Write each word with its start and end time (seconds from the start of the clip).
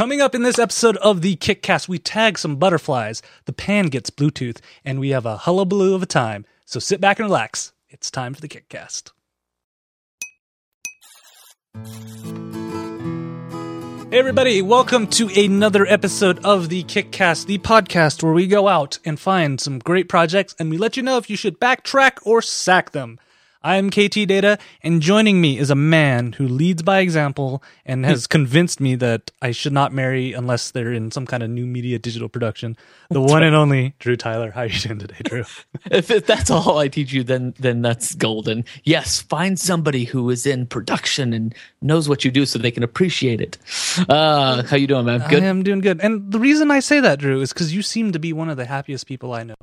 Coming 0.00 0.22
up 0.22 0.34
in 0.34 0.44
this 0.44 0.58
episode 0.58 0.96
of 0.96 1.20
the 1.20 1.36
Kickcast, 1.36 1.86
we 1.86 1.98
tag 1.98 2.38
some 2.38 2.56
butterflies. 2.56 3.20
The 3.44 3.52
pan 3.52 3.88
gets 3.88 4.08
Bluetooth, 4.08 4.58
and 4.82 4.98
we 4.98 5.10
have 5.10 5.26
a 5.26 5.36
hullabaloo 5.36 5.94
of 5.94 6.02
a 6.02 6.06
time. 6.06 6.46
So 6.64 6.80
sit 6.80 7.02
back 7.02 7.18
and 7.18 7.26
relax. 7.26 7.74
It's 7.90 8.10
time 8.10 8.32
for 8.32 8.40
the 8.40 8.48
Kickcast. 8.48 9.10
Hey, 14.10 14.18
everybody, 14.18 14.62
welcome 14.62 15.06
to 15.08 15.28
another 15.38 15.84
episode 15.84 16.42
of 16.46 16.70
the 16.70 16.82
Kickcast, 16.84 17.44
the 17.44 17.58
podcast 17.58 18.22
where 18.22 18.32
we 18.32 18.46
go 18.46 18.68
out 18.68 18.98
and 19.04 19.20
find 19.20 19.60
some 19.60 19.78
great 19.78 20.08
projects 20.08 20.54
and 20.58 20.70
we 20.70 20.78
let 20.78 20.96
you 20.96 21.02
know 21.02 21.18
if 21.18 21.28
you 21.28 21.36
should 21.36 21.60
backtrack 21.60 22.12
or 22.22 22.40
sack 22.40 22.92
them. 22.92 23.18
I'm 23.62 23.90
KT 23.90 24.26
Data, 24.26 24.58
and 24.82 25.02
joining 25.02 25.38
me 25.38 25.58
is 25.58 25.68
a 25.68 25.74
man 25.74 26.32
who 26.32 26.48
leads 26.48 26.82
by 26.82 27.00
example 27.00 27.62
and 27.84 28.06
has 28.06 28.26
convinced 28.26 28.80
me 28.80 28.94
that 28.94 29.32
I 29.42 29.50
should 29.50 29.74
not 29.74 29.92
marry 29.92 30.32
unless 30.32 30.70
they're 30.70 30.94
in 30.94 31.10
some 31.10 31.26
kind 31.26 31.42
of 31.42 31.50
new 31.50 31.66
media 31.66 31.98
digital 31.98 32.30
production. 32.30 32.74
The 33.10 33.20
one 33.20 33.42
and 33.42 33.54
only 33.54 33.94
Drew 33.98 34.16
Tyler. 34.16 34.50
How 34.50 34.62
are 34.62 34.66
you 34.66 34.78
doing 34.78 34.98
today, 34.98 35.18
Drew? 35.24 35.44
if, 35.90 36.10
if 36.10 36.24
that's 36.24 36.50
all 36.50 36.78
I 36.78 36.88
teach 36.88 37.12
you, 37.12 37.22
then 37.22 37.52
then 37.58 37.82
that's 37.82 38.14
golden. 38.14 38.64
Yes, 38.84 39.20
find 39.20 39.60
somebody 39.60 40.04
who 40.04 40.30
is 40.30 40.46
in 40.46 40.66
production 40.66 41.34
and 41.34 41.54
knows 41.82 42.08
what 42.08 42.24
you 42.24 42.30
do, 42.30 42.46
so 42.46 42.58
they 42.58 42.70
can 42.70 42.82
appreciate 42.82 43.42
it. 43.42 43.58
Uh, 44.08 44.62
how 44.62 44.76
you 44.76 44.86
doing, 44.86 45.04
man? 45.04 45.22
Good. 45.28 45.42
I 45.42 45.46
am 45.46 45.62
doing 45.62 45.80
good. 45.80 46.00
And 46.00 46.32
the 46.32 46.38
reason 46.38 46.70
I 46.70 46.80
say 46.80 47.00
that, 47.00 47.18
Drew, 47.18 47.42
is 47.42 47.52
because 47.52 47.74
you 47.74 47.82
seem 47.82 48.12
to 48.12 48.18
be 48.18 48.32
one 48.32 48.48
of 48.48 48.56
the 48.56 48.64
happiest 48.64 49.06
people 49.06 49.34
I 49.34 49.42
know. 49.42 49.54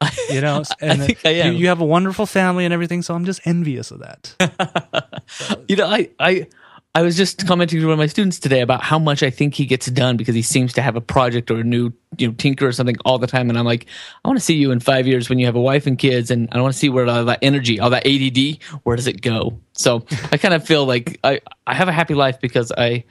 You 0.28 0.40
know, 0.40 0.64
and 0.80 1.02
think 1.02 1.24
I 1.24 1.30
am. 1.30 1.52
You, 1.52 1.60
you 1.60 1.68
have 1.68 1.80
a 1.80 1.84
wonderful 1.84 2.26
family 2.26 2.64
and 2.64 2.74
everything, 2.74 3.00
so 3.02 3.14
I'm 3.14 3.24
just 3.24 3.46
envious 3.46 3.92
of 3.92 4.00
that. 4.00 5.14
you 5.68 5.76
know, 5.76 5.86
I 5.86 6.10
I 6.18 6.48
I 6.96 7.02
was 7.02 7.16
just 7.16 7.46
commenting 7.46 7.78
to 7.78 7.86
one 7.86 7.92
of 7.92 7.98
my 7.98 8.06
students 8.06 8.38
today 8.38 8.60
about 8.60 8.82
how 8.82 8.98
much 8.98 9.22
I 9.22 9.30
think 9.30 9.54
he 9.54 9.66
gets 9.66 9.86
done 9.86 10.16
because 10.16 10.34
he 10.34 10.42
seems 10.42 10.72
to 10.74 10.82
have 10.82 10.96
a 10.96 11.00
project 11.00 11.50
or 11.50 11.58
a 11.58 11.62
new 11.62 11.92
you 12.18 12.28
know 12.28 12.34
tinker 12.34 12.66
or 12.66 12.72
something 12.72 12.96
all 13.04 13.18
the 13.18 13.26
time, 13.26 13.50
and 13.50 13.58
I'm 13.58 13.64
like, 13.64 13.86
I 14.24 14.28
want 14.28 14.38
to 14.38 14.44
see 14.44 14.56
you 14.56 14.72
in 14.72 14.80
five 14.80 15.06
years 15.06 15.28
when 15.28 15.38
you 15.38 15.46
have 15.46 15.56
a 15.56 15.60
wife 15.60 15.86
and 15.86 15.98
kids, 15.98 16.30
and 16.30 16.48
I 16.52 16.60
want 16.60 16.72
to 16.72 16.78
see 16.78 16.88
where 16.88 17.06
all 17.06 17.24
that 17.26 17.38
energy, 17.42 17.78
all 17.78 17.90
that 17.90 18.06
ADD, 18.06 18.62
where 18.82 18.96
does 18.96 19.06
it 19.06 19.20
go? 19.20 19.60
So 19.74 20.04
I 20.32 20.38
kind 20.38 20.54
of 20.54 20.66
feel 20.66 20.86
like 20.86 21.20
I 21.22 21.40
I 21.66 21.74
have 21.74 21.88
a 21.88 21.92
happy 21.92 22.14
life 22.14 22.40
because 22.40 22.72
I 22.76 23.04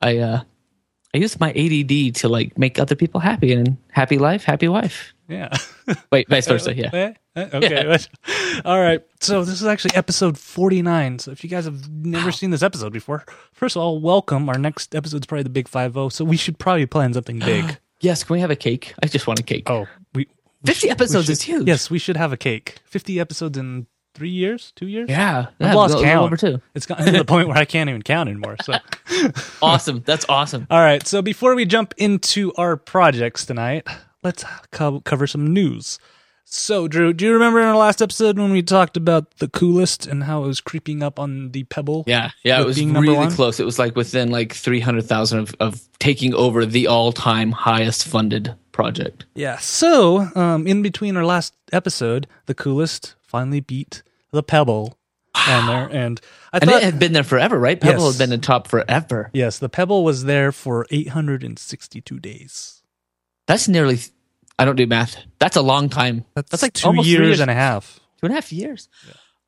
I 0.00 0.18
uh 0.18 0.42
I 1.14 1.18
use 1.18 1.38
my 1.38 1.50
ADD 1.50 2.14
to 2.16 2.28
like 2.28 2.56
make 2.56 2.78
other 2.78 2.94
people 2.94 3.20
happy 3.20 3.52
and 3.52 3.76
happy 3.90 4.16
life, 4.18 4.44
happy 4.44 4.66
wife. 4.68 5.12
Yeah. 5.28 5.50
Wait, 6.12 6.28
vice 6.28 6.46
versa. 6.46 6.74
Yeah. 6.74 6.90
Eh? 6.94 7.12
Eh? 7.36 7.48
Okay. 7.54 7.98
All 8.66 8.78
right. 8.80 9.00
So 9.20 9.42
this 9.44 9.60
is 9.62 9.66
actually 9.66 9.94
episode 9.94 10.36
49. 10.38 11.18
So 11.20 11.30
if 11.30 11.42
you 11.42 11.48
guys 11.48 11.64
have 11.64 11.88
never 11.90 12.30
seen 12.30 12.50
this 12.50 12.62
episode 12.62 12.92
before, 12.92 13.24
first 13.52 13.74
of 13.76 13.80
all, 13.82 14.00
welcome. 14.00 14.48
Our 14.50 14.58
next 14.58 14.94
episode's 14.94 15.24
probably 15.26 15.44
the 15.44 15.48
Big 15.50 15.66
Five 15.68 15.94
Zero. 15.94 16.08
So 16.10 16.24
we 16.26 16.36
should 16.36 16.58
probably 16.58 16.84
plan 16.86 17.14
something 17.14 17.38
big. 17.52 17.78
Yes. 18.00 18.22
Can 18.24 18.34
we 18.34 18.40
have 18.40 18.50
a 18.50 18.56
cake? 18.56 18.94
I 19.02 19.06
just 19.06 19.26
want 19.26 19.40
a 19.40 19.42
cake. 19.42 19.68
oh, 19.70 19.86
we. 20.14 20.26
we 20.62 20.66
50 20.66 20.72
should- 20.80 20.86
we 20.86 20.90
episodes 20.90 21.26
should- 21.26 21.32
is 21.32 21.42
huge. 21.42 21.66
Yes, 21.66 21.90
we 21.90 21.98
should 21.98 22.16
have 22.18 22.32
a 22.32 22.36
cake. 22.36 22.78
50 22.84 23.18
episodes 23.20 23.56
in 23.58 23.86
three 24.14 24.30
years, 24.30 24.72
two 24.76 24.86
years. 24.86 25.08
Yeah. 25.08 25.46
I've 25.60 25.66
yeah, 25.68 25.74
lost 25.74 25.94
a 25.98 26.02
count. 26.02 26.26
Over 26.26 26.36
two. 26.36 26.60
It's 26.74 26.86
gotten 26.86 27.06
to 27.06 27.12
the 27.12 27.24
point 27.24 27.48
where 27.48 27.56
I 27.56 27.64
can't 27.64 27.88
even 27.88 28.02
count 28.02 28.28
anymore. 28.28 28.56
So. 28.62 28.74
Awesome. 29.62 30.02
That's 30.04 30.26
awesome. 30.28 30.66
All 30.70 30.80
right. 30.80 31.06
So 31.06 31.22
before 31.22 31.54
we 31.54 31.64
jump 31.64 31.94
into 31.96 32.52
our 32.54 32.76
projects 32.76 33.46
tonight, 33.46 33.86
let's 34.24 34.44
co- 34.72 35.00
cover 35.00 35.26
some 35.26 35.52
news. 35.52 35.98
So, 36.44 36.88
Drew, 36.88 37.12
do 37.12 37.24
you 37.24 37.32
remember 37.32 37.60
in 37.60 37.66
our 37.66 37.76
last 37.76 38.02
episode 38.02 38.38
when 38.38 38.52
we 38.52 38.62
talked 38.62 38.96
about 38.96 39.38
the 39.38 39.48
coolest 39.48 40.06
and 40.06 40.24
how 40.24 40.44
it 40.44 40.48
was 40.48 40.60
creeping 40.60 41.02
up 41.02 41.18
on 41.18 41.52
the 41.52 41.64
Pebble? 41.64 42.04
Yeah. 42.06 42.30
Yeah. 42.42 42.60
It 42.60 42.66
was 42.66 42.76
being 42.76 42.92
really 42.92 43.16
one? 43.16 43.30
close. 43.30 43.60
It 43.60 43.64
was 43.64 43.78
like 43.78 43.94
within 43.94 44.30
like 44.30 44.52
300,000 44.52 45.38
of, 45.38 45.54
of 45.60 45.80
taking 45.98 46.34
over 46.34 46.66
the 46.66 46.88
all 46.88 47.12
time 47.12 47.52
highest 47.52 48.06
funded 48.06 48.54
project. 48.72 49.26
Yeah. 49.34 49.58
So, 49.58 50.28
um, 50.34 50.66
in 50.66 50.82
between 50.82 51.16
our 51.16 51.24
last 51.24 51.54
episode, 51.72 52.26
the 52.46 52.54
coolest 52.54 53.14
finally 53.20 53.60
beat 53.60 54.02
the 54.32 54.42
Pebble 54.42 54.98
on 55.48 55.66
there, 55.66 55.88
and 55.90 56.20
I 56.52 56.58
And 56.58 56.70
thought, 56.70 56.82
it 56.82 56.84
had 56.84 56.98
been 56.98 57.12
there 57.12 57.24
forever, 57.24 57.58
right? 57.58 57.80
Pebble 57.80 58.04
Yes. 58.06 58.18
had 58.18 58.24
been 58.26 58.32
in 58.34 58.40
top 58.40 58.68
forever. 58.68 59.30
yes, 59.32 59.58
the 59.58 59.68
Pebble 59.68 60.04
was 60.04 60.24
there 60.24 60.52
for 60.52 60.86
862 60.90 62.18
days. 62.20 62.82
That's 63.46 63.68
nearly, 63.68 63.98
I 64.58 64.64
don't 64.64 64.76
do 64.76 64.86
math. 64.86 65.16
That's 65.38 65.56
a 65.56 65.62
long 65.62 65.88
time. 65.88 66.24
That's, 66.34 66.52
like 66.52 66.62
like 66.62 66.72
two 66.74 66.94
years, 66.96 67.26
years. 67.26 67.40
and 67.40 67.50
a 67.50 67.54
half. 67.54 67.98
Two 68.20 68.26
and 68.26 68.32
a 68.32 68.34
half 68.34 68.52
years. 68.52 68.88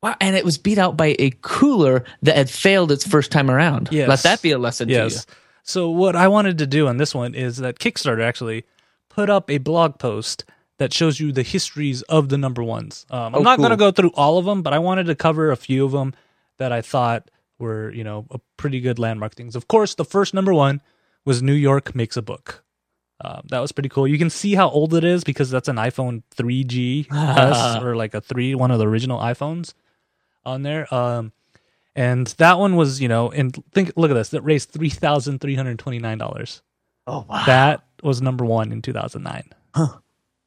Wow. 0.03 0.15
And 0.19 0.35
it 0.35 0.43
was 0.45 0.57
beat 0.57 0.77
out 0.77 0.97
by 0.97 1.15
a 1.17 1.31
cooler 1.41 2.03
that 2.23 2.35
had 2.35 2.49
failed 2.49 2.91
its 2.91 3.07
first 3.07 3.31
time 3.31 3.49
around. 3.49 3.89
Yes. 3.91 4.07
Let 4.09 4.19
that 4.23 4.41
be 4.41 4.51
a 4.51 4.57
lesson 4.57 4.87
to 4.89 4.93
you. 4.93 4.99
Yes. 5.03 5.25
So 5.63 5.89
what 5.89 6.15
I 6.15 6.27
wanted 6.27 6.57
to 6.59 6.67
do 6.67 6.87
on 6.87 6.97
this 6.97 7.15
one 7.15 7.33
is 7.33 7.57
that 7.57 7.79
Kickstarter 7.79 8.21
actually 8.23 8.65
put 9.15 9.29
up 9.29 9.49
a 9.49 9.57
blog 9.57 9.97
post 9.99 10.45
that 10.77 10.93
shows 10.93 11.19
you 11.19 11.31
the 11.31 11.43
histories 11.43 12.01
of 12.03 12.27
the 12.29 12.37
number 12.37 12.61
ones. 12.63 13.05
Um, 13.09 13.33
I'm 13.33 13.35
Oh, 13.35 13.41
not 13.43 13.57
going 13.59 13.69
to 13.71 13.77
go 13.77 13.91
through 13.91 14.11
all 14.15 14.37
of 14.37 14.45
them, 14.45 14.61
but 14.61 14.73
I 14.73 14.79
wanted 14.79 15.05
to 15.05 15.15
cover 15.15 15.51
a 15.51 15.55
few 15.55 15.85
of 15.85 15.91
them 15.93 16.13
that 16.57 16.71
I 16.71 16.81
thought 16.81 17.31
were, 17.59 17.91
you 17.93 18.03
know, 18.03 18.25
a 18.31 18.39
pretty 18.57 18.81
good 18.81 18.99
landmark 18.99 19.35
things. 19.35 19.55
Of 19.55 19.67
course, 19.69 19.95
the 19.95 20.03
first 20.03 20.33
number 20.33 20.53
one 20.53 20.81
was 21.23 21.41
New 21.41 21.53
York 21.53 21.95
makes 21.95 22.17
a 22.17 22.21
book. 22.21 22.63
Um, 23.23 23.43
that 23.49 23.59
was 23.59 23.71
pretty 23.71 23.87
cool. 23.87 24.05
You 24.05 24.17
can 24.17 24.29
see 24.29 24.55
how 24.55 24.69
old 24.69 24.93
it 24.93 25.05
is 25.05 25.23
because 25.23 25.49
that's 25.49 25.69
an 25.69 25.77
iPhone 25.77 26.23
3G 26.35 27.07
S 27.09 27.77
or 27.81 27.95
like 27.95 28.13
a 28.13 28.19
three, 28.19 28.53
one 28.55 28.71
of 28.71 28.79
the 28.79 28.87
original 28.87 29.17
iPhones 29.19 29.73
on 30.43 30.63
there. 30.63 30.93
Um, 30.93 31.31
and 31.95 32.27
that 32.37 32.59
one 32.59 32.75
was, 32.75 32.99
you 33.01 33.07
know, 33.07 33.31
and 33.31 33.55
think, 33.71 33.93
look 33.95 34.11
at 34.11 34.15
this, 34.15 34.29
that 34.29 34.41
raised 34.41 34.71
three 34.71 34.89
thousand 34.89 35.39
three 35.39 35.55
hundred 35.55 35.79
twenty 35.79 35.99
nine 35.99 36.17
dollars. 36.17 36.61
Oh, 37.07 37.25
wow. 37.29 37.43
That 37.45 37.84
was 38.03 38.21
number 38.21 38.45
one 38.45 38.71
in 38.71 38.81
two 38.81 38.93
thousand 38.93 39.23
nine. 39.23 39.49
Huh. 39.73 39.87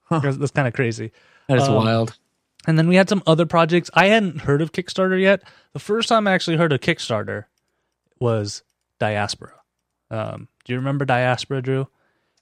Huh. 0.05 0.21
That's, 0.21 0.37
that's 0.37 0.53
kind 0.53 0.67
of 0.69 0.75
crazy. 0.75 1.13
That 1.49 1.59
is 1.59 1.69
Um, 1.69 1.75
wild. 1.75 2.17
And 2.67 2.79
then 2.79 2.89
we 2.89 2.97
had 2.97 3.09
some 3.09 3.23
other 3.27 3.47
projects. 3.47 3.91
I 3.95 4.07
hadn't 4.07 4.41
heard 4.41 4.61
of 4.63 4.73
Kickstarter 4.73 5.21
yet. 5.21 5.43
The 5.73 5.79
first 5.79 6.09
time 6.09 6.27
I 6.27 6.33
actually 6.33 6.57
heard 6.57 6.73
of 6.73 6.81
Kickstarter 6.81 7.45
was 8.21 8.63
Diaspora. 8.99 9.53
Um, 10.11 10.49
do 10.65 10.73
you 10.73 10.79
remember 10.79 11.05
Diaspora, 11.05 11.63
Drew? 11.63 11.89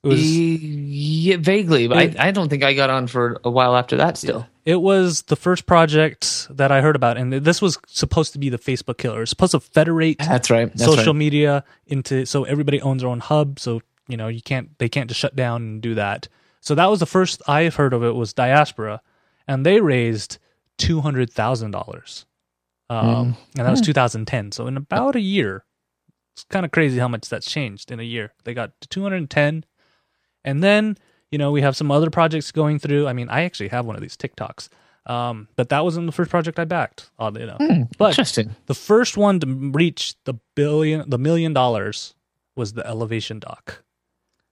It 0.03 0.09
was 0.09 0.37
yeah, 0.39 1.37
vaguely, 1.39 1.89
but 1.89 1.99
It- 1.99 2.19
I, 2.21 2.29
I 2.29 2.31
don't 2.31 2.49
think 2.49 2.63
I 2.63 2.75
got 2.75 2.91
on 2.91 3.07
for 3.09 3.41
a 3.45 3.51
while 3.51 3.77
after 3.77 3.97
that 3.97 4.17
still. 4.17 4.47
It 4.65 4.81
was 4.81 5.23
the 5.23 5.37
first 5.37 5.67
project 5.67 6.49
that 6.51 6.73
I 6.73 6.81
heard 6.81 6.97
about, 6.97 7.17
and 7.19 7.33
this 7.33 7.63
was 7.63 7.79
supposed 7.87 8.33
to 8.33 8.39
be 8.39 8.49
the 8.49 8.59
Facebook 8.59 8.99
killer. 8.99 9.23
It's 9.23 9.31
supposed 9.31 9.53
to 9.53 9.61
federate 9.61 10.19
That's 10.19 10.51
right. 10.51 10.71
That's 10.73 10.85
social 10.85 11.13
right. 11.13 11.19
media 11.19 11.65
into 11.87 12.25
so 12.27 12.45
everybody 12.45 12.81
owns 12.81 13.03
their 13.03 13.11
own 13.11 13.21
hub. 13.21 13.61
So 13.61 13.81
you 14.09 14.17
know 14.17 14.29
you 14.29 14.43
can't 14.43 14.77
they 14.79 14.89
can't 14.89 15.09
just 15.09 15.21
shut 15.21 15.37
down 15.37 15.63
and 15.63 15.83
do 15.83 15.95
that. 15.95 16.29
So 16.61 16.75
that 16.75 16.87
was 16.87 17.01
the 17.01 17.07
first 17.07 17.43
i've 17.49 17.77
heard 17.77 17.93
of 17.93 18.03
it 18.03 18.15
was 18.15 18.33
Diaspora, 18.33 19.01
and 19.47 19.65
they 19.65 19.81
raised 19.81 20.39
two 20.79 21.01
hundred 21.01 21.33
thousand 21.33 21.71
dollars, 21.71 22.27
um, 22.91 23.37
and 23.57 23.67
that 23.67 23.71
was 23.71 23.81
2010. 23.81 24.53
So 24.53 24.67
in 24.67 24.77
about 24.77 25.17
a 25.17 25.21
year, 25.21 25.65
it's 26.35 26.45
kind 26.45 26.65
of 26.65 26.73
crazy 26.73 26.99
how 26.99 27.09
much 27.09 27.29
that's 27.29 27.51
changed 27.51 27.91
in 27.91 28.01
a 28.01 28.05
year. 28.05 28.33
They 28.45 28.55
got 28.55 28.73
to 28.81 28.89
210, 28.89 29.65
and 30.45 30.63
then 30.63 30.99
you 31.31 31.39
know 31.39 31.51
we 31.53 31.63
have 31.63 31.77
some 31.77 31.91
other 31.91 32.11
projects 32.11 32.53
going 32.53 32.79
through. 32.79 33.07
I 33.07 33.13
mean, 33.13 33.29
I 33.29 33.43
actually 33.43 33.69
have 33.69 33.87
one 33.87 33.97
of 33.97 34.03
these 34.03 34.17
TikToks. 34.17 34.69
Um, 35.07 35.47
but 35.55 35.69
that 35.69 35.85
wasn't 35.85 36.07
the 36.07 36.13
first 36.13 36.31
project 36.31 36.59
I 36.59 36.65
backed, 36.65 37.11
oddly 37.17 37.43
enough. 37.43 37.61
but 37.97 38.09
Interesting. 38.09 38.57
the 38.67 38.75
first 38.75 39.17
one 39.17 39.39
to 39.39 39.47
reach 39.47 40.17
the 40.25 40.35
billion, 40.57 41.09
the 41.09 41.19
million 41.19 41.53
dollars 41.53 42.17
was 42.57 42.73
the 42.73 42.85
Elevation 42.85 43.39
dock. 43.39 43.85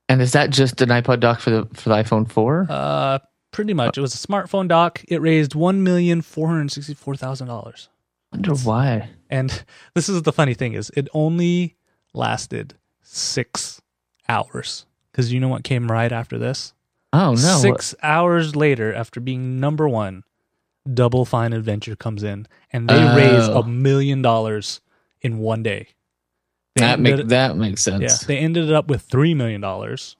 And 0.09 0.21
is 0.21 0.33
that 0.33 0.51
just 0.51 0.81
an 0.83 0.91
iPod 0.91 1.21
dock 1.21 1.41
for 1.41 1.51
the 1.51 1.67
for 1.75 1.89
the 1.89 1.95
iPhone 1.97 2.31
4? 2.31 2.67
Uh, 2.69 3.19
pretty 3.53 3.73
much, 3.75 3.97
it 3.97 4.01
was 4.01 4.15
a 4.15 4.27
smartphone 4.27 4.69
dock. 4.69 5.03
It 5.09 5.21
raised 5.21 5.55
one 5.55 5.83
million 5.83 6.21
four 6.23 6.49
hundred 6.49 6.71
sixty-four 6.73 7.17
thousand 7.17 7.49
dollars. 7.49 7.89
wonder 8.33 8.55
why. 8.55 9.11
And 9.31 9.65
this 9.95 10.09
is 10.09 10.23
the 10.23 10.33
funny 10.33 10.55
thing 10.55 10.75
is, 10.75 10.91
it 10.97 11.09
only 11.15 11.77
lasted 12.13 12.75
six 13.03 13.81
hours 14.29 14.87
because 15.11 15.33
you 15.33 15.41
know 15.41 15.49
what 15.49 15.65
came 15.65 15.91
right 15.91 16.12
after 16.12 16.39
this? 16.39 16.75
Oh 17.12 17.31
no. 17.31 17.37
Six 17.59 17.95
hours 18.03 18.55
later, 18.57 18.93
after 18.93 19.21
being 19.21 19.59
number 19.61 19.89
one, 19.89 20.25
Double 20.93 21.25
Fine 21.25 21.53
Adventure 21.55 21.97
comes 21.97 22.23
in 22.23 22.47
and 22.73 22.89
they 22.91 23.03
Oh. 23.03 23.17
raise 23.17 23.49
a 23.49 23.62
million 23.67 24.21
dollars 24.21 24.81
in 25.23 25.39
one 25.39 25.62
day. 25.62 25.89
They 26.75 26.81
that 26.82 27.00
make 27.00 27.29
that 27.29 27.56
makes 27.56 27.82
sense. 27.82 28.03
Yeah, 28.03 28.26
they 28.26 28.38
ended 28.38 28.73
up 28.73 28.88
with 28.88 29.03
three 29.03 29.35
million 29.35 29.61
dollars 29.61 30.17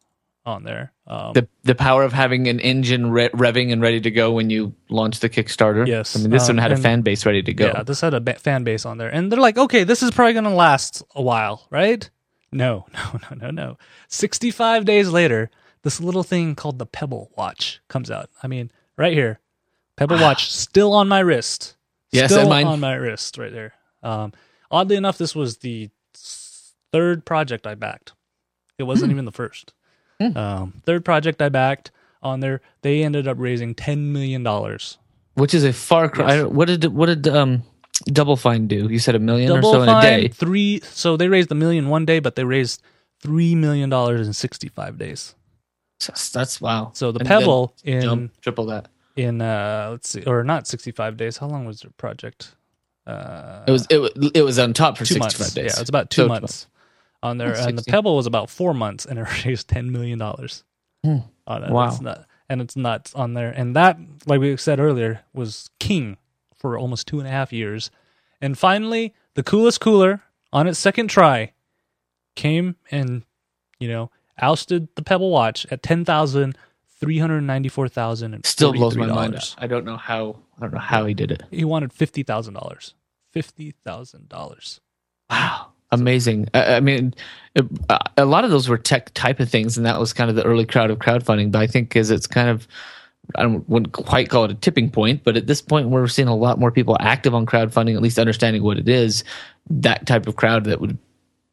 on 0.47 0.62
there. 0.62 0.93
Um, 1.06 1.33
The 1.33 1.49
the 1.65 1.75
power 1.75 2.03
of 2.03 2.12
having 2.12 2.47
an 2.49 2.61
engine 2.61 3.11
re- 3.11 3.29
revving 3.31 3.73
and 3.73 3.83
ready 3.83 4.01
to 4.01 4.11
go 4.11 4.33
when 4.33 4.51
you 4.51 4.75
launch 4.89 5.21
the 5.21 5.29
Kickstarter. 5.29 5.87
Yes, 5.87 6.17
I 6.17 6.21
mean 6.21 6.31
this 6.31 6.49
um, 6.49 6.56
one 6.56 6.62
had 6.62 6.73
a 6.73 6.77
fan 6.77 7.03
base 7.03 7.27
ready 7.27 7.43
to 7.43 7.53
go. 7.53 7.67
Yeah, 7.67 7.83
this 7.83 8.01
had 8.01 8.15
a 8.15 8.21
ba- 8.21 8.35
fan 8.39 8.62
base 8.65 8.87
on 8.87 8.99
there, 8.99 9.09
and 9.09 9.33
they're 9.33 9.41
like, 9.41 9.59
okay, 9.59 9.85
this 9.85 10.03
is 10.03 10.11
probably 10.12 10.33
going 10.35 10.45
to 10.45 10.51
last 10.51 11.03
a 11.15 11.23
while, 11.23 11.67
right? 11.71 12.09
No, 12.53 12.87
no, 12.95 13.19
no, 13.31 13.37
no, 13.37 13.51
no. 13.51 13.79
Sixty-five 14.09 14.85
days 14.85 15.09
later, 15.11 15.51
this 15.83 16.01
little 16.01 16.23
thing 16.23 16.55
called 16.55 16.79
the 16.79 16.87
Pebble 16.87 17.33
Watch 17.37 17.81
comes 17.89 18.11
out. 18.11 18.31
I 18.43 18.47
mean, 18.47 18.71
right 18.97 19.12
here, 19.12 19.41
Pebble 19.97 20.21
Watch 20.21 20.53
still 20.53 20.93
on 20.93 21.09
my 21.09 21.21
wrist. 21.21 21.77
Yes, 22.12 22.31
still 22.31 22.43
and 22.43 22.51
mine. 22.51 22.67
on 22.67 22.79
my 22.79 22.95
wrist, 22.95 23.39
right 23.39 23.53
there. 23.53 23.73
Um, 24.05 24.33
oddly 24.71 24.95
enough, 24.95 25.19
this 25.19 25.35
was 25.35 25.59
the 25.59 25.91
third 26.94 27.25
project 27.25 27.67
I 27.67 27.75
backed. 27.75 28.12
It 28.79 28.85
wasn't 28.85 29.11
even 29.11 29.25
the 29.25 29.32
first. 29.32 29.73
Um, 30.20 30.81
third 30.87 31.05
project 31.05 31.43
I 31.43 31.49
backed 31.49 31.91
on 32.23 32.38
there, 32.41 32.61
they 32.82 33.02
ended 33.02 33.26
up 33.26 33.37
raising 33.41 33.75
ten 33.75 34.12
million 34.12 34.43
dollars. 34.44 34.99
Which 35.35 35.52
is 35.55 35.64
a 35.64 35.73
far 35.73 36.08
cry. 36.08 36.37
Don't- 36.37 36.52
What 36.55 36.69
did 36.69 36.85
what 36.87 37.06
did 37.06 37.26
um 37.29 37.64
Double 38.06 38.37
Fine 38.37 38.69
do? 38.69 38.88
You 38.88 38.99
said 39.00 39.14
a 39.17 39.19
million 39.19 39.49
Double 39.52 39.70
or 39.70 39.75
so 39.75 39.82
in 39.82 39.88
a 39.88 40.00
day. 40.00 40.29
three. 40.29 40.81
So 40.85 41.17
they 41.17 41.29
raised 41.29 41.50
a 41.50 41.55
million 41.56 41.88
one 41.88 42.05
day, 42.05 42.20
but 42.20 42.37
they 42.37 42.44
raised 42.44 42.81
three 43.20 43.55
million 43.56 43.91
dollars 43.91 44.26
in 44.26 44.32
sixty 44.32 44.69
five 44.69 44.99
days. 44.99 45.35
That's, 46.06 46.31
that's 46.31 46.61
wow. 46.61 46.93
So 46.94 47.11
the 47.12 47.20
And 47.20 47.29
Pebble 47.29 47.75
in 47.82 48.02
jump 48.02 48.41
triple 48.41 48.67
that. 48.67 48.88
in 49.17 49.41
uh 49.43 49.88
let's 49.91 50.08
see, 50.08 50.23
or 50.25 50.44
not 50.44 50.67
sixty 50.69 50.93
five 50.93 51.17
days. 51.17 51.38
How 51.38 51.49
long 51.49 51.64
was 51.67 51.81
their 51.81 51.93
project? 51.96 52.55
Uh, 53.06 53.64
It 53.67 53.70
was 53.73 53.87
it, 53.91 53.99
it 54.35 54.43
was 54.43 54.58
on 54.58 54.73
top 54.73 54.96
for 54.96 55.05
sixty 55.05 55.20
five 55.20 55.38
months. 55.38 55.55
days. 55.55 55.73
Yeah, 55.75 55.81
it's 55.81 55.91
about 55.91 56.11
two 56.11 56.23
So- 56.23 56.29
months 56.29 56.67
on 57.25 57.38
there, 57.38 57.55
and 57.55 57.76
the 57.79 57.82
Pebble 57.82 58.15
was 58.15 58.26
about 58.26 58.50
four 58.50 58.73
months, 58.75 59.05
and 59.05 59.19
it 59.19 59.26
raised 59.44 59.69
ten 59.69 59.91
million 59.91 60.19
dollars 60.19 60.62
Hmm. 61.05 61.19
Wow. 61.47 61.88
It's 61.88 62.00
not, 62.00 62.25
and 62.49 62.62
it's 62.62 62.76
nuts 62.76 63.15
on 63.15 63.35
there, 63.35 63.50
and 63.50 63.76
that, 63.76 63.99
like 64.26 64.41
we 64.41 64.56
said 64.56 64.81
earlier, 64.81 65.21
was 65.35 65.69
king 65.79 66.17
for 66.56 66.79
almost 66.79 67.06
two 67.06 67.19
and 67.19 67.29
a 67.29 67.31
half 67.31 67.53
years, 67.53 67.91
and 68.41 68.56
finally, 68.56 69.12
the 69.35 69.43
coolest 69.43 69.81
cooler 69.81 70.23
on 70.53 70.67
its 70.67 70.79
second 70.79 71.09
try 71.09 71.53
came 72.37 72.76
and 72.91 73.23
you 73.79 73.88
know 73.88 74.11
ousted 74.41 74.88
the 74.97 75.03
Pebble 75.03 75.31
Watch 75.31 75.67
at 75.70 75.82
ten 75.82 76.05
thousand 76.06 76.56
three 76.99 77.19
hundred 77.19 77.43
ninety 77.43 77.69
four 77.69 77.88
thousand 77.88 78.32
and 78.32 78.47
Still 78.47 78.73
blows 78.73 78.97
my 78.97 79.06
mind. 79.06 79.55
I 79.59 79.67
don't 79.67 79.85
know 79.85 79.99
how 79.99 80.38
I 80.56 80.62
don't 80.62 80.73
know 80.73 80.81
how 80.81 81.05
he 81.05 81.12
did 81.12 81.31
it. 81.31 81.43
He 81.50 81.65
wanted 81.65 81.93
fifty 81.93 82.23
thousand 82.23 82.55
dollars. 82.55 82.94
Fifty 83.31 83.75
thousand 83.85 84.31
dollars. 84.31 84.81
Wow, 85.29 85.73
amazing. 86.00 86.49
I, 86.55 86.76
I 86.76 86.81
mean, 86.81 87.14
it, 87.55 87.67
a 88.17 88.25
lot 88.25 88.44
of 88.44 88.50
those 88.50 88.69
were 88.69 88.79
tech 88.79 89.12
type 89.14 89.41
of 89.41 89.49
things, 89.49 89.76
and 89.76 89.87
that 89.87 89.99
was 89.99 90.12
kind 90.12 90.31
of 90.31 90.37
the 90.37 90.44
early 90.44 90.67
crowd 90.67 90.91
of 90.91 90.99
crowdfunding. 90.99 91.52
But 91.52 91.62
I 91.62 91.67
think 91.67 91.96
as 91.96 92.11
it's 92.11 92.26
kind 92.26 92.49
of, 92.49 92.67
I 93.37 93.46
wouldn't 93.46 93.93
quite 93.93 94.29
call 94.29 94.44
it 94.44 94.50
a 94.50 94.55
tipping 94.55 94.91
point, 94.91 95.25
but 95.25 95.37
at 95.37 95.46
this 95.46 95.62
point, 95.62 95.88
we're 95.88 96.08
seeing 96.08 96.29
a 96.29 96.37
lot 96.37 96.58
more 96.58 96.70
people 96.70 96.96
active 97.00 97.35
on 97.35 97.46
crowdfunding, 97.46 97.94
at 97.94 98.02
least 98.02 98.19
understanding 98.19 98.62
what 98.62 98.79
it 98.79 98.88
is. 98.88 99.25
That 99.70 100.06
type 100.06 100.26
of 100.26 100.37
crowd 100.37 100.64
that 100.64 100.81
would 100.81 100.99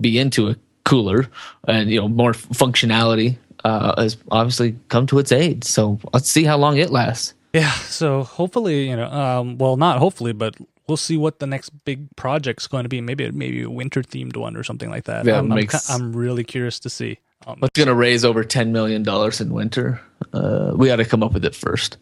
be 0.02 0.18
into 0.18 0.50
a 0.50 0.56
cooler 0.84 1.28
and 1.68 1.92
you 1.92 2.00
know 2.02 2.08
more 2.08 2.34
functionality 2.34 3.38
uh, 3.64 4.02
has 4.02 4.18
obviously 4.32 4.76
come 4.90 5.06
to 5.08 5.20
its 5.20 5.32
aid. 5.32 5.64
So 5.64 6.00
let's 6.14 6.30
see 6.30 6.44
how 6.44 6.58
long 6.58 6.78
it 6.78 6.90
lasts. 6.90 7.34
Yeah, 7.54 7.72
so 7.72 8.24
hopefully, 8.24 8.90
you 8.90 8.96
know, 8.96 9.12
um, 9.12 9.58
well, 9.58 9.76
not 9.76 10.00
hopefully, 10.00 10.32
but 10.32 10.56
we'll 10.92 10.98
see 10.98 11.16
what 11.16 11.40
the 11.40 11.48
next 11.48 11.70
big 11.86 12.14
project's 12.18 12.68
going 12.68 12.84
to 12.84 12.90
be. 12.90 13.00
Maybe 13.00 13.32
maybe 13.32 13.62
a 13.62 13.70
winter 13.70 14.02
themed 14.02 14.36
one 14.36 14.58
or 14.58 14.64
something 14.64 14.90
like 14.90 15.06
that. 15.06 15.26
Yeah, 15.26 15.40
I'm, 15.40 15.50
I'm 15.50 15.66
I'm 15.88 16.14
really 16.14 16.44
curious 16.44 16.80
to 16.80 16.90
see. 16.90 17.20
Um, 17.48 17.60
What's 17.60 17.78
going 17.78 17.88
to 17.88 17.96
raise 17.96 18.26
over 18.26 18.44
ten 18.44 18.74
million 18.74 19.02
dollars 19.04 19.40
in 19.40 19.54
winter? 19.54 20.02
Uh, 20.34 20.74
we 20.76 20.88
got 20.88 20.98
to 20.98 21.06
come 21.06 21.24
up 21.24 21.32
with 21.32 21.46
it 21.46 21.56
first. 21.56 21.96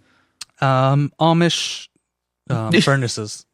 um, 0.59 1.13
Amish 1.19 1.87
um, 2.49 2.73
furnaces. 2.81 3.45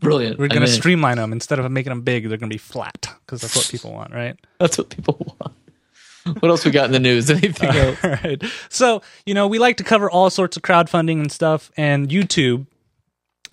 Brilliant. 0.00 0.38
We're 0.38 0.48
going 0.48 0.62
to 0.62 0.66
streamline 0.68 1.16
them 1.16 1.32
instead 1.32 1.58
of 1.58 1.70
making 1.70 1.90
them 1.90 2.02
big. 2.02 2.28
They're 2.28 2.38
going 2.38 2.50
to 2.50 2.54
be 2.54 2.58
flat 2.58 3.06
because 3.24 3.40
that's 3.40 3.56
what 3.56 3.68
people 3.70 3.92
want, 3.92 4.12
right? 4.12 4.34
That's 4.58 4.78
what 4.78 4.88
people 4.88 5.16
want. 5.18 6.40
What 6.42 6.48
else 6.50 6.64
we 6.64 6.70
got 6.70 6.86
in 6.86 6.92
the 6.92 7.00
news? 7.00 7.30
Anything 7.30 7.68
else? 7.68 7.98
All 8.02 8.10
right. 8.10 8.42
So, 8.70 9.02
you 9.26 9.34
know, 9.34 9.46
we 9.46 9.58
like 9.58 9.76
to 9.76 9.84
cover 9.84 10.10
all 10.10 10.30
sorts 10.30 10.56
of 10.56 10.62
crowdfunding 10.62 11.20
and 11.20 11.30
stuff, 11.30 11.70
and 11.76 12.08
YouTube 12.08 12.66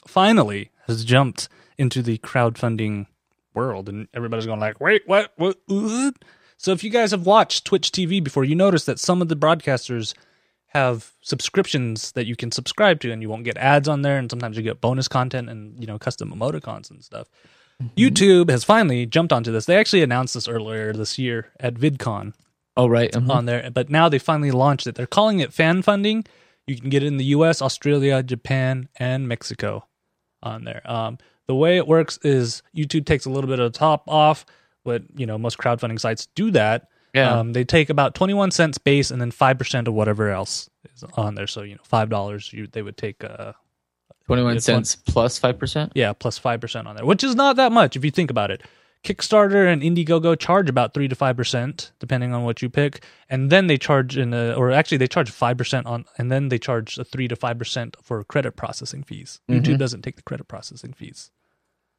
finally 0.09 0.71
has 0.87 1.03
jumped 1.03 1.49
into 1.77 2.01
the 2.01 2.17
crowdfunding 2.19 3.07
world, 3.53 3.89
and 3.89 4.07
everybody's 4.13 4.45
going 4.45 4.59
like, 4.59 4.79
"Wait, 4.79 5.03
what? 5.05 5.33
What?" 5.37 5.57
what?" 5.67 6.15
So, 6.57 6.71
if 6.71 6.83
you 6.83 6.89
guys 6.89 7.11
have 7.11 7.25
watched 7.25 7.65
Twitch 7.65 7.91
TV 7.91 8.23
before, 8.23 8.43
you 8.43 8.55
notice 8.55 8.85
that 8.85 8.99
some 8.99 9.21
of 9.21 9.27
the 9.27 9.35
broadcasters 9.35 10.13
have 10.67 11.11
subscriptions 11.21 12.11
that 12.13 12.25
you 12.25 12.35
can 12.35 12.51
subscribe 12.51 12.99
to, 13.01 13.11
and 13.11 13.21
you 13.21 13.29
won't 13.29 13.43
get 13.43 13.57
ads 13.57 13.87
on 13.87 14.01
there, 14.01 14.17
and 14.17 14.29
sometimes 14.29 14.57
you 14.57 14.63
get 14.63 14.81
bonus 14.81 15.07
content 15.07 15.49
and 15.49 15.79
you 15.79 15.87
know 15.87 15.99
custom 15.99 16.31
emoticons 16.31 16.89
and 16.89 17.03
stuff. 17.03 17.27
YouTube 17.95 18.49
has 18.49 18.63
finally 18.63 19.05
jumped 19.05 19.31
onto 19.31 19.51
this. 19.51 19.65
They 19.65 19.77
actually 19.77 20.01
announced 20.01 20.33
this 20.33 20.47
earlier 20.47 20.93
this 20.93 21.19
year 21.19 21.51
at 21.59 21.75
VidCon 21.75 22.33
Oh 22.75 22.87
right. 22.87 23.11
mhm. 23.11 23.29
on 23.29 23.45
there, 23.45 23.69
but 23.71 23.89
now 23.89 24.09
they 24.09 24.17
finally 24.19 24.51
launched 24.51 24.87
it. 24.87 24.95
They're 24.95 25.05
calling 25.05 25.39
it 25.39 25.53
fan 25.53 25.83
funding. 25.83 26.25
You 26.65 26.75
can 26.75 26.89
get 26.89 27.03
it 27.03 27.07
in 27.07 27.17
the 27.17 27.25
U.S., 27.25 27.61
Australia, 27.61 28.21
Japan, 28.23 28.89
and 28.97 29.27
Mexico 29.27 29.85
on 30.43 30.63
there. 30.63 30.81
Um, 30.85 31.17
the 31.47 31.55
way 31.55 31.77
it 31.77 31.87
works 31.87 32.19
is 32.23 32.61
YouTube 32.75 33.05
takes 33.05 33.25
a 33.25 33.29
little 33.29 33.49
bit 33.49 33.59
of 33.59 33.71
the 33.71 33.77
top 33.77 34.03
off, 34.07 34.45
but 34.83 35.03
you 35.15 35.25
know 35.25 35.37
most 35.37 35.57
crowdfunding 35.57 35.99
sites 35.99 36.27
do 36.35 36.51
that. 36.51 36.89
Yeah. 37.13 37.39
Um, 37.39 37.53
they 37.53 37.63
take 37.63 37.89
about 37.89 38.15
twenty 38.15 38.33
one 38.33 38.51
cents 38.51 38.77
base 38.77 39.11
and 39.11 39.19
then 39.21 39.31
five 39.31 39.57
percent 39.57 39.87
of 39.87 39.93
whatever 39.93 40.29
else 40.29 40.69
is 40.93 41.03
on 41.15 41.35
there. 41.35 41.47
So 41.47 41.61
you 41.61 41.75
know 41.75 41.81
five 41.83 42.09
dollars, 42.09 42.51
you 42.53 42.67
they 42.67 42.81
would 42.81 42.97
take 42.97 43.23
uh 43.23 43.53
Twenty-one 44.27 44.57
it's 44.57 44.65
cents 44.65 44.97
plus 44.97 45.39
five 45.39 45.57
percent. 45.57 45.93
yeah 45.95 46.11
plus 46.11 46.19
plus 46.19 46.37
five 46.37 46.59
percent 46.61 46.85
on 46.85 46.97
there, 46.97 47.05
which 47.05 47.23
is 47.23 47.33
not 47.33 47.55
that 47.55 47.71
much 47.71 47.95
if 47.95 48.03
you 48.03 48.11
think 48.11 48.29
about 48.29 48.51
it. 48.51 48.61
Kickstarter 49.03 49.71
and 49.71 49.81
Indiegogo 49.81 50.37
charge 50.37 50.69
about 50.69 50.93
three 50.93 51.07
to 51.07 51.15
five 51.15 51.37
percent, 51.37 51.91
depending 51.99 52.33
on 52.33 52.43
what 52.43 52.61
you 52.61 52.69
pick, 52.69 53.03
and 53.29 53.49
then 53.49 53.67
they 53.67 53.77
charge 53.77 54.17
in 54.17 54.33
a, 54.33 54.53
or 54.53 54.71
actually 54.71 54.97
they 54.97 55.07
charge 55.07 55.29
five 55.29 55.57
percent 55.57 55.87
on, 55.87 56.05
and 56.17 56.31
then 56.31 56.49
they 56.49 56.59
charge 56.59 56.97
a 56.97 57.03
three 57.03 57.27
to 57.27 57.35
five 57.35 57.57
percent 57.57 57.95
for 58.01 58.23
credit 58.23 58.55
processing 58.55 59.03
fees. 59.03 59.39
Mm-hmm. 59.49 59.61
YouTube 59.61 59.77
doesn't 59.77 60.01
take 60.01 60.15
the 60.15 60.23
credit 60.23 60.47
processing 60.47 60.93
fees. 60.93 61.31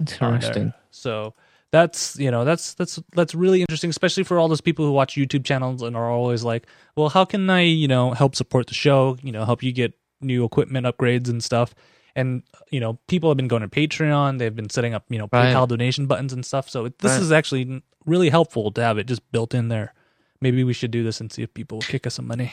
Interesting. 0.01 0.73
So 0.91 1.35
that's 1.71 2.19
you 2.19 2.31
know 2.31 2.45
that's 2.45 2.75
that's 2.75 2.99
that's 3.15 3.35
really 3.35 3.61
interesting, 3.61 3.91
especially 3.91 4.25
for 4.25 4.39
all 4.39 4.49
those 4.49 4.61
people 4.61 4.85
who 4.85 4.93
watch 4.93 5.15
YouTube 5.15 5.45
channels 5.45 5.83
and 5.83 5.97
are 5.97 6.11
always 6.11 6.45
like, 6.45 6.67
well, 6.97 7.09
how 7.09 7.25
can 7.25 7.49
I 7.49 7.63
you 7.63 7.89
know 7.89 8.13
help 8.13 8.35
support 8.35 8.67
the 8.67 8.75
show? 8.75 9.17
You 9.23 9.33
know, 9.33 9.45
help 9.45 9.63
you 9.63 9.73
get 9.73 9.95
new 10.21 10.45
equipment 10.45 10.87
upgrades 10.87 11.29
and 11.29 11.43
stuff. 11.43 11.75
And 12.17 12.43
you 12.71 12.81
know, 12.81 12.99
people 13.07 13.31
have 13.31 13.37
been 13.37 13.49
going 13.49 13.63
to 13.63 13.69
Patreon. 13.69 14.39
They've 14.39 14.55
been 14.55 14.71
setting 14.71 14.95
up 14.95 15.05
you 15.09 15.19
know 15.19 15.29
Right. 15.33 15.55
PayPal 15.55 15.69
donation 15.69 16.07
buttons 16.07 16.33
and 16.33 16.45
stuff. 16.45 16.69
So 16.69 16.87
it, 16.87 16.99
this 16.99 17.13
Right. 17.13 17.23
is 17.23 17.33
actually 17.33 17.83
really 18.07 18.31
helpful 18.31 18.71
to 18.73 18.83
have 18.83 18.99
it 18.99 19.07
just 19.07 19.31
built 19.33 19.55
in 19.55 19.69
there. 19.69 19.95
Maybe 20.41 20.65
we 20.65 20.73
should 20.73 20.91
do 20.91 21.03
this 21.03 21.21
and 21.21 21.33
see 21.33 21.43
if 21.43 21.53
people 21.53 21.79
will 21.79 21.83
kick 21.83 22.07
us 22.07 22.15
some 22.15 22.27
money. 22.27 22.53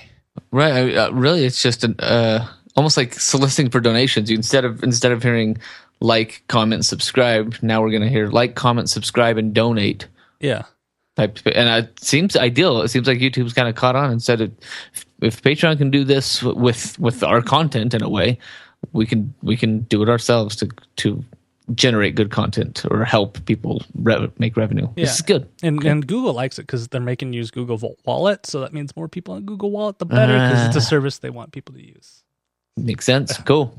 Right. 0.51 0.73
I, 0.73 0.95
uh, 0.95 1.11
really, 1.11 1.45
it's 1.45 1.61
just 1.61 1.83
an 1.83 1.95
uh, 1.99 2.47
almost 2.75 2.97
like 2.97 3.13
soliciting 3.13 3.69
for 3.71 3.79
donations. 3.79 4.29
You 4.29 4.37
instead 4.37 4.65
of 4.65 4.83
instead 4.83 5.11
of 5.11 5.23
hearing 5.23 5.57
like, 6.01 6.43
comment, 6.47 6.85
subscribe, 6.85 7.55
now 7.61 7.81
we're 7.81 7.89
going 7.91 8.01
to 8.01 8.09
hear 8.09 8.27
like, 8.27 8.55
comment, 8.55 8.89
subscribe, 8.89 9.37
and 9.37 9.53
donate. 9.53 10.07
Yeah. 10.41 10.63
Type, 11.15 11.39
and 11.45 11.69
it 11.85 12.03
seems 12.03 12.35
ideal. 12.35 12.81
It 12.81 12.89
seems 12.89 13.07
like 13.07 13.19
YouTube's 13.19 13.53
kind 13.53 13.69
of 13.69 13.75
caught 13.75 13.95
on 13.95 14.11
and 14.11 14.21
said, 14.21 14.41
if, 14.41 15.05
if 15.21 15.41
Patreon 15.41 15.77
can 15.77 15.89
do 15.89 16.03
this 16.03 16.43
with 16.43 16.99
with 16.99 17.23
our 17.23 17.41
content 17.41 17.93
in 17.93 18.03
a 18.03 18.09
way, 18.09 18.37
we 18.93 19.05
can 19.05 19.33
we 19.41 19.55
can 19.57 19.79
do 19.81 20.01
it 20.03 20.09
ourselves 20.09 20.55
to 20.57 20.69
to 20.97 21.23
generate 21.73 22.13
good 22.13 22.29
content 22.29 22.85
or 22.91 23.03
help 23.03 23.43
people 23.45 23.81
re- 23.95 24.31
make 24.37 24.55
revenue. 24.55 24.87
Yeah. 24.95 25.05
This 25.05 25.15
is 25.15 25.21
good. 25.21 25.47
And 25.63 25.83
and 25.83 26.05
Google 26.05 26.33
likes 26.33 26.59
it 26.59 26.63
because 26.63 26.87
they're 26.89 27.01
making 27.01 27.33
use 27.33 27.51
Google 27.51 27.95
Wallet, 28.05 28.45
so 28.45 28.59
that 28.61 28.73
means 28.73 28.95
more 28.95 29.07
people 29.07 29.33
on 29.33 29.43
Google 29.45 29.71
Wallet, 29.71 29.99
the 29.99 30.05
better, 30.05 30.33
because 30.33 30.67
it's 30.67 30.75
a 30.75 30.81
service 30.81 31.17
they 31.19 31.29
want 31.31 31.51
people 31.51 31.73
to 31.75 31.85
use. 31.85 32.23
Makes 32.77 33.05
sense. 33.05 33.37
Cool. 33.45 33.73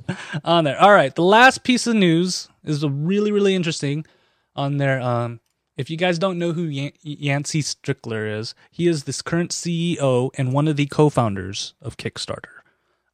on 0.45 0.65
there. 0.65 0.81
All 0.81 0.93
right, 0.93 1.15
the 1.15 1.23
last 1.23 1.63
piece 1.65 1.87
of 1.87 1.95
news 1.95 2.49
is 2.65 2.83
a 2.83 2.89
really 2.89 3.31
really 3.31 3.55
interesting 3.55 4.05
on 4.57 4.79
there. 4.79 5.01
Um, 5.01 5.41
if 5.77 5.91
you 5.91 5.99
guys 5.99 6.19
don't 6.19 6.39
know 6.39 6.53
who 6.53 6.63
Yan- 6.65 6.93
Yancey 7.03 7.63
Strickler 7.63 8.39
is, 8.39 8.55
he 8.71 8.87
is 8.89 9.05
this 9.05 9.21
current 9.21 9.51
CEO 9.51 10.31
and 10.39 10.53
one 10.55 10.67
of 10.69 10.77
the 10.77 10.87
co-founders 10.87 11.75
of 11.83 11.99
Kickstarter. 11.99 12.63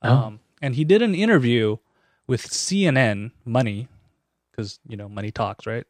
Um, 0.00 0.38
and 0.62 0.74
he 0.74 0.84
did 0.84 1.02
an 1.02 1.14
interview 1.14 1.76
with 2.26 2.48
CNN 2.48 3.32
Money 3.44 3.88
because 4.50 4.78
you 4.88 4.96
know 4.96 5.08
money 5.08 5.30
talks, 5.30 5.66
right? 5.66 5.84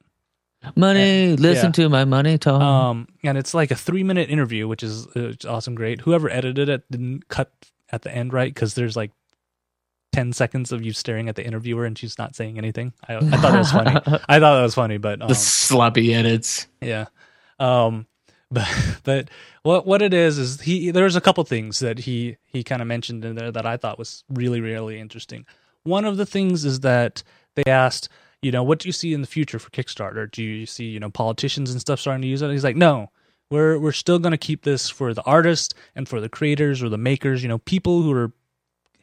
Money. 0.76 1.36
Listen 1.36 1.66
Yeah. 1.66 1.72
to 1.72 1.88
my 1.88 2.04
money 2.04 2.38
talk. 2.38 2.60
Um, 2.62 3.08
and 3.24 3.36
it's 3.36 3.52
like 3.52 3.70
a 3.70 3.74
three 3.76 4.02
minute 4.04 4.30
interview, 4.30 4.66
which 4.68 4.82
is 4.82 5.06
uh, 5.08 5.32
awesome, 5.48 5.74
great. 5.74 6.00
Whoever 6.02 6.30
edited 6.30 6.68
it 6.68 6.84
didn't 6.90 7.28
cut 7.28 7.50
at 7.90 8.02
the 8.02 8.10
end 8.14 8.32
right 8.32 8.52
because 8.52 8.74
there's 8.74 8.96
like 8.96 9.10
ten 10.12 10.32
seconds 10.32 10.70
of 10.72 10.82
you 10.84 10.92
staring 10.92 11.28
at 11.28 11.34
the 11.36 11.44
interviewer 11.44 11.84
and 11.84 11.98
she's 11.98 12.16
not 12.18 12.36
saying 12.36 12.58
anything. 12.58 12.92
I, 13.08 13.16
I 13.16 13.20
thought 13.20 13.42
that 13.42 13.58
was 13.58 13.72
funny. 13.72 13.90
I 14.28 14.38
thought 14.38 14.56
that 14.56 14.62
was 14.62 14.74
funny, 14.74 14.98
but 14.98 15.20
um, 15.20 15.28
the 15.28 15.34
sloppy 15.34 16.14
edits. 16.14 16.68
yeah. 16.80 17.06
Um, 17.58 18.06
but 18.52 18.68
but 19.04 19.30
what 19.62 19.86
what 19.86 20.02
it 20.02 20.14
is 20.14 20.38
is 20.38 20.60
he 20.60 20.90
there's 20.90 21.16
a 21.16 21.20
couple 21.20 21.42
things 21.44 21.80
that 21.80 22.00
he 22.00 22.36
he 22.44 22.62
kind 22.62 22.82
of 22.82 22.88
mentioned 22.88 23.24
in 23.24 23.34
there 23.34 23.50
that 23.50 23.66
I 23.66 23.76
thought 23.76 23.98
was 23.98 24.24
really 24.28 24.60
really 24.60 25.00
interesting. 25.00 25.46
One 25.84 26.04
of 26.04 26.16
the 26.16 26.26
things 26.26 26.64
is 26.64 26.80
that 26.80 27.22
they 27.56 27.64
asked, 27.66 28.08
you 28.40 28.52
know, 28.52 28.62
what 28.62 28.78
do 28.78 28.88
you 28.88 28.92
see 28.92 29.12
in 29.12 29.20
the 29.20 29.26
future 29.26 29.58
for 29.58 29.70
Kickstarter? 29.70 30.30
Do 30.30 30.42
you 30.42 30.66
see 30.66 30.84
you 30.84 31.00
know 31.00 31.10
politicians 31.10 31.72
and 31.72 31.80
stuff 31.80 32.00
starting 32.00 32.22
to 32.22 32.28
use 32.28 32.42
it? 32.42 32.50
He's 32.50 32.64
like, 32.64 32.76
no. 32.76 33.10
We're 33.50 33.78
we're 33.78 33.92
still 33.92 34.18
going 34.18 34.30
to 34.30 34.38
keep 34.38 34.62
this 34.62 34.88
for 34.88 35.12
the 35.12 35.22
artists 35.24 35.74
and 35.94 36.08
for 36.08 36.22
the 36.22 36.30
creators 36.30 36.82
or 36.82 36.88
the 36.88 36.96
makers, 36.96 37.42
you 37.42 37.50
know, 37.50 37.58
people 37.58 38.00
who 38.00 38.10
are 38.12 38.32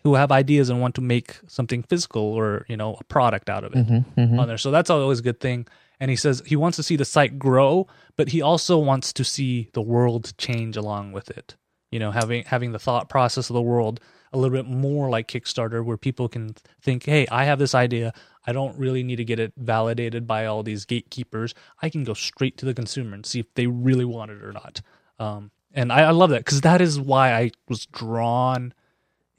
who 0.04 0.16
have 0.16 0.32
ideas 0.32 0.70
and 0.70 0.82
want 0.82 0.96
to 0.96 1.02
make 1.02 1.38
something 1.48 1.84
physical 1.84 2.24
or 2.24 2.66
you 2.68 2.76
know 2.76 2.98
a 3.00 3.04
product 3.04 3.48
out 3.48 3.64
of 3.64 3.74
it 3.74 3.86
mm-hmm, 3.86 4.20
mm-hmm. 4.20 4.40
on 4.40 4.48
there. 4.48 4.58
So 4.58 4.72
that's 4.72 4.90
always 4.90 5.20
a 5.20 5.22
good 5.22 5.40
thing. 5.40 5.68
And 6.00 6.10
he 6.10 6.16
says 6.16 6.42
he 6.46 6.56
wants 6.56 6.76
to 6.78 6.84
see 6.84 6.96
the 6.96 7.06
site 7.06 7.38
grow, 7.38 7.88
but 8.16 8.30
he 8.30 8.42
also 8.42 8.78
wants 8.78 9.12
to 9.14 9.24
see 9.24 9.70
the 9.74 9.82
world 9.82 10.34
change 10.38 10.78
along 10.78 11.12
with 11.12 11.30
it. 11.30 11.56
You 11.92 12.00
know, 12.00 12.12
having 12.12 12.44
having 12.46 12.72
the 12.72 12.80
thought 12.80 13.10
process 13.10 13.50
of 13.50 13.56
the 13.56 13.62
world 13.62 14.00
a 14.32 14.38
little 14.38 14.56
bit 14.56 14.70
more 14.70 15.10
like 15.10 15.28
Kickstarter, 15.28 15.84
where 15.84 15.98
people 15.98 16.30
can 16.30 16.54
think, 16.82 17.06
"Hey, 17.06 17.28
I 17.32 17.46
have 17.46 17.60
this 17.60 17.74
idea. 17.74 18.14
I 18.46 18.54
don't 18.54 18.78
really 18.78 19.04
need 19.04 19.18
to 19.18 19.26
get 19.26 19.40
it 19.40 19.54
validated 19.58 20.28
by 20.28 20.46
all 20.46 20.64
these 20.64 20.86
gatekeepers. 20.86 21.54
I 21.82 21.90
can 21.90 22.04
go 22.04 22.14
straight 22.14 22.58
to 22.58 22.66
the 22.66 22.74
consumer 22.74 23.16
and 23.16 23.26
see 23.26 23.40
if 23.40 23.54
they 23.56 23.68
really 23.68 24.06
want 24.06 24.32
it 24.32 24.44
or 24.44 24.54
not." 24.54 24.82
Um, 25.18 25.52
and 25.74 25.92
I, 25.92 26.02
I 26.02 26.12
love 26.12 26.30
that 26.30 26.46
because 26.46 26.62
that 26.62 26.80
is 26.80 27.00
why 27.00 27.34
I 27.34 27.52
was 27.68 27.86
drawn 27.88 28.74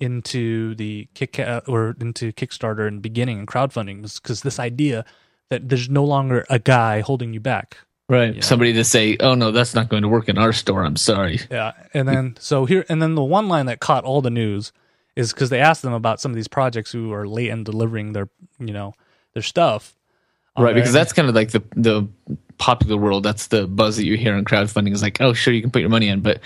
into 0.01 0.75
the 0.75 1.09
kick 1.15 1.39
or 1.39 1.97
into 2.01 2.33
Kickstarter 2.33 2.89
and 2.89 3.01
beginning 3.03 3.39
and 3.39 3.49
crowdfunding 3.49 4.03
because 4.21 4.43
this 4.43 4.59
idea 4.59 5.05
that 5.51 5.69
there's 5.69 5.91
no 5.91 6.05
longer 6.05 6.47
a 6.49 6.59
guy 6.59 7.01
holding 7.01 7.35
you 7.35 7.41
back. 7.41 7.77
Right. 8.09 8.29
You 8.29 8.35
know? 8.37 8.41
Somebody 8.41 8.73
to 8.73 8.85
say, 8.85 9.17
"Oh 9.21 9.35
no, 9.35 9.53
that's 9.53 9.75
not 9.75 9.89
going 9.89 10.03
to 10.03 10.09
work 10.09 10.29
in 10.29 10.39
our 10.39 10.53
store." 10.53 10.85
I'm 10.85 10.97
sorry. 10.97 11.41
Yeah, 11.51 11.73
and 11.95 12.09
then 12.09 12.37
so 12.41 12.65
here 12.65 12.85
and 12.89 13.01
then 13.01 13.15
the 13.15 13.23
one 13.23 13.49
line 13.49 13.67
that 13.67 13.81
caught 13.81 14.05
all 14.05 14.21
the 14.21 14.31
news 14.31 14.73
is 15.15 15.33
because 15.33 15.51
they 15.51 15.61
asked 15.61 15.83
them 15.83 15.93
about 15.93 16.21
some 16.21 16.33
of 16.33 16.37
these 16.37 16.49
projects 16.49 16.91
who 16.91 17.13
are 17.13 17.29
late 17.29 17.51
in 17.51 17.63
delivering 17.63 18.13
their 18.13 18.29
you 18.59 18.73
know 18.73 18.95
their 19.35 19.43
stuff. 19.43 19.95
Right, 20.59 20.75
because 20.75 20.93
that's 20.93 21.13
kind 21.13 21.29
of 21.29 21.35
like 21.35 21.53
the 21.53 21.63
the 21.77 22.09
popular 22.59 22.97
world. 22.97 23.23
That's 23.23 23.47
the 23.47 23.67
buzz 23.67 23.97
that 23.97 24.05
you 24.05 24.17
hear 24.17 24.37
in 24.37 24.45
crowdfunding 24.45 24.93
is 24.93 25.03
like, 25.03 25.21
"Oh, 25.21 25.33
sure, 25.33 25.55
you 25.55 25.63
can 25.63 25.71
put 25.71 25.81
your 25.81 25.89
money 25.89 26.09
in," 26.09 26.21
but 26.21 26.41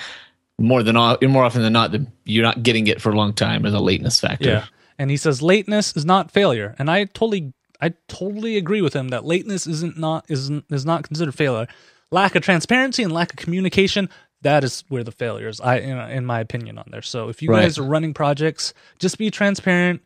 more 0.59 0.83
than 0.83 0.97
all, 0.97 1.17
more 1.23 1.45
often 1.45 1.63
than 1.63 1.73
not, 1.73 1.93
the, 1.93 2.07
you're 2.25 2.45
not 2.45 2.63
getting 2.63 2.87
it 2.87 3.01
for 3.01 3.11
a 3.11 3.17
long 3.17 3.33
time. 3.33 3.67
as 3.67 3.75
a 3.75 3.81
lateness 3.81 4.21
factor. 4.21 4.49
Yeah. 4.49 4.65
And 4.99 5.11
he 5.11 5.17
says 5.17 5.43
lateness 5.43 5.97
is 5.97 6.05
not 6.05 6.31
failure. 6.31 6.77
And 6.79 6.91
I 6.91 7.05
totally 7.07 7.53
I 7.81 7.95
totally 8.09 8.57
agree 8.57 8.83
with 8.83 8.95
him 8.95 9.09
that 9.09 9.25
lateness 9.25 9.67
isn't 9.67 9.99
not 9.99 10.25
isn't 10.29 10.65
is 10.71 10.87
not 10.87 11.05
considered 11.05 11.35
failure. 11.35 11.67
Lack 12.11 12.35
of 12.35 12.43
transparency 12.43 13.03
and 13.03 13.13
lack 13.13 13.33
of 13.33 13.37
communication, 13.37 14.09
that 14.43 14.63
is 14.63 14.85
where 14.89 15.03
the 15.03 15.11
failure 15.13 15.49
is, 15.49 15.61
I 15.61 15.79
in, 15.79 15.99
in 16.11 16.27
my 16.27 16.41
opinion 16.41 16.79
on 16.79 16.87
there. 16.91 17.03
So 17.03 17.29
if 17.29 17.43
you 17.43 17.51
Right. 17.51 17.63
guys 17.63 17.79
are 17.79 17.83
running 17.83 18.15
projects, 18.15 18.75
just 18.99 19.19
be 19.19 19.31
transparent. 19.31 20.03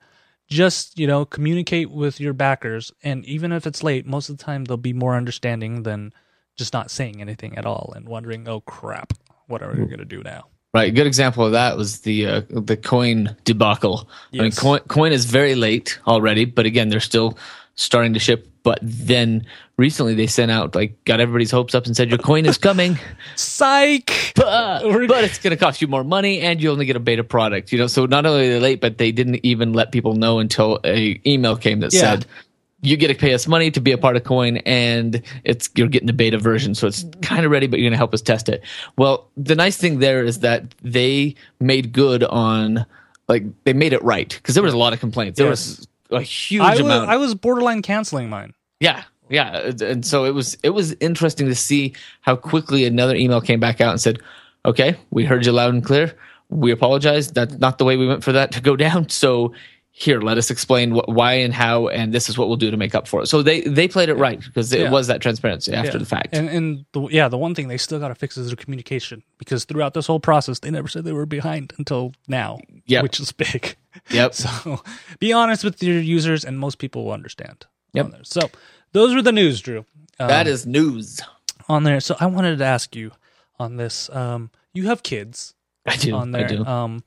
Just, 0.48 0.98
you 0.98 1.06
know, 1.06 1.26
communicate 1.26 1.90
with 1.90 2.20
your 2.20 2.32
backers 2.32 2.90
and 3.02 3.22
even 3.26 3.52
if 3.52 3.66
it's 3.66 3.82
late, 3.82 4.06
most 4.06 4.30
of 4.30 4.38
the 4.38 4.44
time 4.44 4.64
they'll 4.64 4.78
be 4.78 4.94
more 4.94 5.14
understanding 5.14 5.82
than 5.82 6.12
just 6.56 6.72
not 6.72 6.90
saying 6.90 7.20
anything 7.20 7.56
at 7.58 7.66
all 7.66 7.92
and 7.94 8.08
wondering, 8.08 8.48
"Oh 8.48 8.60
crap, 8.60 9.12
what 9.46 9.62
are 9.62 9.70
we 9.70 9.80
hmm. 9.80 9.86
going 9.86 9.98
to 9.98 10.04
do 10.04 10.22
now?" 10.22 10.46
Right. 10.74 10.88
A 10.88 10.92
good 10.92 11.06
example 11.06 11.46
of 11.46 11.52
that 11.52 11.76
was 11.78 12.00
the 12.00 12.26
uh, 12.26 12.42
the 12.50 12.76
coin 12.76 13.34
debacle. 13.44 14.08
I 14.34 14.42
mean, 14.42 14.52
coin, 14.52 14.80
coin 14.80 15.12
is 15.12 15.24
very 15.24 15.54
late 15.54 15.98
already, 16.06 16.44
but 16.44 16.66
again, 16.66 16.90
they're 16.90 17.00
still 17.00 17.38
starting 17.74 18.12
to 18.14 18.18
ship. 18.20 18.46
But 18.64 18.78
then 18.82 19.46
recently 19.78 20.12
they 20.14 20.26
sent 20.26 20.50
out 20.50 20.74
like 20.74 21.02
got 21.06 21.20
everybody's 21.20 21.50
hopes 21.50 21.74
up 21.74 21.86
and 21.86 21.96
said 21.96 22.10
your 22.10 22.18
coin 22.18 22.44
is 22.44 22.58
coming, 22.58 22.98
Psych. 23.36 24.10
but, 24.36 24.82
but 25.08 25.24
it's 25.24 25.38
going 25.38 25.52
to 25.52 25.56
cost 25.56 25.80
you 25.80 25.88
more 25.88 26.04
money 26.04 26.40
and 26.40 26.62
you 26.62 26.70
only 26.70 26.84
get 26.84 26.96
a 26.96 27.00
beta 27.00 27.24
product. 27.24 27.72
You 27.72 27.78
know, 27.78 27.86
so 27.86 28.04
not 28.04 28.26
only 28.26 28.48
are 28.48 28.52
they 28.54 28.60
late, 28.60 28.80
but 28.82 28.98
they 28.98 29.10
didn't 29.10 29.40
even 29.46 29.72
let 29.72 29.90
people 29.90 30.16
know 30.16 30.38
until 30.38 30.80
a 30.84 31.18
email 31.26 31.56
came 31.56 31.80
that 31.80 31.94
Yeah. 31.94 32.00
said 32.00 32.26
you 32.82 32.96
get 32.96 33.08
to 33.08 33.14
pay 33.14 33.34
us 33.34 33.46
money 33.48 33.70
to 33.72 33.80
be 33.80 33.90
a 33.92 33.98
part 33.98 34.16
of 34.16 34.24
coin 34.24 34.58
and 34.58 35.20
it's 35.44 35.68
you're 35.74 35.88
getting 35.88 36.06
the 36.06 36.12
beta 36.12 36.38
version 36.38 36.74
so 36.76 36.86
it's 36.86 37.04
kind 37.22 37.44
of 37.44 37.50
ready 37.50 37.66
but 37.66 37.78
you're 37.80 37.86
going 37.86 37.92
to 37.92 37.96
help 37.98 38.14
us 38.14 38.22
test 38.22 38.48
it. 38.48 38.62
Well 38.96 39.28
the 39.36 39.54
nice 39.56 39.76
thing 39.76 39.98
there 39.98 40.24
is 40.24 40.40
that 40.40 40.74
they 40.82 41.34
made 41.60 41.92
good 41.92 42.22
on 42.24 42.86
like 43.28 43.42
they 43.64 43.72
made 43.72 43.92
it 43.92 44.02
right 44.04 44.28
because 44.28 44.54
there 44.54 44.62
was 44.64 44.72
a 44.74 44.78
lot 44.78 44.92
of 44.92 45.00
complaints. 45.00 45.38
There 45.38 45.48
Yes. 45.48 45.78
was 45.78 45.88
a 46.10 46.22
huge 46.22 46.62
I 46.62 46.70
was, 46.70 46.80
amount. 46.80 47.10
I 47.10 47.16
was 47.16 47.34
borderline 47.34 47.82
canceling 47.82 48.28
mine. 48.30 48.54
yeah 48.80 49.02
yeah 49.28 49.72
and 49.82 50.06
so 50.06 50.24
it 50.24 50.32
was 50.34 50.56
it 50.62 50.70
was 50.70 50.94
interesting 51.00 51.46
to 51.48 51.54
see 51.54 51.94
how 52.22 52.34
quickly 52.36 52.84
another 52.86 53.14
email 53.14 53.40
came 53.40 53.60
back 53.60 53.80
out 53.80 53.90
and 53.90 54.00
said 54.00 54.18
okay 54.64 54.96
we 55.10 55.24
heard 55.24 55.44
you 55.44 55.52
loud 55.52 55.74
and 55.74 55.84
clear. 55.84 56.14
We 56.50 56.70
apologize. 56.72 57.30
That's 57.30 57.58
not 57.58 57.76
the 57.76 57.84
way 57.84 57.98
we 57.98 58.06
went 58.06 58.24
for 58.24 58.32
that 58.32 58.52
to 58.52 58.62
go 58.62 58.74
down. 58.74 59.08
So 59.10 59.52
here 60.00 60.20
let 60.20 60.38
us 60.38 60.48
explain 60.48 60.94
what, 60.94 61.08
why 61.08 61.32
and 61.32 61.52
how 61.52 61.88
and 61.88 62.14
this 62.14 62.28
is 62.28 62.38
what 62.38 62.46
we'll 62.46 62.56
do 62.56 62.70
to 62.70 62.76
make 62.76 62.94
up 62.94 63.08
for 63.08 63.20
it 63.22 63.26
so 63.26 63.42
they 63.42 63.62
they 63.62 63.88
played 63.88 64.08
it 64.08 64.14
right 64.14 64.38
because 64.40 64.72
it 64.72 64.80
Yeah. 64.82 64.90
was 64.90 65.08
that 65.08 65.20
transparency 65.20 65.72
after 65.72 65.92
Yeah. 65.92 65.98
the 65.98 66.06
fact 66.06 66.28
And 66.32 66.48
and 66.48 66.84
the, 66.92 67.00
yeah, 67.08 67.26
the 67.28 67.36
one 67.38 67.54
thing 67.54 67.66
they 67.66 67.78
still 67.78 67.98
got 67.98 68.08
to 68.08 68.14
fix 68.14 68.36
is 68.36 68.46
their 68.46 68.56
communication 68.56 69.24
because 69.38 69.64
throughout 69.64 69.94
this 69.94 70.06
whole 70.06 70.20
process, 70.20 70.60
they 70.60 70.70
never 70.70 70.86
said 70.88 71.02
they 71.04 71.12
were 71.12 71.26
behind 71.26 71.72
until 71.78 72.12
now. 72.28 72.60
Yep. 72.86 73.02
which 73.02 73.18
is 73.20 73.32
big. 73.32 73.76
yep 74.10 74.34
So 74.42 74.82
be 75.18 75.32
honest 75.32 75.64
with 75.64 75.82
your 75.82 76.00
users, 76.00 76.44
and 76.44 76.58
most 76.60 76.78
people 76.78 77.04
will 77.04 77.12
understand. 77.12 77.66
Yep. 77.94 78.06
So 78.22 78.50
those 78.92 79.14
were 79.16 79.22
the 79.22 79.32
news, 79.32 79.60
Drew. 79.60 79.84
Um, 80.20 80.28
that 80.28 80.46
is 80.46 80.64
news 80.64 81.20
on 81.68 81.82
there. 81.82 82.00
So 82.00 82.14
I 82.20 82.26
wanted 82.26 82.58
to 82.58 82.64
ask 82.64 82.94
you 82.94 83.10
on 83.58 83.76
this. 83.76 84.08
Um, 84.10 84.50
you 84.72 84.86
have 84.86 85.02
kids 85.02 85.54
i 85.86 85.96
do 85.96 86.14
on 86.14 86.32
i 86.34 86.38
there. 86.38 86.48
do 86.48 86.64
Um, 86.64 87.02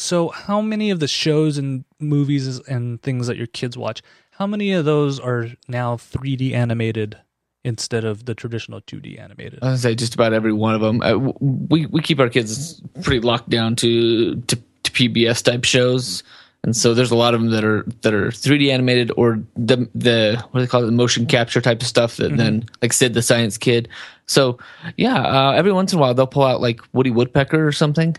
so 0.00 0.28
how 0.28 0.60
many 0.60 0.90
of 0.90 1.00
the 1.00 1.08
shows 1.08 1.58
and 1.58 1.84
movies 1.98 2.58
and 2.66 3.00
things 3.02 3.26
that 3.26 3.36
your 3.36 3.46
kids 3.46 3.76
watch? 3.76 4.02
How 4.32 4.46
many 4.46 4.72
of 4.72 4.84
those 4.84 5.20
are 5.20 5.48
now 5.68 5.96
3D 5.96 6.52
animated 6.52 7.18
instead 7.64 8.04
of 8.04 8.24
the 8.24 8.34
traditional 8.34 8.80
2D 8.80 9.20
animated? 9.20 9.58
I 9.62 9.76
say 9.76 9.94
just 9.94 10.14
about 10.14 10.32
every 10.32 10.52
one 10.52 10.74
of 10.74 10.80
them. 10.80 11.02
Uh, 11.02 11.16
we 11.40 11.86
we 11.86 12.00
keep 12.00 12.18
our 12.18 12.30
kids 12.30 12.80
pretty 13.02 13.20
locked 13.20 13.50
down 13.50 13.76
to, 13.76 14.36
to 14.36 14.56
to 14.56 14.92
PBS 14.92 15.42
type 15.42 15.64
shows, 15.64 16.22
and 16.64 16.74
so 16.74 16.94
there's 16.94 17.10
a 17.10 17.16
lot 17.16 17.34
of 17.34 17.40
them 17.40 17.50
that 17.50 17.64
are 17.64 17.84
that 18.02 18.14
are 18.14 18.28
3D 18.28 18.70
animated 18.70 19.10
or 19.16 19.42
the 19.56 19.88
the 19.94 20.42
what 20.50 20.60
do 20.60 20.66
they 20.66 20.70
call 20.70 20.82
it, 20.82 20.86
the 20.86 20.92
motion 20.92 21.26
capture 21.26 21.60
type 21.60 21.80
of 21.82 21.86
stuff. 21.86 22.16
That 22.16 22.36
then 22.36 22.64
like 22.80 22.92
Sid 22.92 23.14
the 23.14 23.22
Science 23.22 23.58
Kid. 23.58 23.88
So 24.26 24.58
yeah, 24.96 25.20
uh, 25.20 25.52
every 25.52 25.72
once 25.72 25.92
in 25.92 25.98
a 25.98 26.00
while 26.00 26.14
they'll 26.14 26.26
pull 26.26 26.44
out 26.44 26.60
like 26.60 26.80
Woody 26.92 27.10
Woodpecker 27.10 27.66
or 27.66 27.72
something, 27.72 28.16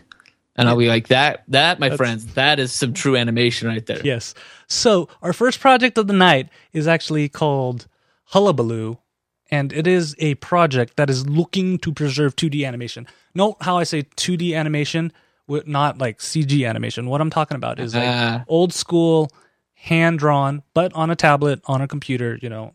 and 0.56 0.68
I'll 0.68 0.76
be 0.76 0.88
like 0.88 1.08
that 1.08 1.44
that 1.48 1.80
my 1.80 1.96
friends 1.96 2.34
that 2.34 2.58
is 2.58 2.72
some 2.72 2.92
true 2.92 3.16
animation 3.16 3.68
right 3.68 3.84
there. 3.86 4.00
Yes. 4.04 4.34
So 4.68 5.08
our 5.22 5.32
first 5.32 5.60
project 5.60 5.98
of 5.98 6.06
the 6.06 6.12
night 6.12 6.48
is 6.72 6.86
actually 6.86 7.28
called 7.28 7.86
Hullabaloo, 8.26 8.98
and 9.50 9.72
it 9.72 9.86
is 9.86 10.14
a 10.18 10.34
project 10.36 10.96
that 10.96 11.10
is 11.10 11.26
looking 11.28 11.78
to 11.78 11.92
preserve 11.92 12.36
2D 12.36 12.66
animation. 12.66 13.06
Note 13.34 13.56
how 13.60 13.76
I 13.78 13.84
say 13.84 14.02
2D 14.02 14.54
animation, 14.54 15.12
not 15.66 15.98
like 15.98 16.18
CG 16.20 16.66
animation. 16.68 17.06
What 17.06 17.20
I'm 17.20 17.30
talking 17.30 17.56
about 17.56 17.78
is 17.80 17.94
like 17.94 18.04
Ah. 18.08 18.44
old 18.48 18.72
school, 18.72 19.30
hand 19.74 20.18
drawn, 20.18 20.62
but 20.74 20.92
on 20.94 21.10
a 21.10 21.16
tablet, 21.16 21.60
on 21.66 21.80
a 21.82 21.88
computer. 21.88 22.38
You 22.40 22.48
know, 22.48 22.74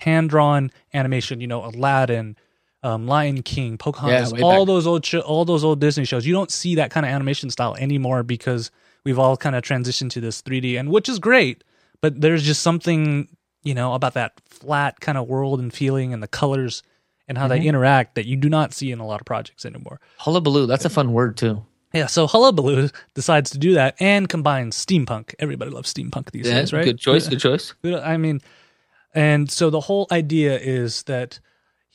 hand 0.00 0.30
drawn 0.30 0.70
animation. 0.94 1.40
You 1.40 1.46
know, 1.46 1.64
Aladdin. 1.64 2.36
Um, 2.82 3.06
Lion 3.06 3.42
King, 3.42 3.78
Pocahontas, 3.78 4.32
way 4.32 4.40
all 4.42 4.64
back. 4.64 4.66
those 4.74 4.86
old, 4.86 5.04
sho- 5.04 5.20
all 5.20 5.44
those 5.44 5.64
old 5.64 5.80
Disney 5.80 6.04
shows. 6.04 6.24
You 6.26 6.32
don't 6.32 6.50
see 6.52 6.76
that 6.76 6.90
kind 6.90 7.04
of 7.04 7.10
animation 7.10 7.50
style 7.50 7.74
anymore 7.76 8.22
because 8.22 8.70
we've 9.04 9.18
all 9.18 9.36
kind 9.36 9.56
of 9.56 9.62
transitioned 9.64 10.10
to 10.10 10.20
this 10.20 10.40
3D, 10.42 10.78
and 10.78 10.90
which 10.90 11.08
is 11.08 11.18
great. 11.18 11.64
But 12.00 12.20
there's 12.20 12.44
just 12.44 12.62
something 12.62 13.28
you 13.64 13.74
know 13.74 13.94
about 13.94 14.14
that 14.14 14.40
flat 14.48 15.00
kind 15.00 15.18
of 15.18 15.26
world 15.26 15.58
and 15.58 15.72
feeling, 15.72 16.12
and 16.12 16.22
the 16.22 16.28
colors 16.28 16.82
and 17.26 17.36
how 17.36 17.48
they 17.48 17.60
interact 17.60 18.14
that 18.14 18.26
you 18.26 18.36
do 18.36 18.48
not 18.48 18.72
see 18.72 18.92
in 18.92 19.00
a 19.00 19.06
lot 19.06 19.20
of 19.20 19.24
projects 19.26 19.64
anymore. 19.66 19.98
Hullabaloo, 20.18 20.66
that's 20.66 20.84
a 20.84 20.90
fun 20.90 21.12
word 21.12 21.36
too. 21.36 21.64
Yeah, 21.92 22.06
so 22.06 22.28
Hullabaloo 22.28 22.88
decides 23.14 23.50
to 23.50 23.58
do 23.58 23.74
that 23.74 23.96
and 23.98 24.28
combines 24.28 24.76
steampunk. 24.76 25.34
Everybody 25.40 25.72
loves 25.72 25.92
steampunk 25.92 26.30
these 26.30 26.46
Yeah, 26.46 26.60
days, 26.60 26.72
right? 26.72 26.84
good 26.84 26.98
choice. 27.00 27.26
Good 27.26 27.40
choice. 27.40 27.74
I 27.84 28.16
mean, 28.16 28.42
and 29.14 29.50
so 29.50 29.70
the 29.70 29.80
whole 29.80 30.06
idea 30.12 30.56
is 30.58 31.02
that 31.04 31.40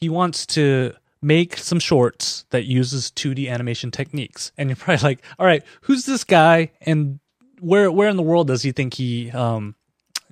he 0.01 0.09
wants 0.09 0.45
to 0.47 0.93
make 1.21 1.55
some 1.55 1.79
shorts 1.79 2.45
that 2.49 2.65
uses 2.65 3.11
2D 3.11 3.49
animation 3.49 3.91
techniques. 3.91 4.51
And 4.57 4.69
you're 4.69 4.75
probably 4.75 5.03
like, 5.03 5.23
all 5.39 5.45
right, 5.45 5.63
who's 5.81 6.05
this 6.05 6.23
guy 6.23 6.71
and 6.81 7.19
where 7.59 7.91
where 7.91 8.09
in 8.09 8.17
the 8.17 8.23
world 8.23 8.47
does 8.47 8.63
he 8.63 8.71
think 8.71 8.95
he 8.95 9.29
um 9.31 9.75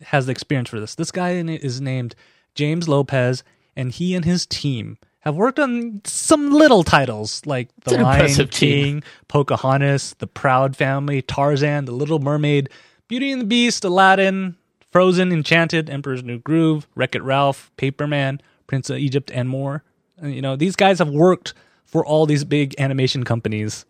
has 0.01 0.25
the 0.25 0.31
experience 0.31 0.69
for 0.69 0.79
this? 0.79 0.95
This 0.95 1.11
guy 1.11 1.31
is 1.33 1.79
named 1.79 2.15
James 2.55 2.89
Lopez 2.89 3.43
and 3.75 3.91
he 3.91 4.15
and 4.15 4.25
his 4.25 4.47
team 4.47 4.97
have 5.19 5.35
worked 5.35 5.59
on 5.59 6.01
some 6.05 6.51
little 6.51 6.83
titles 6.83 7.45
like 7.45 7.69
The 7.83 7.99
Lion 7.99 8.21
impressive 8.21 8.49
team. 8.49 8.83
King, 8.83 9.03
Pocahontas, 9.27 10.15
The 10.17 10.27
Proud 10.27 10.75
Family, 10.75 11.21
Tarzan, 11.21 11.85
The 11.85 11.91
Little 11.91 12.19
Mermaid, 12.19 12.69
Beauty 13.07 13.31
and 13.31 13.41
the 13.41 13.45
Beast, 13.45 13.83
Aladdin, 13.83 14.55
Frozen, 14.91 15.31
Enchanted, 15.31 15.89
Emperor's 15.89 16.23
New 16.23 16.39
Groove, 16.39 16.87
Wreck 16.95 17.15
It 17.15 17.21
Ralph, 17.21 17.69
Paperman, 17.77 18.39
Prince 18.69 18.89
of 18.91 18.99
Egypt, 18.99 19.31
and 19.33 19.49
more. 19.49 19.83
And, 20.19 20.33
you 20.33 20.41
know, 20.41 20.55
these 20.55 20.75
guys 20.75 20.99
have 20.99 21.09
worked 21.09 21.55
for 21.85 22.05
all 22.05 22.27
these 22.27 22.43
big 22.43 22.75
animation 22.79 23.23
companies 23.23 23.85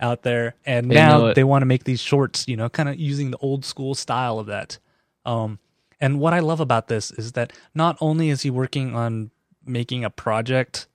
out 0.00 0.22
there, 0.22 0.54
and 0.66 0.90
They 0.90 0.94
now 0.94 1.32
they 1.32 1.44
want 1.44 1.62
to 1.62 1.66
make 1.66 1.84
these 1.84 2.00
shorts, 2.00 2.46
you 2.46 2.56
know, 2.56 2.68
kind 2.68 2.88
of 2.88 2.96
using 2.96 3.30
the 3.30 3.38
old 3.38 3.64
school 3.64 3.94
style 3.94 4.38
of 4.38 4.46
that. 4.46 4.78
Um, 5.24 5.58
and 5.98 6.20
what 6.20 6.34
I 6.34 6.40
love 6.40 6.60
about 6.60 6.88
this 6.88 7.10
is 7.10 7.32
that 7.32 7.52
not 7.74 7.96
only 8.00 8.28
is 8.28 8.42
he 8.42 8.50
working 8.50 8.94
on 8.94 9.30
making 9.64 10.04
a 10.04 10.10
project 10.10 10.86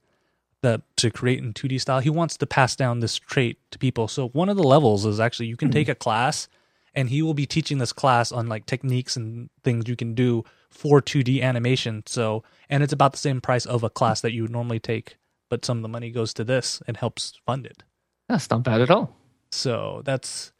that 0.62 0.80
to 0.96 1.10
create 1.10 1.40
in 1.40 1.52
2D 1.52 1.80
style, 1.80 1.98
he 2.00 2.08
wants 2.08 2.36
to 2.38 2.46
pass 2.46 2.76
down 2.76 3.00
this 3.00 3.16
trait 3.16 3.58
to 3.72 3.78
people. 3.78 4.08
So 4.08 4.28
one 4.28 4.48
of 4.48 4.56
the 4.56 4.62
levels 4.62 5.04
is 5.04 5.20
actually 5.20 5.46
you 5.46 5.56
can 5.56 5.70
take 5.70 5.88
a 5.88 5.94
class 5.94 6.48
and 6.94 7.08
he 7.08 7.22
will 7.22 7.34
be 7.34 7.46
teaching 7.46 7.78
this 7.78 7.92
class 7.92 8.32
on 8.32 8.46
like 8.46 8.66
techniques 8.66 9.16
and 9.16 9.50
things 9.62 9.88
you 9.88 9.96
can 9.96 10.14
do 10.14 10.44
for 10.70 11.00
2D 11.00 11.42
animation. 11.42 12.02
So, 12.06 12.42
and 12.68 12.82
it's 12.82 12.92
about 12.92 13.12
the 13.12 13.18
same 13.18 13.40
price 13.40 13.66
of 13.66 13.82
a 13.82 13.90
class 13.90 14.20
that 14.20 14.32
you 14.32 14.42
would 14.42 14.50
normally 14.50 14.80
take, 14.80 15.16
but 15.48 15.64
some 15.64 15.78
of 15.78 15.82
the 15.82 15.88
money 15.88 16.10
goes 16.10 16.34
to 16.34 16.44
this 16.44 16.82
and 16.86 16.96
helps 16.96 17.38
fund 17.46 17.66
it. 17.66 17.82
That's 18.28 18.48
not 18.50 18.62
bad 18.62 18.80
at 18.80 18.90
all. 18.90 19.14
So 19.50 20.02
that's 20.04 20.52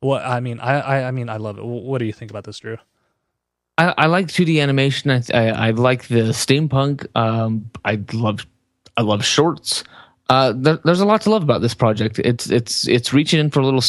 what 0.00 0.22
I 0.24 0.40
mean. 0.40 0.60
I 0.60 0.80
I, 0.80 1.08
I 1.08 1.10
mean 1.10 1.28
I 1.28 1.36
love 1.36 1.58
it. 1.58 1.64
What 1.64 1.98
do 1.98 2.04
you 2.04 2.12
think 2.12 2.30
about 2.30 2.44
this, 2.44 2.58
Drew? 2.58 2.78
I, 3.78 3.94
I 3.98 4.06
like 4.06 4.28
2D 4.28 4.62
animation. 4.62 5.10
I, 5.10 5.22
I, 5.34 5.68
I 5.68 5.70
like 5.70 6.08
the 6.08 6.32
steampunk. 6.32 7.06
Um, 7.14 7.70
I 7.84 8.00
love 8.12 8.46
I 8.96 9.02
love 9.02 9.24
shorts. 9.24 9.84
Uh, 10.28 10.52
there, 10.56 10.78
there's 10.84 11.00
a 11.00 11.06
lot 11.06 11.20
to 11.22 11.30
love 11.30 11.42
about 11.42 11.60
this 11.60 11.74
project. 11.74 12.18
It's 12.20 12.50
it's 12.50 12.88
it's 12.88 13.12
reaching 13.12 13.38
in 13.38 13.50
for 13.50 13.60
a 13.60 13.64
little 13.64 13.82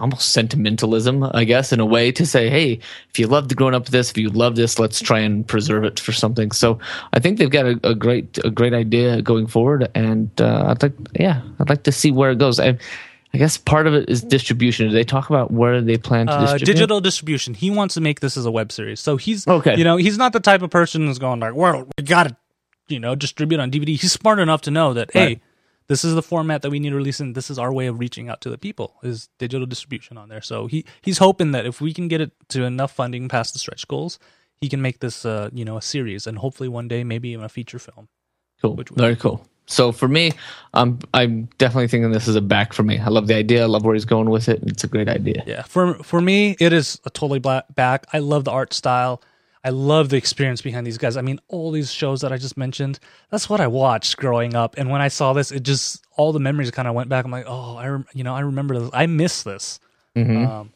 almost 0.00 0.32
sentimentalism, 0.32 1.22
I 1.34 1.44
guess, 1.44 1.72
in 1.72 1.80
a 1.80 1.86
way 1.86 2.12
to 2.12 2.24
say, 2.26 2.48
hey, 2.50 2.78
if 3.10 3.18
you 3.18 3.26
loved 3.26 3.54
growing 3.56 3.74
up 3.74 3.82
with 3.84 3.92
this, 3.92 4.10
if 4.10 4.18
you 4.18 4.30
love 4.30 4.56
this, 4.56 4.78
let's 4.78 5.00
try 5.00 5.18
and 5.20 5.46
preserve 5.46 5.84
it 5.84 6.00
for 6.00 6.12
something. 6.12 6.50
So 6.52 6.78
I 7.12 7.20
think 7.20 7.38
they've 7.38 7.50
got 7.50 7.66
a, 7.66 7.80
a 7.84 7.94
great 7.94 8.38
a 8.44 8.50
great 8.50 8.74
idea 8.74 9.22
going 9.22 9.46
forward, 9.46 9.88
and 9.94 10.30
uh, 10.40 10.66
I'd 10.68 10.82
like 10.82 10.94
yeah, 11.18 11.42
I'd 11.60 11.68
like 11.68 11.82
to 11.84 11.92
see 11.92 12.10
where 12.10 12.30
it 12.30 12.38
goes. 12.38 12.58
I, 12.60 12.78
I 13.32 13.38
guess 13.38 13.56
part 13.56 13.88
of 13.88 13.94
it 13.94 14.08
is 14.08 14.22
distribution. 14.22 14.86
Do 14.88 14.92
they 14.94 15.02
talk 15.02 15.28
about 15.28 15.50
where 15.50 15.80
they 15.80 15.96
plan 15.98 16.26
to 16.28 16.32
Uh, 16.34 16.40
distribute? 16.42 16.66
digital 16.66 17.00
distribution. 17.00 17.52
He 17.54 17.68
wants 17.68 17.94
to 17.94 18.00
make 18.00 18.20
this 18.20 18.36
as 18.36 18.46
a 18.46 18.50
web 18.50 18.70
series. 18.70 19.00
So 19.00 19.16
he's 19.16 19.46
Okay. 19.48 19.76
You 19.76 19.82
know, 19.82 19.96
he's 19.96 20.16
not 20.16 20.32
the 20.32 20.38
type 20.40 20.62
of 20.62 20.70
person 20.70 21.06
who's 21.06 21.18
going 21.18 21.40
like, 21.40 21.54
"Well, 21.54 21.88
we 21.98 22.04
got 22.04 22.28
to, 22.28 22.36
you 22.86 23.00
know, 23.00 23.16
distribute 23.16 23.58
on 23.60 23.70
DVD." 23.72 23.88
He's 24.00 24.12
smart 24.12 24.38
enough 24.38 24.60
to 24.62 24.70
know 24.70 24.94
that, 24.94 25.10
hey, 25.12 25.26
Right. 25.26 25.40
This 25.86 26.04
is 26.04 26.14
the 26.14 26.22
format 26.22 26.62
that 26.62 26.70
we 26.70 26.78
need 26.78 26.90
to 26.90 26.96
release, 26.96 27.20
and 27.20 27.34
this 27.34 27.50
is 27.50 27.58
our 27.58 27.72
way 27.72 27.86
of 27.86 27.98
reaching 27.98 28.28
out 28.28 28.40
to 28.42 28.50
the 28.50 28.58
people 28.58 28.94
is 29.02 29.28
digital 29.38 29.66
distribution 29.66 30.16
on 30.16 30.28
there. 30.28 30.40
So 30.40 30.66
he 30.66 30.84
he's 31.02 31.18
hoping 31.18 31.52
that 31.52 31.66
if 31.66 31.80
we 31.80 31.92
can 31.92 32.08
get 32.08 32.20
it 32.20 32.32
to 32.50 32.64
enough 32.64 32.92
funding 32.92 33.28
past 33.28 33.52
the 33.52 33.58
stretch 33.58 33.86
goals, 33.88 34.18
he 34.60 34.68
can 34.68 34.80
make 34.80 35.00
this, 35.00 35.24
uh, 35.24 35.50
you 35.52 35.64
know, 35.64 35.76
a 35.76 35.82
series, 35.82 36.26
and 36.26 36.38
hopefully 36.38 36.68
one 36.68 36.88
day 36.88 37.04
maybe 37.04 37.30
even 37.30 37.44
a 37.44 37.48
feature 37.48 37.78
film. 37.78 38.08
Cool. 38.60 38.76
which 38.76 38.88
Very 38.90 39.16
cool. 39.16 39.46
So 39.66 39.92
for 39.92 40.08
me, 40.08 40.32
um, 40.74 40.98
I'm 41.14 41.48
definitely 41.58 41.88
thinking 41.88 42.10
this 42.10 42.28
is 42.28 42.36
a 42.36 42.42
back 42.42 42.72
for 42.72 42.82
me. 42.82 42.98
I 42.98 43.08
love 43.08 43.26
the 43.26 43.34
idea. 43.34 43.62
I 43.62 43.66
love 43.66 43.84
where 43.84 43.94
he's 43.94 44.04
going 44.04 44.28
with 44.28 44.48
it. 44.48 44.62
It's 44.66 44.84
a 44.84 44.88
great 44.88 45.08
idea. 45.08 45.42
Yeah, 45.46 45.62
for 45.62 45.94
for 46.02 46.20
me, 46.20 46.56
it 46.60 46.72
is 46.72 47.00
a 47.04 47.10
totally 47.10 47.38
black 47.38 47.74
back. 47.74 48.06
I 48.12 48.18
love 48.18 48.44
the 48.44 48.50
art 48.50 48.74
style. 48.74 49.22
I 49.64 49.70
love 49.70 50.10
the 50.10 50.16
experience 50.16 50.60
behind 50.60 50.86
these 50.86 50.98
guys. 50.98 51.16
I 51.16 51.22
mean, 51.22 51.40
all 51.48 51.70
these 51.70 51.90
shows 51.90 52.20
that 52.20 52.32
I 52.32 52.36
just 52.36 52.56
mentioned, 52.58 52.98
that's 53.30 53.48
what 53.48 53.60
I 53.62 53.66
watched 53.66 54.18
growing 54.18 54.54
up. 54.54 54.74
And 54.76 54.90
when 54.90 55.00
I 55.00 55.08
saw 55.08 55.32
this, 55.32 55.50
it 55.50 55.62
just 55.62 56.04
all 56.16 56.32
the 56.32 56.38
memories 56.40 56.70
kind 56.70 56.86
of 56.86 56.94
went 56.94 57.08
back. 57.08 57.24
I'm 57.24 57.30
like, 57.30 57.46
oh, 57.48 57.76
I 57.76 57.88
rem- 57.88 58.06
you 58.12 58.24
know, 58.24 58.34
I 58.34 58.40
remember 58.40 58.78
this. 58.78 58.90
I 58.92 59.06
miss 59.06 59.42
this 59.42 59.80
um, 60.46 60.72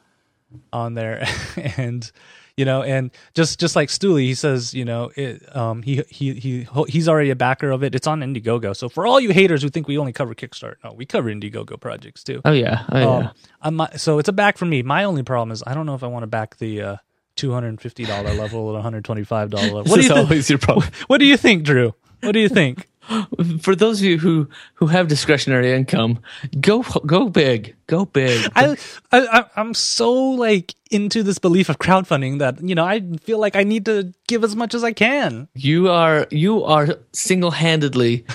on 0.73 0.95
there, 0.95 1.27
and 1.77 2.11
you 2.57 2.65
know, 2.65 2.83
and 2.83 3.11
just 3.35 3.61
just 3.61 3.77
like 3.77 3.91
Stooley, 3.91 4.23
he 4.23 4.35
says, 4.35 4.73
you 4.73 4.85
know, 4.87 5.13
it, 5.15 5.55
um, 5.55 5.83
he 5.83 6.03
he 6.09 6.33
he 6.35 6.67
he's 6.89 7.09
already 7.09 7.31
a 7.31 7.37
backer 7.37 7.71
of 7.71 7.85
it. 7.85 7.95
It's 7.95 8.07
on 8.07 8.21
Indiegogo. 8.21 8.75
So 8.75 8.89
for 8.89 9.07
all 9.07 9.21
you 9.21 9.33
haters 9.33 9.63
who 9.63 9.69
think 9.69 9.87
we 9.87 9.99
only 9.99 10.13
cover 10.13 10.35
Kickstarter, 10.35 10.77
no, 10.83 10.93
we 10.95 11.05
cover 11.05 11.31
Indiegogo 11.31 11.79
projects 11.79 12.25
too. 12.25 12.41
Oh 12.45 12.53
yeah. 12.53 12.85
Oh 12.91 12.99
yeah. 12.99 13.31
Um, 13.63 13.81
I'm 13.81 13.99
so 13.99 14.19
it's 14.19 14.29
a 14.29 14.33
back 14.33 14.57
for 14.59 14.65
me. 14.65 14.83
My 14.83 15.05
only 15.05 15.23
problem 15.23 15.53
is 15.53 15.63
I 15.67 15.75
don't 15.75 15.87
know 15.87 15.95
if 15.95 16.03
I 16.03 16.09
want 16.09 16.23
to 16.23 16.27
back 16.27 16.57
the 16.57 16.83
uh, 16.83 16.97
two 17.39 17.53
hundred 17.53 17.69
and 17.69 17.81
fifty 17.81 18.05
dollar 18.05 18.35
level 18.35 18.61
or 18.69 18.73
one 18.75 18.83
hundred 18.83 19.05
twenty 19.05 19.25
five 19.25 19.49
dollar. 19.51 19.83
What 19.89 20.01
do 20.01 20.07
you 20.07 20.15
always 20.15 20.51
your 20.51 20.59
problem. 20.59 20.87
What 21.09 21.19
do 21.19 21.25
you 21.27 21.37
think, 21.39 21.65
Drew? 21.65 21.95
What 22.23 22.33
do 22.33 22.41
you 22.41 22.49
think? 22.51 22.87
For 23.65 23.75
those 23.75 24.01
of 24.01 24.05
you 24.05 24.19
who 24.19 24.49
who 24.75 24.87
have 24.89 25.09
discretionary 25.09 25.73
income, 25.73 26.19
go 26.61 26.83
go 27.07 27.29
big. 27.31 27.75
Go 27.87 28.05
big. 28.05 28.37
I, 28.55 28.77
I 29.13 29.19
I- 29.39 29.51
I'm 29.57 29.73
so 29.73 30.13
like 30.47 30.75
into 30.91 31.23
this 31.23 31.39
belief 31.39 31.69
of 31.71 31.79
crowdfunding 31.79 32.39
that 32.41 32.61
you 32.61 32.75
know 32.75 32.85
I 32.85 33.01
feel 33.25 33.39
like 33.41 33.57
I 33.57 33.65
need 33.65 33.85
to 33.87 34.13
give 34.27 34.45
as 34.45 34.55
much 34.57 34.75
as 34.75 34.85
I 34.85 34.93
can. 34.93 35.49
you 35.55 35.89
are 35.89 36.27
you 36.31 36.65
are 36.65 36.87
single 37.13 37.51
handedly 37.53 38.27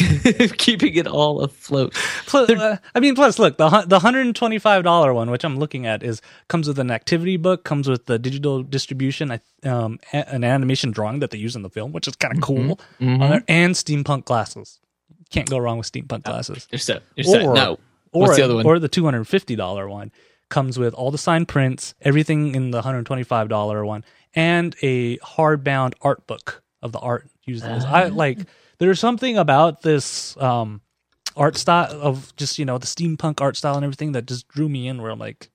keeping 0.58 0.94
it 0.94 1.06
all 1.06 1.40
afloat. 1.40 1.94
Plus, 2.26 2.48
uh, 2.50 2.76
I 2.94 3.00
mean, 3.00 3.14
plus 3.14 3.38
look 3.38 3.56
the 3.58 3.84
the 3.86 3.98
hundred 4.00 4.26
and 4.26 4.34
twenty 4.36 4.58
five 4.58 4.82
dollar 4.84 5.12
one, 5.14 5.30
which 5.30 5.44
I'm 5.44 5.58
looking 5.58 5.86
at, 5.86 6.02
is 6.02 6.20
comes 6.48 6.68
with 6.68 6.78
an 6.78 6.90
activity 6.90 7.36
book, 7.36 7.64
comes 7.64 7.88
with 7.88 8.06
the 8.06 8.18
digital 8.18 8.62
distribution, 8.62 9.40
um, 9.64 9.98
an 10.12 10.44
animation 10.44 10.90
drawing 10.90 11.20
that 11.20 11.30
they 11.30 11.38
use 11.38 11.56
in 11.56 11.62
the 11.62 11.70
film, 11.70 11.92
which 11.92 12.08
is 12.08 12.16
kind 12.16 12.34
of 12.36 12.42
cool, 12.42 12.80
on 13.00 13.18
there, 13.18 13.44
and 13.48 13.74
steampunk 13.74 14.24
glasses. 14.24 14.80
Can't 15.30 15.48
go 15.48 15.58
wrong 15.58 15.78
with 15.78 15.90
steampunk 15.90 16.24
glasses. 16.24 16.66
You're 16.70 16.78
set. 16.78 17.02
You're 17.14 17.24
set. 17.24 17.42
Or, 17.44 17.54
No. 17.54 17.78
or 18.12 18.22
What's 18.22 18.36
the 18.36 18.42
other 18.42 18.56
one? 18.56 18.66
Or 18.66 18.78
the 18.78 18.88
two 18.88 19.04
hundred 19.04 19.24
fifty 19.24 19.54
dollar 19.56 19.88
one 19.88 20.10
comes 20.48 20.78
with 20.78 20.94
all 20.94 21.10
the 21.12 21.18
signed 21.18 21.46
prints, 21.46 21.94
everything 22.02 22.54
in 22.54 22.70
the 22.72 22.82
hundred 22.82 23.06
twenty 23.06 23.22
five 23.22 23.48
dollar 23.48 23.84
one, 23.84 24.04
and 24.34 24.74
a 24.82 25.18
hardbound 25.18 25.94
art 26.02 26.26
book 26.26 26.62
of 26.82 26.92
the 26.92 26.98
art 26.98 27.28
used. 27.44 27.62
this. 27.64 27.84
I 27.84 28.04
Ah. 28.06 28.10
like. 28.12 28.38
There's 28.80 28.98
something 28.98 29.36
about 29.36 29.82
this 29.82 30.36
um, 30.38 30.80
art 31.36 31.56
style 31.56 31.92
of 32.00 32.34
just 32.36 32.58
you 32.58 32.64
know 32.64 32.78
the 32.78 32.86
steampunk 32.86 33.40
art 33.40 33.56
style 33.56 33.76
and 33.76 33.84
everything 33.84 34.12
that 34.12 34.26
just 34.26 34.48
drew 34.48 34.68
me 34.68 34.88
in. 34.88 35.00
Where 35.00 35.10
I'm 35.10 35.18
like, 35.18 35.50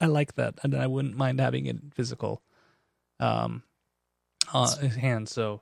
I 0.00 0.06
like 0.06 0.34
that, 0.34 0.54
and 0.62 0.74
I 0.74 0.86
wouldn't 0.86 1.16
mind 1.16 1.38
having 1.38 1.66
it 1.66 1.76
physical, 1.94 2.42
um, 3.20 3.62
uh, 4.52 4.74
hand. 4.88 5.28
So, 5.28 5.60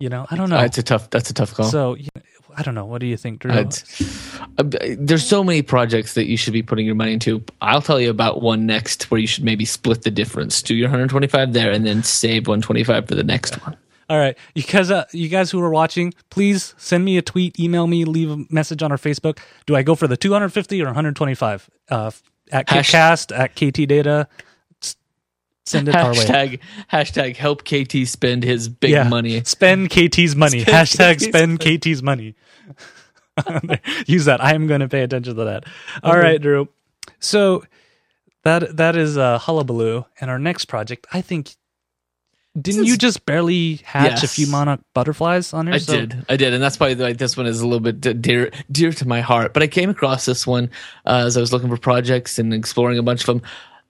you 0.00 0.08
know, 0.08 0.26
I 0.30 0.36
don't 0.36 0.48
know. 0.48 0.56
That's 0.56 0.78
a 0.78 0.82
tough. 0.82 1.10
That's 1.10 1.30
a 1.30 1.34
tough 1.34 1.54
call. 1.54 1.66
so 1.66 1.94
you 1.94 2.08
know, 2.16 2.22
I 2.56 2.62
don't 2.62 2.74
know. 2.74 2.86
What 2.86 3.00
do 3.00 3.06
you 3.06 3.16
think, 3.16 3.40
Drew? 3.40 3.52
Uh, 3.52 3.70
there's 4.98 5.26
so 5.26 5.44
many 5.44 5.60
projects 5.62 6.14
that 6.14 6.26
you 6.26 6.36
should 6.36 6.54
be 6.54 6.62
putting 6.62 6.86
your 6.86 6.94
money 6.94 7.12
into. 7.12 7.44
I'll 7.60 7.82
tell 7.82 8.00
you 8.00 8.10
about 8.10 8.40
one 8.40 8.66
next 8.66 9.10
where 9.10 9.20
you 9.20 9.26
should 9.26 9.44
maybe 9.44 9.64
split 9.64 10.02
the 10.02 10.10
difference. 10.10 10.62
Do 10.62 10.74
your 10.74 10.88
125 10.88 11.52
there 11.52 11.70
and 11.70 11.86
then 11.86 12.02
save 12.02 12.48
125 12.48 13.06
for 13.06 13.14
the 13.14 13.22
next 13.22 13.62
one. 13.62 13.76
All 14.08 14.18
right, 14.18 14.36
you 14.54 14.62
guys, 14.62 14.90
uh, 14.90 15.04
you 15.12 15.28
guys 15.28 15.50
who 15.50 15.60
are 15.60 15.68
watching, 15.70 16.14
please 16.30 16.74
send 16.78 17.04
me 17.04 17.18
a 17.18 17.22
tweet, 17.22 17.60
email 17.60 17.86
me, 17.86 18.04
leave 18.06 18.30
a 18.30 18.38
message 18.48 18.82
on 18.82 18.90
our 18.90 18.96
Facebook. 18.96 19.38
Do 19.66 19.76
I 19.76 19.82
go 19.82 19.94
for 19.94 20.06
the 20.06 20.16
250 20.16 20.80
or 20.82 20.86
125? 20.86 21.68
Uh, 21.90 22.10
at 22.50 22.68
Hash- 22.70 22.90
Kickcast 22.92 23.36
at 23.38 23.54
KT 23.54 23.86
Data, 23.86 24.26
send 25.66 25.88
it 25.88 25.94
our 25.94 26.12
way. 26.12 26.16
Hashtag 26.16 26.60
hashtag 26.90 27.36
help 27.36 27.64
KT 27.64 28.08
spend 28.08 28.44
his 28.44 28.70
big 28.70 28.92
Yeah, 28.92 29.06
money. 29.08 29.42
Spend 29.44 29.90
KT's 29.90 30.34
money. 30.34 30.60
Spend 30.60 30.74
Hashtag 30.76 31.14
KT's 31.16 31.24
spend 31.26 31.60
KT's 31.60 32.02
money. 32.02 32.34
Use 34.06 34.24
that. 34.24 34.42
I 34.42 34.54
am 34.54 34.66
going 34.66 34.80
to 34.80 34.88
pay 34.88 35.02
attention 35.02 35.36
to 35.36 35.44
that. 35.44 35.64
All 36.02 36.16
right, 36.16 36.40
Drew. 36.40 36.68
So 37.20 37.64
that 38.44 38.76
that 38.78 38.96
is 38.96 39.18
uh, 39.18 39.38
hullabaloo, 39.38 40.04
and 40.20 40.30
our 40.30 40.38
next 40.38 40.64
project. 40.64 41.06
I 41.12 41.20
think. 41.20 41.54
Didn't 42.60 42.86
you 42.86 42.96
just 42.96 43.24
barely 43.24 43.76
hatch 43.84 44.24
a 44.24 44.28
few 44.28 44.46
monarch 44.48 44.80
butterflies 44.94 45.52
on 45.52 45.66
here? 45.66 45.74
I 45.76 45.78
So- 45.78 45.92
did, 46.00 46.24
I 46.28 46.36
did, 46.36 46.54
and 46.54 46.62
that's 46.62 46.80
why 46.80 46.92
like 46.94 47.18
this 47.18 47.36
one 47.36 47.46
is 47.46 47.60
a 47.60 47.66
little 47.66 47.80
bit 47.80 48.00
dear 48.22 48.50
dear 48.72 48.92
to 48.92 49.06
my 49.06 49.20
heart. 49.20 49.54
But 49.54 49.62
I 49.62 49.66
came 49.68 49.90
across 49.90 50.24
this 50.24 50.46
one 50.46 50.70
uh, 51.06 51.22
as 51.26 51.36
I 51.36 51.40
was 51.40 51.52
looking 51.52 51.68
for 51.68 51.76
projects 51.76 52.38
and 52.38 52.52
exploring 52.52 52.98
a 52.98 53.02
bunch 53.02 53.20
of 53.22 53.26
them. 53.26 53.42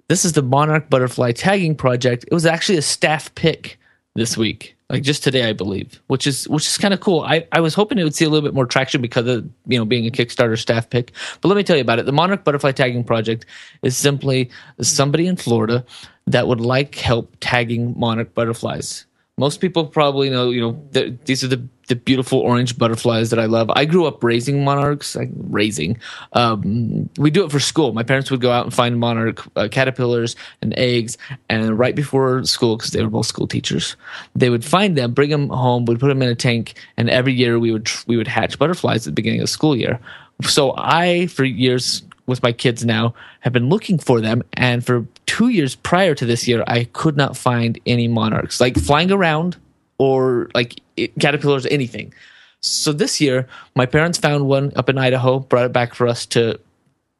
This 0.08 0.24
is 0.24 0.32
the 0.32 0.42
Monarch 0.42 0.88
Butterfly 0.90 1.32
Tagging 1.32 1.74
Project. 1.76 2.24
It 2.30 2.32
was 2.34 2.46
actually 2.46 2.78
a 2.78 2.82
staff 2.82 3.34
pick 3.34 3.78
this 4.14 4.36
week, 4.36 4.76
like 4.90 5.02
just 5.02 5.22
today, 5.22 5.48
I 5.48 5.52
believe, 5.52 6.00
which 6.06 6.26
is 6.26 6.48
which 6.48 6.66
is 6.66 6.78
kind 6.78 6.94
of 6.94 7.00
cool. 7.00 7.20
I, 7.20 7.46
I 7.52 7.60
was 7.60 7.74
hoping 7.74 7.98
it 7.98 8.04
would 8.04 8.14
see 8.14 8.24
a 8.24 8.28
little 8.28 8.46
bit 8.46 8.54
more 8.54 8.66
traction 8.66 9.02
because 9.02 9.26
of 9.26 9.48
you 9.66 9.78
know 9.78 9.84
being 9.84 10.06
a 10.06 10.10
Kickstarter 10.10 10.58
staff 10.58 10.88
pick. 10.88 11.12
But 11.40 11.48
let 11.48 11.56
me 11.56 11.62
tell 11.62 11.76
you 11.76 11.82
about 11.82 11.98
it. 11.98 12.06
The 12.06 12.12
Monarch 12.12 12.44
Butterfly 12.44 12.72
Tagging 12.72 13.04
Project 13.04 13.44
is 13.82 13.96
simply 13.96 14.50
somebody 14.80 15.26
in 15.26 15.36
Florida 15.36 15.84
that 16.26 16.48
would 16.48 16.60
like 16.60 16.94
help 16.94 17.36
tagging 17.40 17.98
monarch 17.98 18.34
butterflies 18.34 19.06
most 19.38 19.60
people 19.60 19.86
probably 19.86 20.28
know, 20.28 20.50
you 20.50 20.60
know, 20.60 20.82
th- 20.92 21.14
these 21.24 21.44
are 21.44 21.48
the, 21.48 21.66
the 21.88 21.96
beautiful 21.96 22.38
orange 22.38 22.78
butterflies 22.78 23.30
that 23.30 23.38
I 23.38 23.46
love. 23.46 23.70
I 23.70 23.84
grew 23.84 24.06
up 24.06 24.22
raising 24.22 24.64
monarchs, 24.64 25.16
like 25.16 25.30
raising. 25.34 25.98
Um, 26.34 27.10
we 27.18 27.30
do 27.30 27.44
it 27.44 27.50
for 27.50 27.60
school. 27.60 27.92
My 27.92 28.02
parents 28.02 28.30
would 28.30 28.40
go 28.40 28.50
out 28.50 28.64
and 28.64 28.74
find 28.74 28.98
monarch 29.00 29.44
uh, 29.56 29.68
caterpillars 29.70 30.36
and 30.62 30.78
eggs, 30.78 31.18
and 31.48 31.78
right 31.78 31.94
before 31.94 32.44
school, 32.44 32.76
because 32.76 32.92
they 32.92 33.02
were 33.02 33.10
both 33.10 33.26
school 33.26 33.46
teachers, 33.46 33.96
they 34.34 34.50
would 34.50 34.64
find 34.64 34.96
them, 34.96 35.12
bring 35.12 35.30
them 35.30 35.48
home, 35.48 35.84
would 35.86 35.98
put 35.98 36.08
them 36.08 36.22
in 36.22 36.28
a 36.28 36.34
tank, 36.34 36.74
and 36.96 37.10
every 37.10 37.32
year 37.32 37.58
we 37.58 37.72
would 37.72 37.90
we 38.06 38.16
would 38.16 38.28
hatch 38.28 38.58
butterflies 38.58 39.06
at 39.06 39.10
the 39.10 39.20
beginning 39.20 39.40
of 39.40 39.48
school 39.48 39.74
year. 39.74 39.98
So 40.42 40.74
I, 40.76 41.26
for 41.26 41.44
years 41.44 42.02
with 42.26 42.42
my 42.42 42.52
kids 42.52 42.84
now, 42.84 43.14
have 43.40 43.52
been 43.52 43.68
looking 43.68 43.98
for 43.98 44.20
them, 44.20 44.42
and 44.52 44.84
for 44.84 45.06
two 45.26 45.48
years 45.48 45.74
prior 45.74 46.14
to 46.14 46.26
this 46.26 46.46
year, 46.46 46.62
I 46.66 46.84
could 46.84 47.16
not 47.16 47.36
find 47.36 47.78
any 47.86 48.08
monarchs 48.08 48.60
like 48.60 48.76
flying 48.76 49.10
around 49.10 49.56
or 49.98 50.50
like 50.54 50.80
caterpillars, 51.20 51.66
anything. 51.66 52.12
So 52.60 52.92
this 52.92 53.20
year, 53.20 53.46
my 53.76 53.86
parents 53.86 54.18
found 54.18 54.46
one 54.46 54.72
up 54.74 54.88
in 54.88 54.98
Idaho, 54.98 55.38
brought 55.38 55.66
it 55.66 55.72
back 55.72 55.94
for 55.94 56.08
us 56.08 56.26
to 56.26 56.58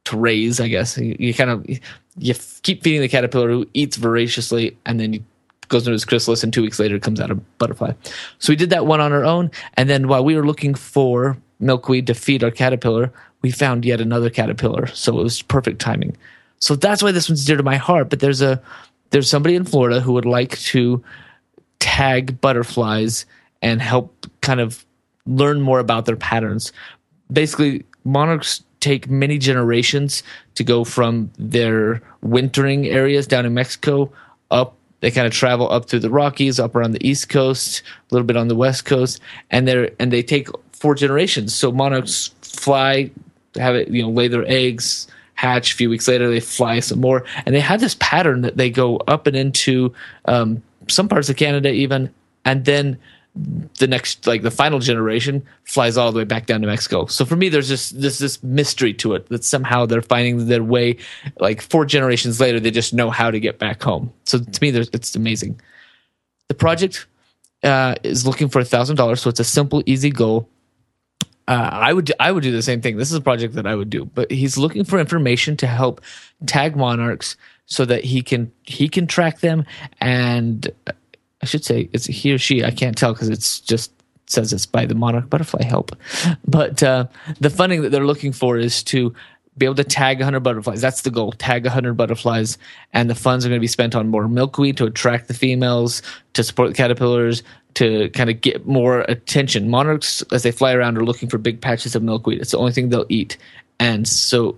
to 0.07 0.17
raise. 0.17 0.61
I 0.61 0.69
guess 0.69 0.99
you, 0.99 1.17
you 1.19 1.35
kind 1.35 1.51
of 1.51 1.69
you 1.69 2.31
f- 2.31 2.61
keep 2.63 2.83
feeding 2.83 3.01
the 3.01 3.09
caterpillar 3.09 3.49
who 3.49 3.67
eats 3.75 3.97
voraciously, 3.97 4.77
and 4.85 4.99
then 4.99 5.13
he 5.13 5.25
goes 5.69 5.83
into 5.83 5.93
his 5.93 6.05
chrysalis, 6.05 6.43
and 6.43 6.53
two 6.53 6.63
weeks 6.63 6.79
later 6.79 6.99
comes 6.99 7.21
out 7.21 7.31
a 7.31 7.35
butterfly. 7.35 7.93
So 8.39 8.53
we 8.53 8.57
did 8.57 8.71
that 8.71 8.87
one 8.87 9.01
on 9.01 9.13
our 9.13 9.25
own, 9.25 9.51
and 9.75 9.89
then 9.89 10.09
while 10.09 10.25
we 10.25 10.35
were 10.35 10.47
looking 10.47 10.75
for 10.75 11.37
milkweed 11.61 12.07
to 12.07 12.15
feed 12.15 12.43
our 12.43 12.51
caterpillar, 12.51 13.13
we 13.43 13.51
found 13.51 13.85
yet 13.85 14.01
another 14.01 14.31
caterpillar. 14.31 14.87
So 14.89 15.19
it 15.19 15.23
was 15.23 15.43
perfect 15.43 15.81
timing. 15.81 16.17
So 16.61 16.75
that's 16.75 17.03
why 17.03 17.13
this 17.13 17.29
one's 17.29 17.45
dear 17.45 17.57
to 17.57 17.63
my 17.63 17.77
heart. 17.77 18.11
But 18.11 18.21
there's 18.21 18.43
a 18.43 18.61
there's 19.11 19.31
somebody 19.31 19.55
in 19.55 19.65
Florida 19.65 20.01
who 20.01 20.13
would 20.13 20.27
like 20.27 20.59
to 20.59 21.03
tag 21.79 22.41
butterflies 22.41 23.25
and 23.63 23.81
help 23.81 24.27
kind 24.41 24.61
of 24.61 24.85
learn 25.27 25.61
more 25.61 25.79
about 25.79 26.07
their 26.07 26.17
patterns. 26.17 26.73
Basically, 27.31 27.85
monarchs 28.05 28.65
take 28.81 29.11
many 29.11 29.39
generations 29.39 30.23
to 30.55 30.65
go 30.65 30.85
from 30.85 31.31
their 31.39 32.03
wintering 32.23 32.87
areas 32.87 33.27
down 33.27 33.45
in 33.45 33.55
Mexico 33.55 34.11
up. 34.51 34.75
They 35.01 35.11
kind 35.11 35.27
of 35.27 35.33
travel 35.33 35.71
up 35.71 35.89
through 35.89 36.01
the 36.01 36.11
Rockies, 36.11 36.59
up 36.59 36.75
around 36.75 36.93
the 36.93 37.07
East 37.07 37.29
Coast, 37.29 37.83
a 38.11 38.15
little 38.15 38.27
bit 38.27 38.37
on 38.37 38.49
the 38.49 38.57
West 38.57 38.85
Coast, 38.85 39.21
and 39.51 39.69
they're 39.69 39.91
and 40.01 40.13
they 40.13 40.23
take 40.23 40.49
four 40.73 40.95
generations. 40.95 41.55
So 41.55 41.71
monarchs 41.71 42.35
fly, 42.43 43.11
have 43.57 43.77
it, 43.77 43.89
you 43.89 44.03
know, 44.03 44.11
lay 44.11 44.27
their 44.29 44.45
eggs, 44.49 45.07
hatch. 45.35 45.73
A 45.73 45.77
few 45.77 45.89
weeks 45.89 46.09
later, 46.09 46.29
they 46.29 46.41
fly 46.41 46.81
some 46.81 47.01
more, 47.01 47.25
and 47.47 47.55
they 47.55 47.61
have 47.61 47.81
this 47.81 47.97
pattern 48.01 48.41
that 48.41 48.57
they 48.57 48.71
go 48.71 48.97
up 49.07 49.29
and 49.29 49.37
into 49.37 49.93
um, 50.25 50.63
some 50.89 51.09
parts 51.09 51.29
of 51.29 51.37
Canada, 51.37 51.71
even, 51.71 52.13
and 52.45 52.65
then 52.65 52.99
the 53.79 53.87
next 53.87 54.27
like 54.27 54.43
the 54.43 54.51
final 54.51 54.79
generation 54.79 55.47
flies 55.65 55.97
all 55.97 56.11
the 56.11 56.19
way 56.19 56.25
back 56.25 56.47
down 56.47 56.61
to 56.61 56.67
Mexico. 56.67 57.07
So 57.07 57.25
for 57.25 57.37
me 57.37 57.49
there's 57.49 57.69
just 57.69 58.01
this 58.01 58.19
this 58.19 58.43
mystery 58.43 58.93
to 58.95 59.15
it 59.15 59.29
that 59.29 59.45
somehow 59.45 59.87
they're 59.87 60.03
finding 60.03 60.47
their 60.47 60.65
way 60.65 60.97
like 61.39 61.63
four 61.63 61.85
generations 61.85 62.41
later 62.41 62.59
they 62.59 62.71
just 62.71 62.93
know 62.93 63.11
how 63.11 63.31
to 63.31 63.39
get 63.39 63.59
back 63.59 63.83
home. 63.83 64.13
So 64.25 64.39
to 64.39 64.63
me 64.63 64.71
there's 64.71 64.89
it's 64.93 65.15
amazing. 65.15 65.61
The 66.49 66.55
project 66.55 67.07
uh, 67.63 67.95
is 68.03 68.27
looking 68.27 68.49
for 68.49 68.61
a 68.61 68.65
thousand 68.65 68.97
dollars, 68.97 69.21
so 69.21 69.31
it's 69.31 69.41
a 69.41 69.45
simple, 69.45 69.83
easy 69.87 70.11
goal. 70.11 70.49
Uh, 71.47 71.69
I 71.73 71.93
would 71.93 72.13
I 72.21 72.31
would 72.31 72.43
do 72.43 72.53
the 72.53 72.63
same 72.63 72.81
thing. 72.81 72.97
This 72.97 73.11
is 73.11 73.17
a 73.17 73.21
project 73.21 73.55
that 73.55 73.67
I 73.67 73.75
would 73.75 73.91
do, 73.91 74.05
but 74.05 74.31
he's 74.31 74.59
looking 74.59 74.85
for 74.85 74.99
information 74.99 75.57
to 75.59 75.67
help 75.67 76.01
tag 76.47 76.77
monarchs 76.77 77.37
so 77.67 77.85
that 77.85 78.05
he 78.05 78.23
can 78.23 78.53
he 78.65 78.89
can 78.89 79.07
track 79.07 79.41
them 79.41 79.65
and 80.01 80.71
I 81.43 81.47
should 81.47 81.65
say 81.65 81.89
it's 81.93 82.07
he 82.07 82.33
or 82.33 82.39
she. 82.39 82.65
I 82.65 82.71
can't 82.71 82.97
tell 82.97 83.13
because 83.13 83.29
it's 83.29 83.61
just 83.61 83.93
says 84.27 84.53
it's 84.53 84.67
by 84.67 84.87
the 84.87 84.95
Monarch 84.95 85.31
Butterfly 85.31 85.65
Help. 85.65 85.97
But 86.47 86.83
uh, 86.83 87.07
the 87.41 87.51
funding 87.51 87.83
that 87.83 87.91
they're 87.91 88.07
looking 88.07 88.33
for 88.33 88.57
is 88.57 88.83
to 88.85 89.15
be 89.57 89.67
able 89.67 89.75
to 89.75 89.85
tag 89.85 90.19
100 90.19 90.41
butterflies. 90.41 90.81
That's 90.81 91.03
the 91.03 91.11
goal. 91.11 91.33
Tag 91.33 91.65
100 91.65 91.95
butterflies, 91.95 92.59
and 92.93 93.11
the 93.11 93.15
funds 93.15 93.45
are 93.45 93.49
going 93.49 93.59
to 93.59 93.63
be 93.63 93.67
spent 93.67 93.95
on 93.95 94.09
more 94.09 94.29
milkweed 94.29 94.77
to 94.77 94.87
attract 94.87 95.29
the 95.29 95.35
females, 95.35 96.03
to 96.35 96.45
support 96.45 96.71
the 96.71 96.75
caterpillars, 96.75 97.43
to 97.75 98.09
kind 98.11 98.31
of 98.31 98.41
get 98.41 98.67
more 98.67 99.01
attention. 99.01 99.69
Monarchs, 99.69 100.23
as 100.33 100.43
they 100.43 100.53
fly 100.53 100.73
around, 100.73 100.97
are 100.97 101.05
looking 101.05 101.29
for 101.29 101.39
big 101.39 101.61
patches 101.61 101.97
of 101.97 102.03
milkweed. 102.03 102.41
It's 102.41 102.53
the 102.53 102.59
only 102.59 102.73
thing 102.73 102.89
they'll 102.89 103.07
eat, 103.09 103.37
and 103.81 104.07
so 104.07 104.57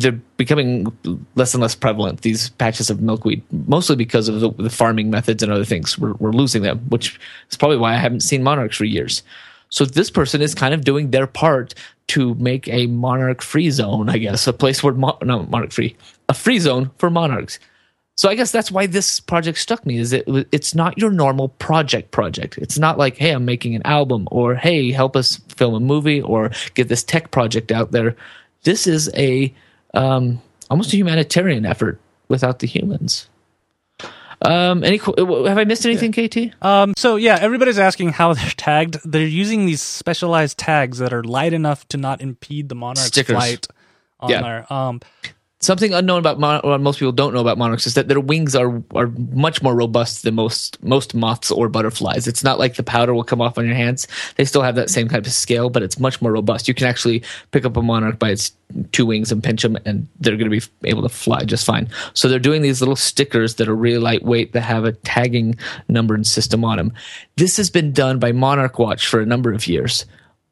they're 0.00 0.20
becoming 0.36 0.86
less 1.34 1.54
and 1.54 1.62
less 1.62 1.74
prevalent. 1.74 2.20
These 2.22 2.50
patches 2.50 2.90
of 2.90 3.00
milkweed, 3.00 3.42
mostly 3.50 3.96
because 3.96 4.28
of 4.28 4.40
the, 4.40 4.50
the 4.50 4.70
farming 4.70 5.10
methods 5.10 5.42
and 5.42 5.52
other 5.52 5.64
things, 5.64 5.98
we're, 5.98 6.14
we're 6.14 6.32
losing 6.32 6.62
them, 6.62 6.78
which 6.88 7.18
is 7.50 7.56
probably 7.56 7.76
why 7.76 7.94
I 7.94 7.98
haven't 7.98 8.20
seen 8.20 8.42
monarchs 8.42 8.76
for 8.76 8.84
years. 8.84 9.22
So 9.68 9.84
this 9.84 10.10
person 10.10 10.42
is 10.42 10.54
kind 10.54 10.74
of 10.74 10.84
doing 10.84 11.10
their 11.10 11.26
part 11.26 11.74
to 12.08 12.34
make 12.34 12.68
a 12.68 12.86
monarch 12.86 13.42
free 13.42 13.70
zone, 13.70 14.08
I 14.08 14.18
guess, 14.18 14.46
a 14.46 14.52
place 14.52 14.82
where 14.82 14.94
mo- 14.94 15.18
not 15.22 15.50
monarch 15.50 15.72
free, 15.72 15.96
a 16.28 16.34
free 16.34 16.58
zone 16.58 16.90
for 16.98 17.10
monarchs. 17.10 17.58
So 18.16 18.28
I 18.30 18.34
guess 18.34 18.52
that's 18.52 18.70
why 18.70 18.86
this 18.86 19.20
project 19.20 19.58
stuck 19.58 19.84
me. 19.84 19.98
Is 19.98 20.12
it? 20.12 20.24
It's 20.50 20.74
not 20.74 20.96
your 20.96 21.10
normal 21.10 21.48
project 21.48 22.12
project. 22.12 22.56
It's 22.58 22.78
not 22.78 22.96
like, 22.96 23.16
hey, 23.16 23.32
I'm 23.32 23.44
making 23.44 23.74
an 23.74 23.82
album, 23.84 24.26
or 24.30 24.54
hey, 24.54 24.90
help 24.90 25.16
us 25.16 25.36
film 25.48 25.74
a 25.74 25.80
movie, 25.80 26.22
or 26.22 26.50
get 26.74 26.88
this 26.88 27.02
tech 27.02 27.30
project 27.30 27.70
out 27.70 27.92
there. 27.92 28.16
This 28.62 28.86
is 28.86 29.10
a 29.14 29.52
um, 29.96 30.42
almost 30.70 30.92
a 30.92 30.96
humanitarian 30.96 31.66
effort 31.66 32.00
without 32.28 32.60
the 32.60 32.66
humans. 32.66 33.28
Um, 34.42 34.84
any 34.84 34.98
have 34.98 35.58
I 35.58 35.64
missed 35.64 35.86
anything, 35.86 36.12
yeah. 36.14 36.26
KT? 36.28 36.62
Um, 36.62 36.92
so 36.96 37.16
yeah, 37.16 37.38
everybody's 37.40 37.78
asking 37.78 38.10
how 38.10 38.34
they're 38.34 38.50
tagged. 38.56 38.98
They're 39.04 39.26
using 39.26 39.66
these 39.66 39.80
specialized 39.80 40.58
tags 40.58 40.98
that 40.98 41.12
are 41.12 41.24
light 41.24 41.52
enough 41.52 41.88
to 41.88 41.96
not 41.96 42.20
impede 42.20 42.68
the 42.68 42.74
monarch's 42.74 43.06
Stickers. 43.06 43.36
flight 43.36 43.66
on 44.20 44.30
yeah. 44.30 44.42
there. 44.42 44.72
Um, 44.72 45.00
something 45.60 45.94
unknown 45.94 46.18
about 46.18 46.38
mon- 46.38 46.82
most 46.82 46.98
people 46.98 47.12
don't 47.12 47.32
know 47.32 47.40
about 47.40 47.58
monarchs 47.58 47.86
is 47.86 47.94
that 47.94 48.08
their 48.08 48.20
wings 48.20 48.54
are 48.54 48.82
are 48.94 49.06
much 49.32 49.62
more 49.62 49.74
robust 49.74 50.22
than 50.22 50.34
most 50.34 50.82
most 50.82 51.14
moths 51.14 51.50
or 51.50 51.68
butterflies. 51.68 52.26
It's 52.26 52.44
not 52.44 52.58
like 52.58 52.74
the 52.74 52.82
powder 52.82 53.14
will 53.14 53.24
come 53.24 53.40
off 53.40 53.56
on 53.56 53.66
your 53.66 53.74
hands. 53.74 54.06
They 54.36 54.44
still 54.44 54.62
have 54.62 54.74
that 54.74 54.90
same 54.90 55.08
kind 55.08 55.26
of 55.26 55.32
scale, 55.32 55.70
but 55.70 55.82
it's 55.82 55.98
much 55.98 56.20
more 56.20 56.32
robust. 56.32 56.68
You 56.68 56.74
can 56.74 56.86
actually 56.86 57.22
pick 57.52 57.64
up 57.64 57.76
a 57.76 57.82
monarch 57.82 58.18
by 58.18 58.30
its 58.30 58.52
two 58.92 59.06
wings 59.06 59.32
and 59.32 59.42
pinch 59.42 59.62
them, 59.62 59.78
and 59.86 60.06
they're 60.20 60.36
going 60.36 60.50
to 60.50 60.60
be 60.60 60.88
able 60.88 61.02
to 61.02 61.08
fly 61.08 61.44
just 61.44 61.64
fine. 61.64 61.88
So 62.12 62.28
they're 62.28 62.38
doing 62.38 62.62
these 62.62 62.80
little 62.80 62.96
stickers 62.96 63.54
that 63.54 63.68
are 63.68 63.76
really 63.76 63.98
lightweight 63.98 64.52
that 64.52 64.62
have 64.62 64.84
a 64.84 64.92
tagging 64.92 65.56
numbering 65.88 66.24
system 66.24 66.64
on 66.64 66.76
them. 66.76 66.92
This 67.36 67.56
has 67.56 67.70
been 67.70 67.92
done 67.92 68.18
by 68.18 68.32
Monarch 68.32 68.78
Watch 68.78 69.06
for 69.06 69.20
a 69.20 69.26
number 69.26 69.52
of 69.52 69.66
years 69.66 70.04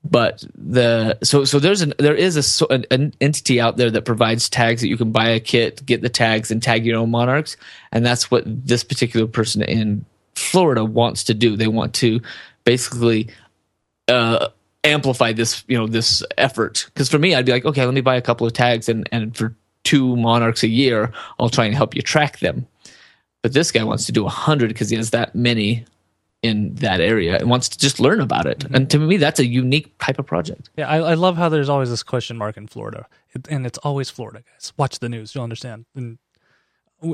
but 0.04 0.44
the 0.54 1.18
so 1.22 1.44
so 1.44 1.58
there's 1.58 1.80
an 1.80 1.94
there 1.98 2.14
is 2.14 2.60
a 2.60 2.66
an, 2.72 2.84
an, 2.90 3.14
entity 3.20 3.58
out 3.58 3.78
there 3.78 3.90
that 3.90 4.04
provides 4.04 4.50
tags 4.50 4.82
that 4.82 4.88
you 4.88 4.98
can 4.98 5.12
buy 5.12 5.28
a 5.28 5.40
kit, 5.40 5.84
get 5.86 6.02
the 6.02 6.10
tags, 6.10 6.50
and 6.50 6.62
tag 6.62 6.84
your 6.84 6.98
own 6.98 7.10
monarchs, 7.10 7.56
and 7.90 8.04
that's 8.04 8.30
what 8.30 8.44
this 8.46 8.84
particular 8.84 9.26
person 9.26 9.62
in 9.62 10.04
Florida 10.34 10.84
wants 10.84 11.24
to 11.24 11.34
do. 11.34 11.56
They 11.56 11.68
want 11.68 11.94
to 11.94 12.20
basically 12.64 13.30
uh, 14.08 14.48
amplify 14.84 15.32
this 15.32 15.64
you 15.68 15.78
know 15.78 15.86
this 15.86 16.22
effort. 16.36 16.84
Because 16.92 17.08
for 17.08 17.18
me, 17.18 17.34
I'd 17.34 17.46
be 17.46 17.52
like, 17.52 17.64
okay, 17.64 17.84
let 17.84 17.94
me 17.94 18.02
buy 18.02 18.16
a 18.16 18.22
couple 18.22 18.46
of 18.46 18.52
tags, 18.52 18.90
and 18.90 19.08
and 19.10 19.34
for 19.34 19.54
two 19.84 20.16
monarchs 20.16 20.62
a 20.62 20.68
year, 20.68 21.12
I'll 21.38 21.48
try 21.48 21.64
and 21.64 21.74
help 21.74 21.94
you 21.94 22.02
track 22.02 22.40
them. 22.40 22.66
But 23.42 23.54
this 23.54 23.72
guy 23.72 23.84
wants 23.84 24.04
to 24.06 24.12
do 24.12 24.26
a 24.26 24.30
hundred 24.30 24.68
because 24.68 24.90
he 24.90 24.96
has 24.96 25.10
that 25.10 25.34
many 25.34 25.86
in 26.44 26.74
that 26.74 27.00
area 27.00 27.38
and 27.38 27.48
wants 27.48 27.70
to 27.70 27.78
just 27.78 27.98
learn 27.98 28.20
about 28.20 28.44
it. 28.44 28.58
Mm-hmm. 28.58 28.74
And 28.74 28.90
to 28.90 28.98
me, 28.98 29.16
that's 29.16 29.40
a 29.40 29.46
unique 29.46 29.96
type 29.98 30.18
of 30.18 30.26
project. 30.26 30.68
Yeah, 30.76 30.88
I, 30.88 30.98
I 30.98 31.14
love 31.14 31.38
how 31.38 31.48
there's 31.48 31.70
always 31.70 31.88
this 31.88 32.02
question 32.02 32.36
mark 32.36 32.58
in 32.58 32.66
Florida, 32.66 33.06
it, 33.32 33.48
and 33.48 33.64
it's 33.64 33.78
always 33.78 34.10
Florida, 34.10 34.44
guys. 34.52 34.74
Watch 34.76 34.98
the 34.98 35.08
news, 35.08 35.34
you'll 35.34 35.42
understand. 35.42 35.86
And 35.94 36.18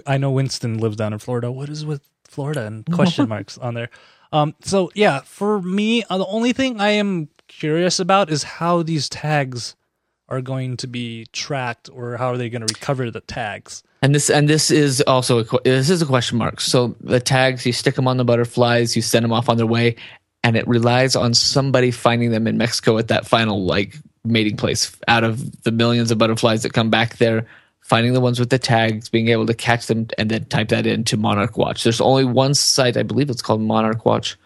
I 0.05 0.19
know 0.19 0.33
Winston 0.33 0.79
lives 0.79 0.97
down 0.97 1.13
in 1.13 1.21
Florida. 1.21 1.51
What 1.53 1.69
is 1.69 1.87
with 1.87 2.03
Florida 2.25 2.67
and 2.67 2.85
question 2.93 3.29
marks 3.29 3.57
on 3.57 3.75
there? 3.75 3.89
Um, 4.33 4.57
so 4.63 4.91
yeah, 4.95 5.21
for 5.21 5.63
me, 5.63 6.03
uh, 6.11 6.19
the 6.19 6.27
only 6.27 6.53
thing 6.53 6.81
I 6.81 6.91
am 6.91 7.29
curious 7.47 8.01
about 8.01 8.31
is 8.31 8.43
how 8.43 8.83
these 8.83 9.09
tags 9.09 9.77
are 10.31 10.41
going 10.41 10.77
to 10.79 10.87
be 10.87 11.27
tracked, 11.33 11.91
or 11.93 12.17
how 12.17 12.29
are 12.29 12.37
they 12.37 12.49
going 12.49 12.67
to 12.67 12.73
recover 12.73 13.11
the 13.11 13.21
tags? 13.21 13.83
And 14.03 14.15
this 14.15 14.31
and 14.31 14.49
this 14.49 14.71
is 14.71 15.03
also 15.03 15.41
a, 15.41 15.61
this 15.65 15.91
is 15.91 16.01
a 16.01 16.07
question 16.07 16.39
mark. 16.39 16.61
So 16.61 16.97
the 17.01 17.21
tags 17.21 17.67
you 17.67 17.73
stick 17.73 17.97
them 17.97 18.09
on 18.09 18.17
the 18.17 18.25
butterflies, 18.25 18.97
you 18.97 19.03
send 19.03 19.25
them 19.25 19.33
off 19.33 19.49
on 19.49 19.57
their 19.57 19.67
way, 19.67 19.97
and 20.43 20.57
it 20.57 20.67
relies 20.67 21.17
on 21.17 21.35
somebody 21.35 21.91
finding 21.91 22.31
them 22.31 22.47
in 22.47 22.57
Mexico 22.57 22.97
at 22.99 23.09
that 23.09 23.27
final 23.27 23.65
like 23.65 23.97
mating 24.25 24.57
place. 24.57 24.97
Out 25.09 25.25
of 25.25 25.63
the 25.63 25.73
millions 25.73 26.11
of 26.11 26.19
butterflies 26.19 26.63
that 26.63 26.73
come 26.73 26.91
back 26.91 27.17
there, 27.19 27.47
finding 27.81 28.13
the 28.13 28.21
ones 28.21 28.39
with 28.39 28.51
the 28.51 28.59
tags, 28.59 29.09
being 29.09 29.29
able 29.29 29.47
to 29.47 29.55
catch 29.55 29.87
them, 29.87 30.07
and 30.17 30.31
then 30.31 30.45
type 30.47 30.69
that 30.69 30.87
into 30.87 31.17
Monarch 31.17 31.59
Watch. 31.59 31.83
There's 31.83 32.01
only 32.01 32.25
one 32.25 32.55
site, 32.55 32.97
I 32.97 33.03
believe 33.03 33.29
it's 33.29 33.43
called 33.43 33.61
Monarch 33.61 34.07
Watch, 34.07 34.39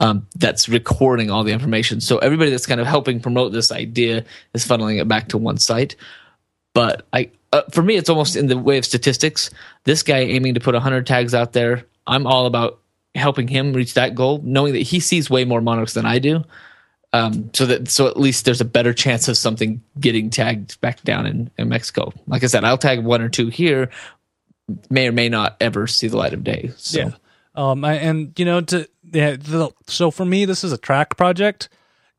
um, 0.00 0.26
that's 0.36 0.68
recording 0.68 1.30
all 1.30 1.44
the 1.44 1.52
information. 1.52 2.00
So 2.00 2.18
everybody 2.18 2.50
that's 2.50 2.66
kind 2.66 2.80
of 2.80 2.86
helping 2.86 3.20
promote 3.20 3.52
this 3.52 3.72
idea 3.72 4.24
is 4.52 4.66
funneling 4.66 5.00
it 5.00 5.08
back 5.08 5.28
to 5.28 5.38
one 5.38 5.58
site. 5.58 5.96
But 6.74 7.06
I, 7.12 7.30
uh, 7.52 7.62
for 7.70 7.82
me, 7.82 7.96
it's 7.96 8.10
almost 8.10 8.36
in 8.36 8.48
the 8.48 8.58
way 8.58 8.76
of 8.76 8.84
statistics. 8.84 9.50
This 9.84 10.02
guy 10.02 10.18
aiming 10.18 10.54
to 10.54 10.60
put 10.60 10.74
100 10.74 11.06
tags 11.06 11.34
out 11.34 11.52
there, 11.52 11.86
I'm 12.06 12.26
all 12.26 12.46
about 12.46 12.80
helping 13.14 13.48
him 13.48 13.72
reach 13.72 13.94
that 13.94 14.14
goal, 14.14 14.42
knowing 14.44 14.74
that 14.74 14.80
he 14.80 15.00
sees 15.00 15.30
way 15.30 15.44
more 15.44 15.62
monarchs 15.62 15.94
than 15.94 16.04
I 16.04 16.18
do. 16.18 16.44
Um, 17.12 17.50
so 17.54 17.64
that 17.64 17.88
so 17.88 18.08
at 18.08 18.18
least 18.18 18.44
there's 18.44 18.60
a 18.60 18.66
better 18.66 18.92
chance 18.92 19.28
of 19.28 19.38
something 19.38 19.82
getting 19.98 20.28
tagged 20.28 20.78
back 20.82 21.02
down 21.02 21.24
in, 21.24 21.50
in 21.56 21.68
Mexico. 21.68 22.12
Like 22.26 22.44
I 22.44 22.46
said, 22.46 22.64
I'll 22.64 22.76
tag 22.76 23.02
one 23.02 23.22
or 23.22 23.30
two 23.30 23.48
here, 23.48 23.88
may 24.90 25.08
or 25.08 25.12
may 25.12 25.30
not 25.30 25.56
ever 25.60 25.86
see 25.86 26.08
the 26.08 26.18
light 26.18 26.34
of 26.34 26.44
day. 26.44 26.72
So. 26.76 26.98
Yeah. 26.98 27.10
Um, 27.54 27.84
and 27.84 28.38
you 28.38 28.44
know, 28.44 28.60
to 28.60 28.86
yeah, 29.12 29.36
the, 29.36 29.70
so 29.86 30.10
for 30.10 30.24
me, 30.24 30.44
this 30.44 30.64
is 30.64 30.72
a 30.72 30.78
track 30.78 31.16
project, 31.16 31.68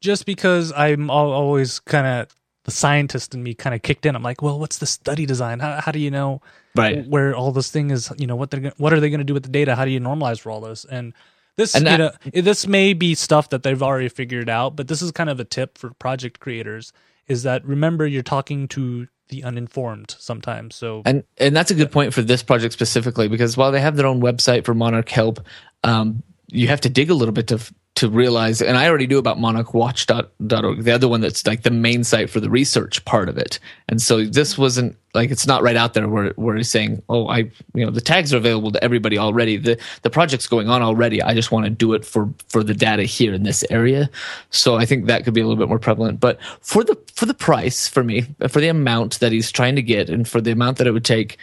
just 0.02 0.26
because 0.26 0.72
I'm 0.74 1.10
always 1.10 1.80
kind 1.80 2.08
of 2.08 2.36
the 2.64 2.72
scientist 2.72 3.34
in 3.34 3.44
me 3.44 3.54
kind 3.54 3.74
of 3.74 3.82
kicked 3.82 4.06
in. 4.06 4.16
I'm 4.16 4.24
like, 4.24 4.42
well, 4.42 4.60
what's 4.60 4.78
the 4.78 4.86
study 4.86 5.26
design? 5.26 5.60
How, 5.60 5.80
how 5.82 5.92
do 5.92 6.00
you 6.00 6.12
know 6.12 6.42
right. 6.76 7.08
where 7.08 7.36
all 7.36 7.52
this 7.52 7.72
thing 7.72 7.92
is? 7.92 8.12
You 8.18 8.28
know, 8.28 8.36
what 8.36 8.52
they're 8.52 8.74
what 8.78 8.94
are 8.94 9.00
they 9.00 9.10
going 9.10 9.20
to 9.20 9.26
do 9.26 9.34
with 9.34 9.44
the 9.44 9.50
data? 9.50 9.76
How 9.76 9.86
do 9.86 9.92
you 9.92 10.00
normalize 10.00 10.40
for 10.40 10.52
all 10.52 10.62
this? 10.62 10.86
And 10.86 11.14
this, 11.56 11.74
and 11.74 11.88
that, 11.88 12.00
you 12.26 12.32
know, 12.36 12.42
this 12.42 12.68
may 12.68 12.94
be 12.94 13.16
stuff 13.16 13.50
that 13.50 13.64
they've 13.64 13.82
already 13.82 14.10
figured 14.10 14.50
out, 14.50 14.76
but 14.76 14.88
this 14.88 15.02
is 15.02 15.12
kind 15.12 15.30
of 15.30 15.40
a 15.40 15.46
tip 15.46 15.78
for 15.78 15.92
project 15.92 16.40
creators: 16.40 16.94
is 17.28 17.44
that 17.44 17.66
remember 17.66 18.06
you're 18.06 18.22
talking 18.22 18.68
to 18.70 19.08
the 19.30 19.44
uninformed 19.44 20.16
sometimes. 20.20 20.76
So 20.76 21.02
and 21.06 21.24
and 21.38 21.56
that's 21.56 21.72
a 21.72 21.76
good 21.76 21.92
point 21.92 22.14
for 22.14 22.22
this 22.22 22.44
project 22.44 22.74
specifically 22.74 23.28
because 23.28 23.58
while 23.58 23.72
they 23.72 23.82
have 23.82 23.96
their 23.96 24.06
own 24.06 24.22
website 24.22 24.66
for 24.66 24.74
Monarch 24.74 25.10
Help, 25.10 25.46
um, 25.84 26.24
you 26.50 26.68
have 26.68 26.82
to 26.82 26.90
dig 26.90 27.10
a 27.10 27.14
little 27.14 27.34
bit 27.34 27.48
to 27.48 27.60
to 27.98 28.10
realize, 28.10 28.62
and 28.62 28.78
I 28.78 28.88
already 28.88 29.08
knew 29.08 29.18
about 29.18 29.40
monarchwatch.org, 29.40 30.84
the 30.84 30.92
other 30.94 31.08
one 31.08 31.20
that's 31.20 31.48
like 31.48 31.64
the 31.64 31.72
main 31.72 32.04
site 32.04 32.30
for 32.30 32.40
the 32.40 32.50
research 32.50 33.04
part 33.06 33.28
of 33.28 33.40
it. 33.40 33.58
And 33.90 34.00
so 34.00 34.24
this 34.24 34.56
wasn't 34.56 34.96
like 35.16 35.32
it's 35.32 35.48
not 35.48 35.64
right 35.64 35.76
out 35.76 35.96
there 35.96 36.08
where 36.08 36.30
where 36.36 36.56
he's 36.56 36.70
saying, 36.70 37.02
"Oh, 37.10 37.28
I 37.28 37.38
you 37.74 37.84
know 37.84 37.90
the 37.90 38.00
tags 38.00 38.36
are 38.36 38.38
available 38.38 38.72
to 38.72 38.84
everybody 38.84 39.18
already. 39.18 39.58
the 39.58 39.80
The 40.04 40.12
project's 40.12 40.46
going 40.46 40.70
on 40.70 40.84
already. 40.84 41.24
I 41.24 41.34
just 41.34 41.52
want 41.52 41.66
to 41.66 41.72
do 41.72 41.94
it 41.94 42.06
for 42.06 42.32
for 42.50 42.64
the 42.64 42.76
data 42.76 43.02
here 43.04 43.34
in 43.34 43.42
this 43.42 43.66
area." 43.72 44.12
So 44.52 44.76
I 44.76 44.86
think 44.86 45.08
that 45.08 45.24
could 45.26 45.34
be 45.34 45.42
a 45.42 45.44
little 45.44 45.60
bit 45.60 45.68
more 45.68 45.80
prevalent. 45.80 46.20
But 46.20 46.40
for 46.62 46.84
the 46.84 46.96
for 47.16 47.26
the 47.26 47.34
price 47.34 47.88
for 47.88 48.04
me, 48.04 48.28
for 48.48 48.62
the 48.62 48.68
amount 48.68 49.20
that 49.22 49.32
he's 49.32 49.52
trying 49.52 49.76
to 49.76 49.82
get, 49.82 50.08
and 50.08 50.28
for 50.28 50.40
the 50.40 50.52
amount 50.52 50.78
that 50.78 50.86
it 50.86 50.92
would 50.92 51.06
take, 51.06 51.40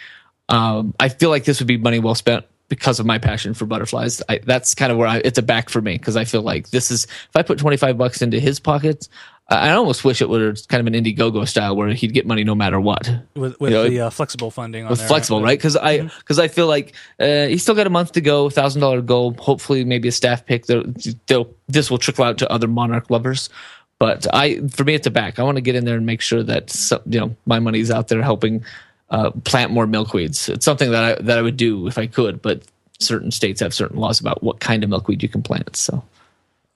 um, 0.50 0.94
I 1.00 1.08
feel 1.08 1.30
like 1.30 1.44
this 1.44 1.58
would 1.58 1.66
be 1.66 1.78
money 1.78 1.98
well 1.98 2.14
spent 2.14 2.44
because 2.68 2.98
of 2.98 3.06
my 3.06 3.18
passion 3.18 3.54
for 3.54 3.66
butterflies. 3.66 4.22
I, 4.28 4.38
that's 4.38 4.74
kind 4.74 4.90
of 4.90 4.98
where 4.98 5.08
I, 5.08 5.18
it's 5.18 5.38
a 5.38 5.42
back 5.42 5.68
for 5.68 5.80
me 5.80 5.98
because 5.98 6.16
I 6.16 6.24
feel 6.24 6.42
like 6.42 6.70
this 6.70 6.90
is 6.90 7.04
if 7.04 7.36
I 7.36 7.42
put 7.42 7.58
twenty 7.58 7.76
five 7.76 7.98
bucks 7.98 8.22
into 8.22 8.40
his 8.40 8.60
pockets, 8.60 9.08
I 9.48 9.72
almost 9.72 10.04
wish 10.04 10.22
it 10.22 10.28
was 10.28 10.64
kind 10.66 10.80
of 10.80 10.92
an 10.92 11.04
Indiegogo 11.04 11.46
style 11.46 11.76
where 11.76 11.88
he'd 11.88 12.14
get 12.14 12.26
money 12.26 12.44
no 12.44 12.54
matter 12.54 12.80
what. 12.80 13.10
With, 13.34 13.60
with 13.60 13.72
you 13.72 13.76
know, 13.76 13.88
the 13.88 14.00
uh, 14.00 14.10
flexible 14.10 14.50
funding, 14.50 14.88
with 14.88 14.98
there, 14.98 15.08
flexible, 15.08 15.42
right? 15.42 15.58
Because 15.58 15.76
I 15.76 15.98
because 15.98 16.38
mm-hmm. 16.38 16.44
I 16.44 16.48
feel 16.48 16.66
like 16.66 16.94
uh, 17.20 17.46
he's 17.46 17.62
still 17.62 17.74
got 17.74 17.86
a 17.86 17.90
month 17.90 18.12
to 18.12 18.22
go, 18.22 18.48
thousand 18.48 18.80
dollar 18.80 19.02
goal. 19.02 19.34
Hopefully, 19.38 19.84
maybe 19.84 20.08
a 20.08 20.12
staff 20.12 20.46
pick. 20.46 20.64
They'll, 20.64 20.84
they'll, 21.26 21.54
this 21.68 21.90
will 21.90 21.98
trickle 21.98 22.24
out 22.24 22.38
to 22.38 22.50
other 22.50 22.68
Monarch 22.68 23.10
lovers. 23.10 23.50
But 23.98 24.26
I, 24.34 24.66
for 24.68 24.84
me, 24.84 24.94
it's 24.94 25.06
a 25.06 25.10
back. 25.10 25.38
I 25.38 25.42
want 25.42 25.56
to 25.56 25.62
get 25.62 25.74
in 25.74 25.84
there 25.84 25.96
and 25.96 26.06
make 26.06 26.22
sure 26.22 26.42
that 26.42 26.70
some, 26.70 27.00
you 27.06 27.20
know 27.20 27.36
my 27.44 27.60
money's 27.60 27.90
out 27.90 28.08
there 28.08 28.22
helping 28.22 28.64
uh, 29.10 29.30
plant 29.44 29.70
more 29.70 29.86
milkweeds. 29.86 30.48
It's 30.48 30.64
something 30.64 30.90
that 30.90 31.04
I 31.04 31.22
that 31.22 31.38
I 31.38 31.42
would 31.42 31.56
do 31.56 31.86
if 31.86 31.98
I 31.98 32.06
could, 32.06 32.42
but 32.42 32.62
certain 33.00 33.30
states 33.30 33.60
have 33.60 33.74
certain 33.74 33.98
laws 33.98 34.20
about 34.20 34.42
what 34.42 34.60
kind 34.60 34.84
of 34.84 34.90
milkweed 34.90 35.22
you 35.22 35.28
can 35.28 35.42
plant. 35.42 35.76
So 35.76 36.02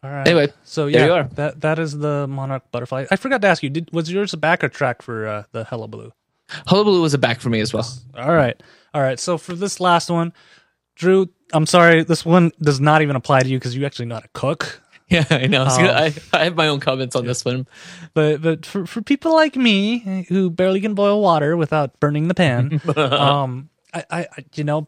all 0.03 0.11
right. 0.11 0.27
Anyway, 0.29 0.53
so 0.63 0.87
yeah, 0.87 1.29
that 1.35 1.61
that 1.63 1.79
is 1.79 1.99
the 1.99 2.27
monarch 2.29 2.71
butterfly. 2.71 3.07
I 3.11 3.17
forgot 3.17 3.43
to 3.43 3.49
ask 3.49 3.63
you, 3.63 3.71
did 3.71 3.93
was 3.93 4.11
yours 4.11 4.33
a 4.33 4.37
backer 4.37 4.69
track 4.69 5.03
for 5.03 5.27
uh, 5.27 5.43
the 5.51 5.65
Hullabaloo? 5.65 6.13
Hullabaloo 6.67 7.03
was 7.03 7.15
a 7.15 7.19
back 7.19 7.41
for 7.41 7.51
me 7.51 7.61
as 7.61 7.75
well. 7.75 7.89
All 8.17 8.35
right, 8.35 8.61
all 8.95 9.03
right. 9.03 9.19
So 9.19 9.39
for 9.39 9.55
this 9.55 9.81
last 9.81 10.09
one, 10.09 10.33
Drew, 10.95 11.29
I'm 11.53 11.67
sorry, 11.67 12.05
this 12.05 12.25
one 12.25 12.53
does 12.61 12.81
not 12.81 13.03
even 13.03 13.17
apply 13.17 13.41
to 13.41 13.49
you 13.49 13.59
because 13.59 13.75
you 13.75 13.85
actually 13.85 14.07
know 14.07 14.17
how 14.17 14.21
to 14.21 14.29
cook. 14.35 14.81
Yeah, 15.11 15.25
I 15.31 15.47
know. 15.47 15.63
Um, 15.63 15.69
I, 15.71 16.15
I 16.35 16.45
have 16.45 16.55
my 16.55 16.69
own 16.69 16.81
comments 16.81 17.17
on 17.17 17.25
yeah. 17.25 17.29
this 17.29 17.43
one, 17.43 17.67
but 18.13 18.43
but 18.43 18.67
for 18.67 18.85
for 18.85 19.01
people 19.01 19.33
like 19.33 19.57
me 19.57 20.27
who 20.29 20.51
barely 20.51 20.83
can 20.83 20.93
boil 20.93 21.23
water 21.23 21.57
without 21.57 21.99
burning 21.99 22.29
the 22.29 22.35
pan, 22.35 22.79
um, 22.97 23.71
I, 23.95 24.05
I 24.11 24.27
you 24.55 24.65
know 24.65 24.87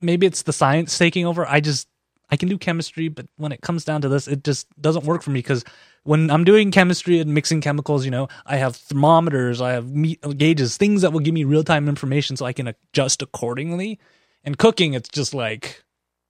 maybe 0.00 0.24
it's 0.24 0.42
the 0.42 0.52
science 0.52 0.96
taking 0.96 1.26
over. 1.26 1.44
I 1.48 1.58
just 1.58 1.88
I 2.30 2.36
can 2.36 2.48
do 2.48 2.58
chemistry, 2.58 3.08
but 3.08 3.26
when 3.36 3.50
it 3.50 3.60
comes 3.60 3.84
down 3.84 4.02
to 4.02 4.08
this, 4.08 4.28
it 4.28 4.44
just 4.44 4.68
doesn't 4.80 5.04
work 5.04 5.22
for 5.22 5.30
me 5.30 5.40
because 5.40 5.64
when 6.04 6.30
I'm 6.30 6.44
doing 6.44 6.70
chemistry 6.70 7.18
and 7.18 7.34
mixing 7.34 7.60
chemicals, 7.60 8.04
you 8.04 8.10
know, 8.10 8.28
I 8.44 8.56
have 8.56 8.76
thermometers, 8.76 9.60
I 9.60 9.72
have 9.72 9.88
meat 9.90 10.20
gauges, 10.36 10.76
things 10.76 11.02
that 11.02 11.12
will 11.12 11.20
give 11.20 11.34
me 11.34 11.44
real 11.44 11.64
time 11.64 11.88
information 11.88 12.36
so 12.36 12.46
I 12.46 12.52
can 12.52 12.68
adjust 12.68 13.22
accordingly. 13.22 13.98
And 14.44 14.56
cooking, 14.56 14.94
it's 14.94 15.08
just 15.08 15.34
like 15.34 15.82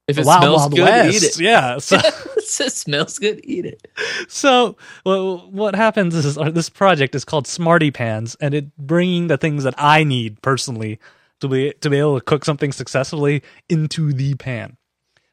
if 0.09 0.19
it 0.19 0.25
smells 0.25 0.69
good, 0.69 0.81
West. 0.81 1.17
eat 1.17 1.23
it. 1.23 1.41
Yeah, 1.41 1.79
so 1.79 1.99
it 2.61 2.73
smells 2.73 3.19
good, 3.19 3.41
eat 3.45 3.67
it. 3.67 3.89
So 4.29 4.77
well, 5.05 5.51
what 5.51 5.75
happens 5.75 6.15
is 6.15 6.39
uh, 6.39 6.51
this 6.51 6.69
project 6.71 7.15
is 7.15 7.25
called 7.25 7.47
Smarty 7.47 7.91
Pans, 7.91 8.37
and 8.41 8.55
it 8.55 8.77
bringing 8.77 9.27
the 9.27 9.37
things 9.37 9.65
that 9.65 9.75
I 9.79 10.05
need 10.05 10.41
personally 10.43 10.99
to 11.41 11.49
be 11.49 11.73
to 11.81 11.91
be 11.91 11.99
able 11.99 12.19
to 12.19 12.25
cook 12.25 12.45
something 12.45 12.73
successfully 12.73 13.43
into 13.69 14.13
the 14.13 14.35
pan. 14.35 14.77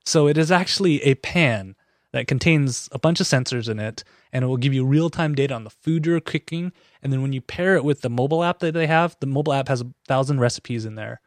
So 0.05 0.27
it 0.27 0.37
is 0.37 0.51
actually 0.51 1.01
a 1.03 1.15
pan 1.15 1.75
that 2.11 2.27
contains 2.27 2.89
a 2.91 2.99
bunch 2.99 3.19
of 3.19 3.27
sensors 3.27 3.67
in 3.67 3.79
it 3.79 4.03
and 4.31 4.43
it 4.43 4.47
will 4.47 4.57
give 4.57 4.73
you 4.73 4.85
real 4.85 5.09
time 5.09 5.33
data 5.35 5.53
on 5.53 5.63
the 5.63 5.69
food 5.69 6.05
you're 6.05 6.19
cooking. 6.19 6.71
And 7.01 7.11
then 7.11 7.21
when 7.21 7.33
you 7.33 7.41
pair 7.41 7.75
it 7.75 7.83
with 7.83 8.01
the 8.01 8.09
mobile 8.09 8.43
app 8.43 8.59
that 8.59 8.73
they 8.73 8.87
have, 8.87 9.17
the 9.19 9.27
mobile 9.27 9.53
app 9.53 9.67
has 9.67 9.81
a 9.81 9.91
thousand 10.07 10.39
recipes 10.39 10.85
in 10.85 10.95
there. 10.95 11.21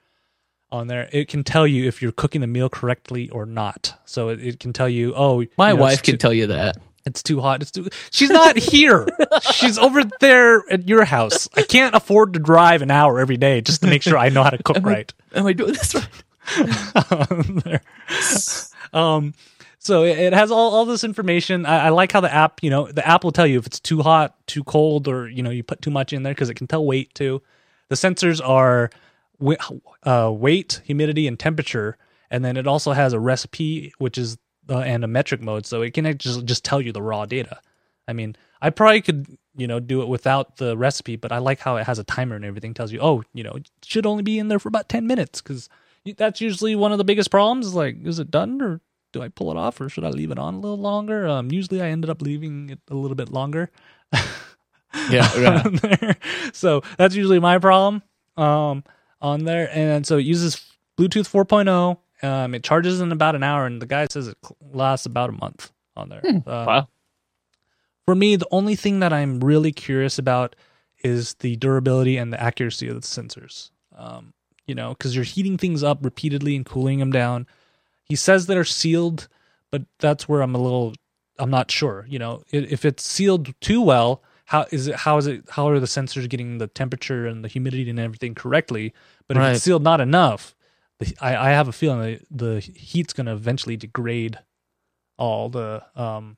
On 0.73 0.89
there, 0.89 1.09
it 1.13 1.29
can 1.29 1.45
tell 1.45 1.67
you 1.67 1.87
if 1.87 2.03
you're 2.03 2.13
cooking 2.13 2.41
the 2.41 2.49
meal 2.49 2.69
correctly 2.69 3.31
or 3.31 3.47
not. 3.47 4.01
So 4.05 4.31
it, 4.31 4.45
it 4.45 4.61
can 4.61 4.73
tell 4.73 4.89
you, 4.89 5.15
oh, 5.17 5.45
my 5.57 5.71
you 5.71 5.77
know, 5.77 5.83
wife 5.83 6.03
can 6.03 6.15
too, 6.15 6.19
tell 6.19 6.33
you 6.33 6.49
that 6.49 6.77
it's 7.07 7.23
too 7.23 7.41
hot. 7.41 7.63
It's 7.63 7.71
too. 7.71 7.89
She's 8.11 8.31
not 8.31 8.57
here. 8.59 9.07
She's 9.53 9.79
over 9.79 10.03
there 10.21 10.65
at 10.71 10.87
your 10.89 11.05
house. 11.05 11.49
I 11.57 11.63
can't 11.63 11.95
afford 11.95 12.35
to 12.35 12.41
drive 12.41 12.83
an 12.83 12.91
hour 12.91 13.21
every 13.21 13.37
day 13.37 13.61
just 13.61 13.81
to 13.83 13.87
make 13.87 14.03
sure 14.03 14.19
I 14.19 14.29
know 14.29 14.43
how 14.43 14.51
to 14.51 14.63
cook 14.63 14.77
am 14.79 14.83
right. 14.83 15.15
I, 15.33 15.39
am 15.39 15.47
I 15.47 15.53
doing 15.53 15.73
this 15.73 15.95
right? 15.95 17.81
Um, 18.93 19.35
so 19.79 20.05
it, 20.05 20.33
has 20.33 20.51
all, 20.51 20.75
all 20.75 20.85
this 20.87 21.05
information. 21.05 21.67
I, 21.67 21.87
I, 21.87 21.89
like 21.91 22.13
how 22.13 22.21
the 22.21 22.33
app, 22.33 22.63
you 22.63 22.71
know, 22.71 22.91
the 22.91 23.07
app 23.07 23.25
will 23.25 23.33
tell 23.33 23.47
you 23.47 23.59
if 23.59 23.67
it's 23.67 23.81
too 23.81 24.01
hot, 24.01 24.35
too 24.47 24.65
cold, 24.65 25.07
or 25.07 25.29
you 25.29 25.43
know, 25.43 25.51
you 25.51 25.63
put 25.63 25.83
too 25.83 25.91
much 25.91 26.13
in 26.13 26.23
there 26.23 26.33
because 26.33 26.49
it 26.49 26.55
can 26.55 26.67
tell 26.67 26.87
weight 26.87 27.13
too. 27.15 27.43
The 27.89 27.97
sensors 27.97 28.41
are 28.43 28.91
uh, 30.05 30.33
weight, 30.33 30.81
humidity, 30.85 31.27
and 31.27 31.39
temperature, 31.39 31.97
and 32.31 32.45
then 32.45 32.57
it 32.57 32.67
also 32.67 32.93
has 32.93 33.13
a 33.13 33.21
recipe, 33.21 33.93
which 33.99 34.19
is 34.19 34.39
uh, 34.69 34.79
and 34.79 35.05
a 35.05 35.09
metric 35.09 35.41
mode, 35.41 35.67
so 35.67 35.83
it 35.83 35.95
can 35.95 36.17
just 36.19 36.45
just 36.45 36.65
tell 36.65 36.81
you 36.81 36.93
the 36.93 37.03
raw 37.03 37.27
data. 37.27 37.61
I 38.09 38.13
mean, 38.13 38.37
I 38.61 38.71
probably 38.71 39.03
could 39.03 39.27
you 39.57 39.67
know 39.67 39.81
do 39.81 40.03
it 40.03 40.09
without 40.09 40.57
the 40.57 40.77
recipe, 40.77 41.17
but 41.17 41.33
I 41.33 41.39
like 41.39 41.61
how 41.61 41.77
it 41.77 41.87
has 41.87 41.99
a 41.99 42.05
timer 42.05 42.37
and 42.37 42.45
everything 42.45 42.75
tells 42.75 42.93
you, 42.93 43.01
oh, 43.01 43.23
you 43.33 43.45
know, 43.45 43.53
it 43.53 43.71
should 43.85 44.07
only 44.07 44.23
be 44.23 44.39
in 44.39 44.49
there 44.49 44.59
for 44.59 44.69
about 44.69 44.89
ten 44.89 45.07
minutes 45.07 45.41
because 45.41 45.69
that's 46.17 46.41
usually 46.41 46.77
one 46.77 46.93
of 46.93 46.99
the 46.99 47.05
biggest 47.05 47.31
problems. 47.31 47.67
Is 47.67 47.75
like, 47.75 48.05
is 48.05 48.19
it 48.19 48.31
done 48.31 48.61
or 48.61 48.81
do 49.13 49.23
I 49.23 49.29
pull 49.29 49.51
it 49.51 49.57
off 49.57 49.81
or 49.81 49.89
should 49.89 50.05
I 50.05 50.11
leave 50.11 50.31
it 50.31 50.39
on 50.39 50.55
a 50.55 50.61
little 50.61 50.79
longer? 50.79 51.27
Um, 51.27 51.51
usually 51.51 51.81
I 51.81 51.89
ended 51.89 52.11
up 52.11 52.23
leaving 52.23 52.71
it 52.71 52.81
a 52.91 52.95
little 52.95 53.15
bit 53.15 53.31
longer. 53.31 53.71
yeah, 55.11 55.29
yeah. 55.91 56.13
so 56.53 56.83
that's 56.97 57.15
usually 57.15 57.41
my 57.41 57.59
problem 57.59 58.03
um, 58.37 58.85
on 59.21 59.45
there. 59.45 59.69
And 59.73 60.07
so 60.07 60.19
it 60.19 60.25
uses 60.25 60.65
Bluetooth 60.99 61.31
4.0. 61.31 61.99
Um, 62.27 62.55
it 62.55 62.65
charges 62.65 63.01
in 63.01 63.13
about 63.13 63.35
an 63.35 63.43
hour, 63.43 63.67
and 63.67 63.81
the 63.81 63.87
guy 63.87 64.07
says 64.11 64.29
it 64.29 64.39
lasts 64.73 65.05
about 65.05 65.29
a 65.29 65.33
month 65.33 65.71
on 65.97 66.09
there. 66.09 66.21
Hmm, 66.21 66.39
uh, 66.47 66.65
wow. 66.67 66.89
For 68.07 68.15
me, 68.15 68.37
the 68.37 68.49
only 68.51 68.77
thing 68.77 69.01
that 69.01 69.13
I'm 69.13 69.41
really 69.41 69.73
curious 69.73 70.19
about 70.19 70.57
is 71.03 71.35
the 71.35 71.57
durability 71.57 72.17
and 72.17 72.33
the 72.33 72.41
accuracy 72.41 72.89
of 72.89 72.95
the 72.95 73.01
sensors. 73.01 73.71
Um, 73.95 74.33
you 74.67 74.75
know, 74.75 74.91
because 74.91 75.15
you're 75.15 75.25
heating 75.25 75.59
things 75.59 75.83
up 75.83 76.05
repeatedly 76.05 76.57
and 76.57 76.65
cooling 76.65 76.99
them 76.99 77.13
down. 77.13 77.47
He 78.05 78.17
says 78.17 78.47
they're 78.47 78.65
sealed, 78.65 79.29
but 79.71 79.83
that's 79.99 80.29
where 80.29 80.41
I'm 80.41 80.55
a 80.55 80.61
little, 80.61 80.95
I'm 81.39 81.51
not 81.51 81.71
sure. 81.71 82.07
You 82.09 82.19
know, 82.19 82.43
if 82.51 82.85
it's 82.85 83.05
sealed 83.05 83.55
too 83.61 83.81
well, 83.81 84.23
how 84.47 84.65
is 84.71 84.87
it? 84.87 84.95
How 84.95 85.19
is 85.19 85.27
it? 85.27 85.45
How 85.51 85.69
are 85.69 85.81
the 85.81 85.87
sensors 85.87 86.29
getting 86.29 86.59
the 86.59 86.69
temperature 86.69 87.27
and 87.27 87.45
the 87.45 87.49
humidity 87.49 87.91
and 87.91 87.99
everything 87.99 88.35
correctly? 88.35 88.95
But 89.29 89.37
if 89.37 89.43
it's 89.43 89.65
sealed 89.65 89.83
not 89.83 90.01
enough, 90.01 90.55
I, 91.21 91.37
I 91.37 91.51
have 91.51 91.69
a 91.69 91.73
feeling 91.73 92.01
that 92.01 92.27
the 92.31 92.61
heat's 92.61 93.13
going 93.13 93.27
to 93.27 93.33
eventually 93.33 93.77
degrade 93.77 94.39
all 95.19 95.49
the 95.49 95.83
um 95.97 96.37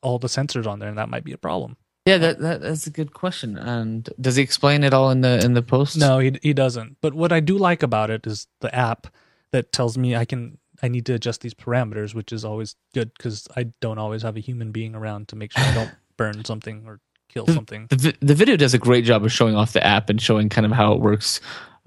all 0.00 0.18
the 0.18 0.28
sensors 0.28 0.66
on 0.66 0.78
there, 0.78 0.88
and 0.88 0.96
that 0.96 1.08
might 1.08 1.24
be 1.24 1.32
a 1.32 1.38
problem. 1.38 1.76
Yeah, 2.06 2.18
that, 2.18 2.38
that 2.38 2.60
that's 2.62 2.86
a 2.86 2.90
good 2.90 3.12
question. 3.14 3.58
And 3.58 4.08
does 4.20 4.36
he 4.36 4.42
explain 4.42 4.84
it 4.84 4.94
all 4.94 5.10
in 5.10 5.20
the 5.20 5.44
in 5.44 5.54
the 5.54 5.62
post? 5.62 5.98
No, 5.98 6.20
he 6.20 6.38
he 6.42 6.52
doesn't. 6.52 6.98
But 7.00 7.14
what 7.14 7.32
I 7.32 7.40
do 7.40 7.58
like 7.58 7.82
about 7.82 8.10
it 8.10 8.28
is 8.28 8.46
the 8.60 8.72
app 8.72 9.08
that 9.50 9.72
tells 9.72 9.98
me 9.98 10.14
I 10.14 10.24
can 10.24 10.58
I 10.82 10.88
need 10.88 11.04
to 11.06 11.14
adjust 11.14 11.40
these 11.40 11.54
parameters, 11.54 12.14
which 12.14 12.32
is 12.32 12.44
always 12.44 12.76
good 12.94 13.12
because 13.14 13.48
I 13.56 13.72
don't 13.80 13.98
always 13.98 14.22
have 14.22 14.36
a 14.36 14.40
human 14.40 14.70
being 14.70 14.94
around 14.94 15.26
to 15.28 15.36
make 15.36 15.50
sure 15.52 15.64
I 15.64 15.74
don't 15.74 15.90
burn 16.16 16.44
something 16.44 16.84
or 16.86 17.00
kill 17.32 17.44
the, 17.44 17.52
something. 17.52 17.86
The, 17.88 18.14
the 18.20 18.34
video 18.34 18.56
does 18.56 18.74
a 18.74 18.78
great 18.78 19.04
job 19.04 19.24
of 19.24 19.32
showing 19.32 19.56
off 19.56 19.72
the 19.72 19.84
app 19.84 20.10
and 20.10 20.20
showing 20.20 20.48
kind 20.48 20.66
of 20.66 20.72
how 20.72 20.92
it 20.92 21.00
works. 21.00 21.40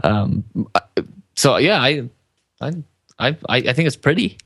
Um, 0.03 0.43
so 1.35 1.57
yeah, 1.57 1.81
I 1.81 2.09
I 2.61 2.71
I 3.19 3.37
I 3.49 3.73
think 3.73 3.87
it's 3.87 3.95
pretty. 3.95 4.37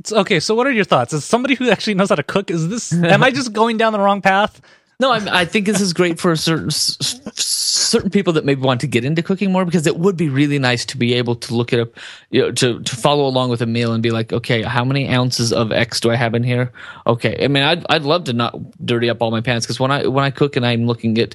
It's 0.00 0.12
okay. 0.12 0.40
So, 0.40 0.54
what 0.54 0.66
are 0.66 0.72
your 0.72 0.84
thoughts? 0.84 1.12
As 1.12 1.24
somebody 1.24 1.54
who 1.54 1.70
actually 1.70 1.94
knows 1.94 2.08
how 2.08 2.14
to 2.14 2.22
cook, 2.22 2.50
is 2.50 2.68
this? 2.68 2.92
am 2.92 3.22
I 3.22 3.30
just 3.40 3.52
going 3.52 3.76
down 3.76 3.92
the 3.92 4.00
wrong 4.00 4.22
path? 4.22 4.60
No, 5.00 5.12
I, 5.12 5.40
I, 5.40 5.44
think 5.46 5.64
this 5.64 5.80
is 5.80 5.94
great 5.94 6.20
for 6.20 6.36
certain 6.36 6.70
certain 6.70 8.10
people 8.10 8.34
that 8.34 8.44
maybe 8.44 8.60
want 8.60 8.82
to 8.82 8.86
get 8.86 9.02
into 9.02 9.22
cooking 9.22 9.50
more 9.50 9.64
because 9.64 9.86
it 9.86 9.96
would 9.96 10.14
be 10.14 10.28
really 10.28 10.58
nice 10.58 10.84
to 10.84 10.98
be 10.98 11.14
able 11.14 11.36
to 11.36 11.54
look 11.54 11.72
it 11.72 11.80
up, 11.80 11.88
you 12.28 12.42
know, 12.42 12.52
to 12.52 12.82
to 12.82 12.96
follow 12.96 13.26
along 13.26 13.48
with 13.48 13.62
a 13.62 13.66
meal 13.66 13.94
and 13.94 14.02
be 14.02 14.10
like, 14.10 14.30
okay, 14.30 14.60
how 14.60 14.84
many 14.84 15.08
ounces 15.08 15.54
of 15.54 15.72
X 15.72 16.00
do 16.00 16.10
I 16.10 16.16
have 16.16 16.34
in 16.34 16.42
here? 16.42 16.70
Okay, 17.06 17.42
I 17.42 17.48
mean, 17.48 17.62
I'd 17.62 17.86
I'd 17.88 18.02
love 18.02 18.24
to 18.24 18.34
not 18.34 18.54
dirty 18.84 19.08
up 19.08 19.22
all 19.22 19.30
my 19.30 19.40
pans 19.40 19.64
because 19.64 19.80
when 19.80 19.90
I 19.90 20.06
when 20.06 20.22
I 20.22 20.30
cook 20.30 20.54
and 20.56 20.66
I'm 20.66 20.86
looking 20.86 21.16
at 21.16 21.34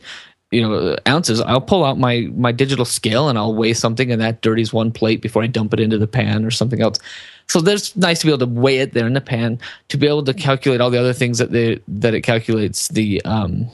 you 0.55 0.61
know 0.61 0.95
ounces 1.07 1.41
i'll 1.41 1.61
pull 1.61 1.83
out 1.83 1.97
my 1.99 2.27
my 2.35 2.51
digital 2.51 2.85
scale 2.85 3.29
and 3.29 3.37
i'll 3.37 3.53
weigh 3.53 3.73
something 3.73 4.11
and 4.11 4.21
that 4.21 4.41
dirties 4.41 4.71
one 4.71 4.91
plate 4.91 5.21
before 5.21 5.43
i 5.43 5.47
dump 5.47 5.73
it 5.73 5.79
into 5.79 5.97
the 5.97 6.07
pan 6.07 6.45
or 6.45 6.51
something 6.51 6.81
else. 6.81 6.97
So 7.47 7.61
there's 7.61 7.95
nice 7.95 8.19
to 8.21 8.25
be 8.25 8.31
able 8.31 8.45
to 8.47 8.51
weigh 8.51 8.79
it 8.79 8.93
there 8.93 9.05
in 9.05 9.13
the 9.13 9.21
pan 9.21 9.59
to 9.89 9.97
be 9.97 10.07
able 10.07 10.23
to 10.23 10.33
calculate 10.33 10.81
all 10.81 10.89
the 10.89 10.99
other 10.99 11.13
things 11.13 11.37
that 11.37 11.51
they 11.51 11.79
that 11.87 12.13
it 12.13 12.21
calculates 12.21 12.87
the 12.87 13.23
um 13.25 13.69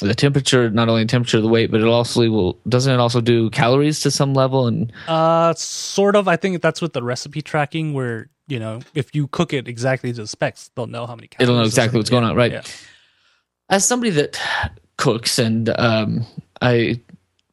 the 0.00 0.14
temperature 0.14 0.70
not 0.70 0.88
only 0.88 1.02
the 1.02 1.08
temperature 1.08 1.38
of 1.38 1.42
the 1.42 1.48
weight 1.48 1.70
but 1.70 1.80
it 1.80 1.86
also 1.86 2.28
will 2.30 2.58
doesn't 2.68 2.92
it 2.92 3.00
also 3.00 3.20
do 3.20 3.50
calories 3.50 4.00
to 4.00 4.10
some 4.10 4.34
level? 4.34 4.66
And 4.66 4.92
uh 5.08 5.54
sort 5.54 6.16
of. 6.16 6.28
I 6.28 6.36
think 6.36 6.62
that's 6.62 6.80
with 6.80 6.92
the 6.92 7.02
recipe 7.02 7.42
tracking 7.42 7.92
where 7.92 8.28
you 8.46 8.58
know 8.58 8.80
if 8.94 9.14
you 9.14 9.26
cook 9.26 9.52
it 9.52 9.66
exactly 9.66 10.12
to 10.12 10.22
the 10.22 10.28
specs 10.28 10.70
they'll 10.74 10.86
know 10.86 11.06
how 11.06 11.16
many 11.16 11.28
calories 11.28 11.48
it'll 11.48 11.60
know 11.60 11.66
exactly 11.66 11.98
what's 11.98 12.10
going 12.10 12.24
on 12.24 12.36
right. 12.36 12.52
Yeah. 12.52 12.62
as 13.68 13.84
somebody 13.84 14.10
that 14.10 14.38
cooks 15.00 15.38
and 15.38 15.70
um 15.78 16.24
i 16.60 17.00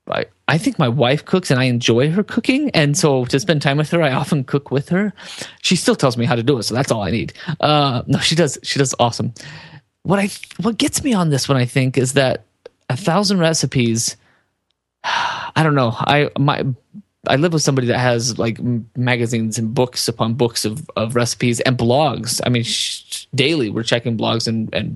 I, 0.09 0.25
I 0.47 0.57
think 0.57 0.79
my 0.79 0.87
wife 0.87 1.25
cooks 1.25 1.51
and 1.51 1.59
I 1.59 1.65
enjoy 1.65 2.11
her 2.11 2.23
cooking. 2.23 2.69
And 2.71 2.97
so 2.97 3.25
to 3.25 3.39
spend 3.39 3.61
time 3.61 3.77
with 3.77 3.91
her, 3.91 4.01
I 4.01 4.13
often 4.13 4.43
cook 4.43 4.71
with 4.71 4.89
her. 4.89 5.13
She 5.61 5.75
still 5.75 5.95
tells 5.95 6.17
me 6.17 6.25
how 6.25 6.35
to 6.35 6.43
do 6.43 6.57
it. 6.57 6.63
So 6.63 6.73
that's 6.73 6.91
all 6.91 7.03
I 7.03 7.11
need. 7.11 7.33
Uh, 7.59 8.03
no, 8.07 8.19
she 8.19 8.35
does. 8.35 8.57
She 8.63 8.79
does 8.79 8.95
awesome. 8.99 9.33
What 10.03 10.19
I, 10.19 10.29
what 10.61 10.77
gets 10.77 11.03
me 11.03 11.13
on 11.13 11.29
this 11.29 11.49
one, 11.49 11.57
I 11.57 11.65
think, 11.65 11.97
is 11.97 12.13
that 12.13 12.45
a 12.89 12.95
thousand 12.95 13.39
recipes, 13.39 14.15
I 15.03 15.63
don't 15.63 15.75
know. 15.75 15.93
I, 15.93 16.29
my, 16.39 16.63
I 17.27 17.35
live 17.35 17.51
with 17.51 17.63
somebody 17.63 17.87
that 17.87 17.99
has 17.99 18.39
like 18.39 18.59
magazines 18.95 19.57
and 19.57 19.73
books 19.73 20.07
upon 20.07 20.35
books 20.35 20.63
of, 20.63 20.89
of 20.95 21.15
recipes 21.15 21.59
and 21.61 21.77
blogs. 21.77 22.39
I 22.45 22.49
mean, 22.49 22.63
sh- 22.63 23.25
daily 23.35 23.69
we're 23.69 23.83
checking 23.83 24.17
blogs 24.17 24.47
and, 24.47 24.73
and 24.73 24.95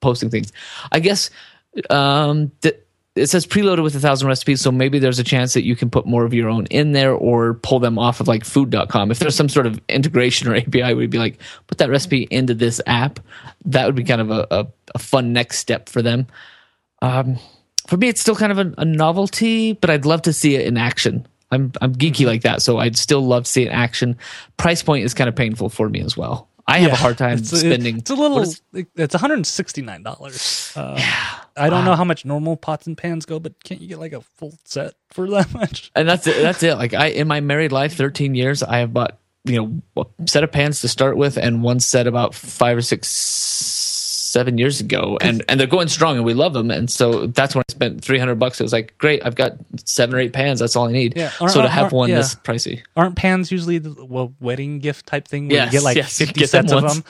posting 0.00 0.30
things. 0.30 0.52
I 0.90 0.98
guess 0.98 1.30
um, 1.90 2.50
th- 2.62 2.76
it 3.18 3.28
says 3.28 3.46
preloaded 3.46 3.82
with 3.82 3.94
a 3.94 4.00
thousand 4.00 4.28
recipes, 4.28 4.60
so 4.60 4.70
maybe 4.70 4.98
there's 4.98 5.18
a 5.18 5.24
chance 5.24 5.54
that 5.54 5.64
you 5.64 5.76
can 5.76 5.90
put 5.90 6.06
more 6.06 6.24
of 6.24 6.32
your 6.32 6.48
own 6.48 6.66
in 6.66 6.92
there 6.92 7.12
or 7.12 7.54
pull 7.54 7.80
them 7.80 7.98
off 7.98 8.20
of 8.20 8.28
like 8.28 8.44
food.com. 8.44 9.10
If 9.10 9.18
there's 9.18 9.34
some 9.34 9.48
sort 9.48 9.66
of 9.66 9.80
integration 9.88 10.48
or 10.48 10.54
API 10.56 10.94
you'd 10.94 11.10
be 11.10 11.18
like, 11.18 11.40
put 11.66 11.78
that 11.78 11.90
recipe 11.90 12.28
into 12.30 12.54
this 12.54 12.80
app, 12.86 13.20
that 13.66 13.86
would 13.86 13.96
be 13.96 14.04
kind 14.04 14.20
of 14.20 14.30
a, 14.30 14.46
a, 14.50 14.66
a 14.94 14.98
fun 14.98 15.32
next 15.32 15.58
step 15.58 15.88
for 15.88 16.02
them. 16.02 16.26
Um, 17.02 17.38
for 17.86 17.96
me, 17.96 18.08
it's 18.08 18.20
still 18.20 18.36
kind 18.36 18.52
of 18.52 18.58
a, 18.58 18.74
a 18.78 18.84
novelty, 18.84 19.72
but 19.72 19.90
I'd 19.90 20.04
love 20.04 20.22
to 20.22 20.32
see 20.32 20.54
it 20.54 20.66
in 20.66 20.76
action. 20.76 21.26
I'm 21.50 21.72
I'm 21.80 21.94
geeky 21.94 22.26
like 22.26 22.42
that, 22.42 22.60
so 22.60 22.78
I'd 22.78 22.96
still 22.96 23.22
love 23.22 23.44
to 23.44 23.50
see 23.50 23.62
it 23.62 23.68
in 23.68 23.72
action. 23.72 24.18
Price 24.58 24.82
point 24.82 25.04
is 25.04 25.14
kind 25.14 25.28
of 25.28 25.34
painful 25.34 25.70
for 25.70 25.88
me 25.88 26.00
as 26.00 26.16
well. 26.16 26.48
I 26.66 26.80
have 26.80 26.92
a 26.92 26.96
hard 26.96 27.16
time 27.16 27.38
it's, 27.38 27.58
spending. 27.58 27.98
It's 27.98 28.10
a 28.10 28.14
little. 28.14 28.40
Is, 28.40 28.60
it's 28.74 29.14
one 29.14 29.20
hundred 29.20 29.34
and 29.36 29.46
sixty 29.46 29.80
nine 29.80 30.02
dollars. 30.02 30.70
Uh, 30.76 30.96
yeah, 30.98 31.38
I 31.58 31.70
don't 31.70 31.80
wow. 31.80 31.90
know 31.90 31.96
how 31.96 32.04
much 32.04 32.24
normal 32.24 32.56
pots 32.56 32.86
and 32.86 32.96
pans 32.96 33.26
go, 33.26 33.38
but 33.38 33.62
can't 33.64 33.80
you 33.80 33.88
get 33.88 33.98
like 33.98 34.12
a 34.12 34.20
full 34.20 34.54
set 34.64 34.94
for 35.10 35.28
that 35.30 35.52
much? 35.52 35.90
And 35.94 36.08
that's 36.08 36.26
it. 36.26 36.42
That's 36.42 36.62
it. 36.62 36.74
Like 36.76 36.94
I, 36.94 37.06
in 37.08 37.28
my 37.28 37.40
married 37.40 37.72
life, 37.72 37.96
thirteen 37.96 38.34
years, 38.34 38.62
I 38.62 38.78
have 38.78 38.92
bought 38.92 39.18
you 39.44 39.82
know 39.96 40.04
a 40.20 40.28
set 40.28 40.44
of 40.44 40.52
pans 40.52 40.80
to 40.82 40.88
start 40.88 41.16
with, 41.16 41.36
and 41.36 41.62
one 41.62 41.80
set 41.80 42.06
about 42.06 42.34
five 42.34 42.76
or 42.76 42.82
six 42.82 43.08
seven 44.28 44.58
years 44.58 44.80
ago, 44.80 45.18
and 45.20 45.42
and 45.48 45.58
they're 45.58 45.66
going 45.66 45.88
strong, 45.88 46.16
and 46.16 46.24
we 46.24 46.34
love 46.34 46.52
them. 46.52 46.70
And 46.70 46.90
so 46.90 47.26
that's 47.28 47.54
when 47.54 47.64
I 47.68 47.72
spent 47.72 48.02
three 48.02 48.18
hundred 48.18 48.36
bucks. 48.36 48.60
It 48.60 48.62
was 48.62 48.72
like 48.72 48.96
great. 48.98 49.24
I've 49.24 49.34
got 49.34 49.52
seven 49.84 50.14
or 50.14 50.18
eight 50.18 50.32
pans. 50.32 50.60
That's 50.60 50.76
all 50.76 50.88
I 50.88 50.92
need. 50.92 51.16
Yeah. 51.16 51.30
so 51.30 51.62
to 51.62 51.68
have 51.68 51.92
one 51.92 52.10
yeah. 52.10 52.16
this 52.16 52.34
pricey, 52.34 52.82
aren't 52.96 53.16
pans 53.16 53.50
usually 53.50 53.78
the 53.78 54.04
well, 54.04 54.34
wedding 54.40 54.78
gift 54.78 55.06
type 55.06 55.26
thing? 55.26 55.48
Where 55.48 55.56
yes, 55.56 55.72
you 55.72 55.78
get 55.78 55.84
like 55.84 55.96
yes, 55.96 56.16
fifty 56.16 56.40
get 56.40 56.50
sets 56.50 56.72
of 56.72 56.82
them. 56.82 57.04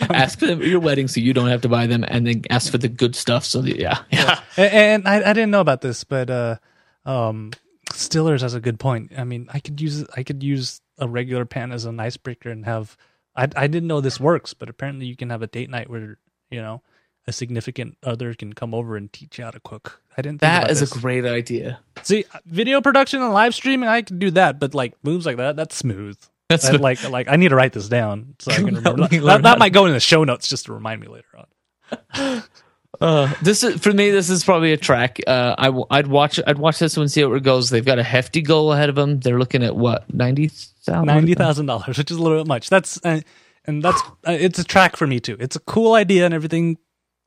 ask 0.10 0.38
for 0.38 0.46
them 0.46 0.60
at 0.60 0.66
your 0.66 0.80
wedding 0.80 1.08
so 1.08 1.20
you 1.20 1.32
don't 1.32 1.48
have 1.48 1.60
to 1.62 1.68
buy 1.68 1.86
them, 1.86 2.04
and 2.08 2.26
then 2.26 2.42
ask 2.50 2.70
for 2.70 2.78
the 2.78 2.88
good 2.88 3.14
stuff. 3.14 3.44
So 3.44 3.60
that, 3.62 3.76
yeah, 3.76 4.02
yeah. 4.10 4.40
And, 4.56 4.72
and 4.72 5.08
I, 5.08 5.30
I 5.30 5.32
didn't 5.32 5.50
know 5.50 5.60
about 5.60 5.82
this, 5.82 6.04
but 6.04 6.30
uh, 6.30 6.56
um, 7.04 7.52
Stillers 7.92 8.40
has 8.40 8.54
a 8.54 8.60
good 8.60 8.78
point. 8.78 9.12
I 9.16 9.24
mean, 9.24 9.48
I 9.52 9.60
could 9.60 9.80
use 9.80 10.04
I 10.16 10.22
could 10.22 10.42
use 10.42 10.80
a 10.98 11.08
regular 11.08 11.44
pan 11.44 11.72
as 11.72 11.84
an 11.84 11.98
icebreaker 11.98 12.50
and 12.50 12.64
have 12.64 12.96
I 13.36 13.48
I 13.56 13.66
didn't 13.66 13.88
know 13.88 14.00
this 14.00 14.20
works, 14.20 14.54
but 14.54 14.68
apparently 14.68 15.06
you 15.06 15.16
can 15.16 15.30
have 15.30 15.42
a 15.42 15.46
date 15.46 15.70
night 15.70 15.88
where 15.88 16.18
you 16.50 16.60
know 16.60 16.82
a 17.26 17.32
significant 17.32 17.96
other 18.02 18.34
can 18.34 18.52
come 18.52 18.74
over 18.74 18.96
and 18.96 19.12
teach 19.12 19.38
you 19.38 19.44
how 19.44 19.50
to 19.50 19.60
cook. 19.60 20.02
I 20.16 20.22
didn't. 20.22 20.40
That 20.40 20.70
is 20.70 20.80
this. 20.80 20.94
a 20.94 20.98
great 20.98 21.24
idea. 21.24 21.80
See, 22.02 22.24
uh, 22.34 22.38
video 22.46 22.80
production 22.80 23.22
and 23.22 23.32
live 23.32 23.54
streaming, 23.54 23.88
I 23.88 24.02
can 24.02 24.18
do 24.18 24.30
that, 24.32 24.58
but 24.58 24.74
like 24.74 24.94
moves 25.02 25.26
like 25.26 25.36
that, 25.36 25.56
that's 25.56 25.76
smooth. 25.76 26.18
That's 26.48 26.68
I, 26.68 26.72
like 26.72 27.08
like 27.08 27.28
I 27.28 27.36
need 27.36 27.48
to 27.48 27.56
write 27.56 27.72
this 27.72 27.88
down 27.88 28.34
so 28.38 28.50
I 28.50 28.56
can 28.56 28.64
remember. 28.74 29.06
that, 29.06 29.42
that 29.42 29.58
might 29.58 29.72
go 29.72 29.86
in 29.86 29.92
the 29.92 30.00
show 30.00 30.24
notes 30.24 30.48
just 30.48 30.66
to 30.66 30.72
remind 30.72 31.00
me 31.00 31.06
later 31.08 31.28
on. 31.36 32.42
Uh, 33.00 33.32
this 33.42 33.64
is 33.64 33.80
for 33.80 33.92
me. 33.92 34.10
This 34.10 34.28
is 34.28 34.44
probably 34.44 34.72
a 34.72 34.76
track. 34.76 35.20
Uh, 35.26 35.54
I 35.56 35.70
would 35.70 36.06
watch. 36.06 36.38
I'd 36.46 36.58
watch 36.58 36.78
this 36.78 36.96
one, 36.96 37.08
see 37.08 37.22
how 37.22 37.32
it 37.32 37.42
goes. 37.42 37.70
They've 37.70 37.84
got 37.84 37.98
a 37.98 38.02
hefty 38.02 38.42
goal 38.42 38.72
ahead 38.72 38.90
of 38.90 38.94
them. 38.94 39.20
They're 39.20 39.38
looking 39.38 39.62
at 39.62 39.74
what 39.74 40.12
ninety 40.12 40.48
thousand. 40.48 41.06
Ninety 41.06 41.34
thousand 41.34 41.66
dollars, 41.66 41.96
which 41.96 42.10
is 42.10 42.18
a 42.18 42.22
little 42.22 42.38
bit 42.38 42.46
much. 42.46 42.68
That's 42.68 43.00
uh, 43.04 43.20
and 43.64 43.82
that's 43.82 44.02
uh, 44.26 44.32
it's 44.32 44.58
a 44.58 44.64
track 44.64 44.96
for 44.96 45.06
me 45.06 45.18
too. 45.18 45.36
It's 45.40 45.56
a 45.56 45.60
cool 45.60 45.94
idea 45.94 46.26
and 46.26 46.34
everything, 46.34 46.76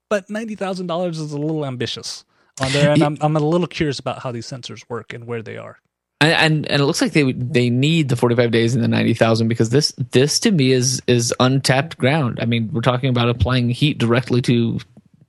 but 0.10 0.30
ninety 0.30 0.56
thousand 0.56 0.88
dollars 0.88 1.18
is 1.18 1.32
a 1.32 1.40
little 1.40 1.66
ambitious 1.66 2.24
on 2.62 2.72
there, 2.72 2.92
and 2.92 3.02
I'm 3.02 3.18
I'm 3.22 3.36
a 3.36 3.40
little 3.40 3.68
curious 3.68 3.98
about 3.98 4.20
how 4.20 4.32
these 4.32 4.48
sensors 4.48 4.84
work 4.90 5.12
and 5.12 5.26
where 5.26 5.42
they 5.42 5.58
are. 5.58 5.80
And, 6.22 6.32
and 6.34 6.72
and, 6.72 6.82
it 6.82 6.86
looks 6.86 7.02
like 7.02 7.14
they 7.14 7.32
they 7.34 7.70
need 7.70 8.10
the 8.10 8.16
45 8.16 8.52
days 8.52 8.76
and 8.76 8.84
the 8.84 8.88
90,000 8.88 9.50
because 9.50 9.72
this 9.72 9.92
this 10.12 10.40
to 10.42 10.52
me 10.52 10.72
is 10.72 11.02
is 11.08 11.34
untapped 11.40 11.98
ground. 11.98 12.40
I 12.42 12.46
mean, 12.46 12.70
we're 12.72 12.82
talking 12.82 13.10
about 13.10 13.28
applying 13.28 13.70
heat 13.70 13.98
directly 13.98 14.42
to 14.44 14.80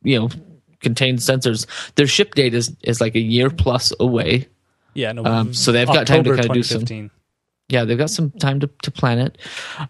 you 0.05 0.21
know 0.21 0.29
contained 0.81 1.19
sensors. 1.19 1.67
Their 1.97 2.07
ship 2.07 2.35
date 2.35 2.55
is 2.55 2.77
is 2.83 3.01
like 3.01 3.17
a 3.17 3.21
year 3.21 3.51
plus 3.51 3.93
away. 3.99 4.47
Yeah, 4.95 5.13
no. 5.13 5.25
Um, 5.25 5.53
so 5.53 5.73
they've 5.73 5.89
got 5.89 6.07
time 6.07 6.23
to 6.23 6.37
kind 6.37 6.47
of 6.47 6.53
do 6.53 6.63
some. 6.63 7.11
Yeah, 7.69 7.85
they've 7.85 7.99
got 7.99 8.11
some 8.11 8.31
time 8.31 8.61
to 8.61 8.71
to 8.83 8.91
plan 8.93 9.19
it. 9.19 9.39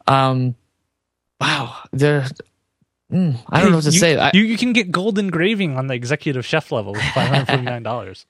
Um, 0.07 0.55
wow, 1.41 1.77
they're. 1.93 2.27
Mm, 3.13 3.39
I 3.51 3.61
don't 3.61 3.71
know 3.71 3.77
what 3.77 3.85
to 3.85 3.91
you, 3.91 3.99
say. 3.99 4.17
I, 4.17 4.31
you, 4.33 4.43
you 4.43 4.57
can 4.57 4.73
get 4.73 4.91
gold 4.91 5.19
engraving 5.19 5.77
on 5.77 5.89
the 5.89 5.95
executive 5.95 6.47
chef 6.47 6.73
level 6.73 6.93
with 6.95 7.03
five 7.03 7.29
hundred 7.29 7.47
forty 7.47 7.63
nine 7.63 7.83
dollars. 7.83 8.25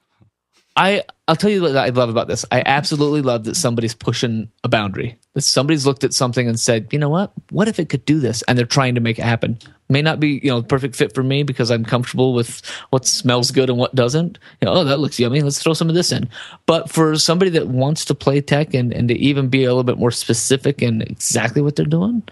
I 0.77 1.05
I'll 1.29 1.37
tell 1.37 1.51
you 1.51 1.63
what 1.63 1.77
I 1.77 1.89
love 1.89 2.09
about 2.11 2.29
this. 2.29 2.45
I 2.51 2.63
absolutely 2.67 3.23
love 3.23 3.45
that 3.45 3.55
somebody's 3.55 3.95
pushing 3.95 4.51
a 4.63 4.69
boundary. 4.69 5.17
That 5.33 5.41
somebody's 5.43 5.87
looked 5.87 6.05
at 6.05 6.13
something 6.13 6.47
and 6.47 6.61
said, 6.61 6.93
you 6.93 6.99
know 6.99 7.09
what? 7.09 7.33
What 7.51 7.69
if 7.69 7.79
it 7.79 7.89
could 7.89 8.05
do 8.05 8.21
this? 8.21 8.43
And 8.43 8.59
they're 8.59 8.67
trying 8.67 8.95
to 8.97 9.01
make 9.01 9.19
it 9.19 9.25
happen. 9.25 9.59
May 9.89 10.03
not 10.03 10.21
be 10.21 10.41
you 10.43 10.51
know 10.51 10.63
perfect 10.63 10.97
fit 10.97 11.15
for 11.15 11.23
me 11.23 11.43
because 11.43 11.71
I'm 11.71 11.85
comfortable 11.85 12.35
with 12.35 12.61
what 12.91 13.07
smells 13.07 13.51
good 13.53 13.71
and 13.71 13.79
what 13.79 13.95
doesn't. 13.95 14.39
You 14.61 14.67
know, 14.67 14.75
oh 14.75 14.85
that 14.85 14.99
looks 14.99 15.19
yummy. 15.19 15.43
Let's 15.43 15.63
throw 15.63 15.75
some 15.75 15.89
of 15.89 15.95
this 15.95 16.11
in. 16.11 16.29
But 16.67 16.91
for 16.91 17.17
somebody 17.17 17.53
that 17.53 17.69
wants 17.69 18.05
to 18.07 18.15
play 18.15 18.41
tech 18.41 18.75
and 18.75 18.93
and 18.93 19.09
to 19.09 19.15
even 19.15 19.49
be 19.49 19.65
a 19.65 19.69
little 19.69 19.85
bit 19.85 19.99
more 19.99 20.11
specific 20.11 20.83
in 20.83 21.03
exactly 21.03 21.63
what 21.63 21.77
they're 21.77 21.87
doing, 21.87 22.23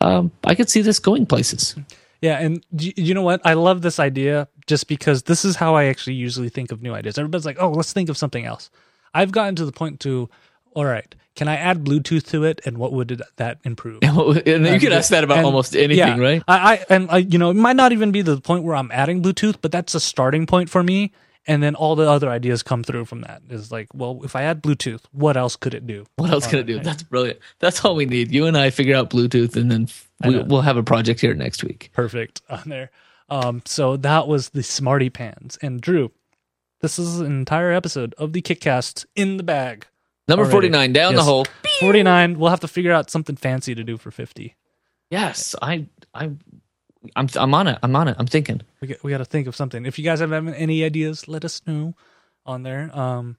um, 0.00 0.30
I 0.44 0.54
could 0.54 0.70
see 0.70 0.82
this 0.82 0.98
going 0.98 1.26
places. 1.26 1.74
Yeah, 2.20 2.38
and 2.38 2.64
you 2.72 3.14
know 3.14 3.22
what? 3.22 3.40
I 3.44 3.54
love 3.54 3.82
this 3.82 4.00
idea 4.00 4.48
just 4.66 4.88
because 4.88 5.22
this 5.24 5.44
is 5.44 5.56
how 5.56 5.76
I 5.76 5.84
actually 5.84 6.14
usually 6.14 6.48
think 6.48 6.72
of 6.72 6.82
new 6.82 6.92
ideas. 6.92 7.16
Everybody's 7.16 7.46
like, 7.46 7.58
"Oh, 7.60 7.70
let's 7.70 7.92
think 7.92 8.08
of 8.08 8.16
something 8.16 8.44
else." 8.44 8.70
I've 9.14 9.30
gotten 9.30 9.54
to 9.56 9.64
the 9.64 9.72
point 9.72 10.00
to, 10.00 10.28
all 10.74 10.84
right, 10.84 11.14
can 11.34 11.48
I 11.48 11.56
add 11.56 11.84
Bluetooth 11.84 12.28
to 12.30 12.44
it, 12.44 12.60
and 12.64 12.76
what 12.76 12.92
would 12.92 13.22
that 13.36 13.58
improve? 13.64 14.00
and 14.02 14.66
you 14.66 14.80
can 14.80 14.92
ask 14.92 15.10
that 15.10 15.24
about 15.24 15.38
and, 15.38 15.46
almost 15.46 15.76
anything, 15.76 15.96
yeah, 15.98 16.18
right? 16.18 16.42
I, 16.48 16.74
I 16.74 16.84
and 16.90 17.10
I, 17.10 17.18
you 17.18 17.38
know, 17.38 17.50
it 17.50 17.54
might 17.54 17.76
not 17.76 17.92
even 17.92 18.10
be 18.10 18.22
the 18.22 18.40
point 18.40 18.64
where 18.64 18.74
I'm 18.74 18.90
adding 18.90 19.22
Bluetooth, 19.22 19.56
but 19.62 19.70
that's 19.70 19.94
a 19.94 20.00
starting 20.00 20.46
point 20.46 20.70
for 20.70 20.82
me 20.82 21.12
and 21.48 21.62
then 21.62 21.74
all 21.74 21.96
the 21.96 22.08
other 22.08 22.28
ideas 22.28 22.62
come 22.62 22.84
through 22.84 23.06
from 23.06 23.22
that. 23.22 23.42
Is 23.48 23.72
like 23.72 23.88
well 23.94 24.20
if 24.22 24.36
i 24.36 24.42
add 24.42 24.62
bluetooth 24.62 25.00
what 25.10 25.36
else 25.36 25.56
could 25.56 25.74
it 25.74 25.86
do? 25.86 26.06
What 26.16 26.30
else 26.30 26.46
could 26.46 26.60
it 26.60 26.66
do? 26.66 26.78
that's 26.78 27.02
brilliant. 27.02 27.40
That's 27.58 27.84
all 27.84 27.96
we 27.96 28.06
need. 28.06 28.32
You 28.32 28.46
and 28.46 28.56
i 28.56 28.70
figure 28.70 28.94
out 28.94 29.10
bluetooth 29.10 29.56
and 29.56 29.70
then 29.70 29.88
we, 30.24 30.38
will 30.42 30.62
have 30.62 30.76
a 30.76 30.82
project 30.82 31.20
here 31.20 31.34
next 31.34 31.64
week. 31.64 31.90
Perfect. 31.92 32.42
On 32.50 32.62
there. 32.66 32.90
Um, 33.30 33.62
so 33.64 33.96
that 33.96 34.28
was 34.28 34.50
the 34.50 34.62
smarty 34.62 35.10
pans. 35.10 35.58
And 35.60 35.80
drew 35.80 36.12
this 36.80 36.98
is 36.98 37.18
an 37.18 37.26
entire 37.26 37.72
episode 37.72 38.14
of 38.18 38.32
the 38.32 38.42
kickcast 38.42 39.06
in 39.16 39.36
the 39.38 39.42
bag 39.42 39.86
number 40.28 40.42
already. 40.42 40.68
49 40.68 40.92
down 40.92 41.12
yes. 41.12 41.20
the 41.20 41.24
hole. 41.24 41.46
49 41.80 42.38
we'll 42.38 42.50
have 42.50 42.60
to 42.60 42.68
figure 42.68 42.92
out 42.92 43.10
something 43.10 43.36
fancy 43.36 43.74
to 43.74 43.84
do 43.84 43.96
for 43.96 44.10
50 44.10 44.54
yes 45.10 45.54
i 45.62 45.86
i 46.12 46.30
I'm 47.16 47.28
I'm 47.36 47.54
on 47.54 47.68
it. 47.68 47.78
I'm 47.82 47.94
on 47.94 48.08
it. 48.08 48.16
I'm 48.18 48.26
thinking. 48.26 48.62
We 48.80 48.88
got, 48.88 49.04
we 49.04 49.10
got 49.10 49.18
to 49.18 49.24
think 49.24 49.46
of 49.46 49.54
something. 49.54 49.86
If 49.86 49.98
you 49.98 50.04
guys 50.04 50.20
have 50.20 50.32
any 50.32 50.84
ideas, 50.84 51.28
let 51.28 51.44
us 51.44 51.62
know 51.66 51.94
on 52.44 52.62
there. 52.62 52.90
Um, 52.98 53.36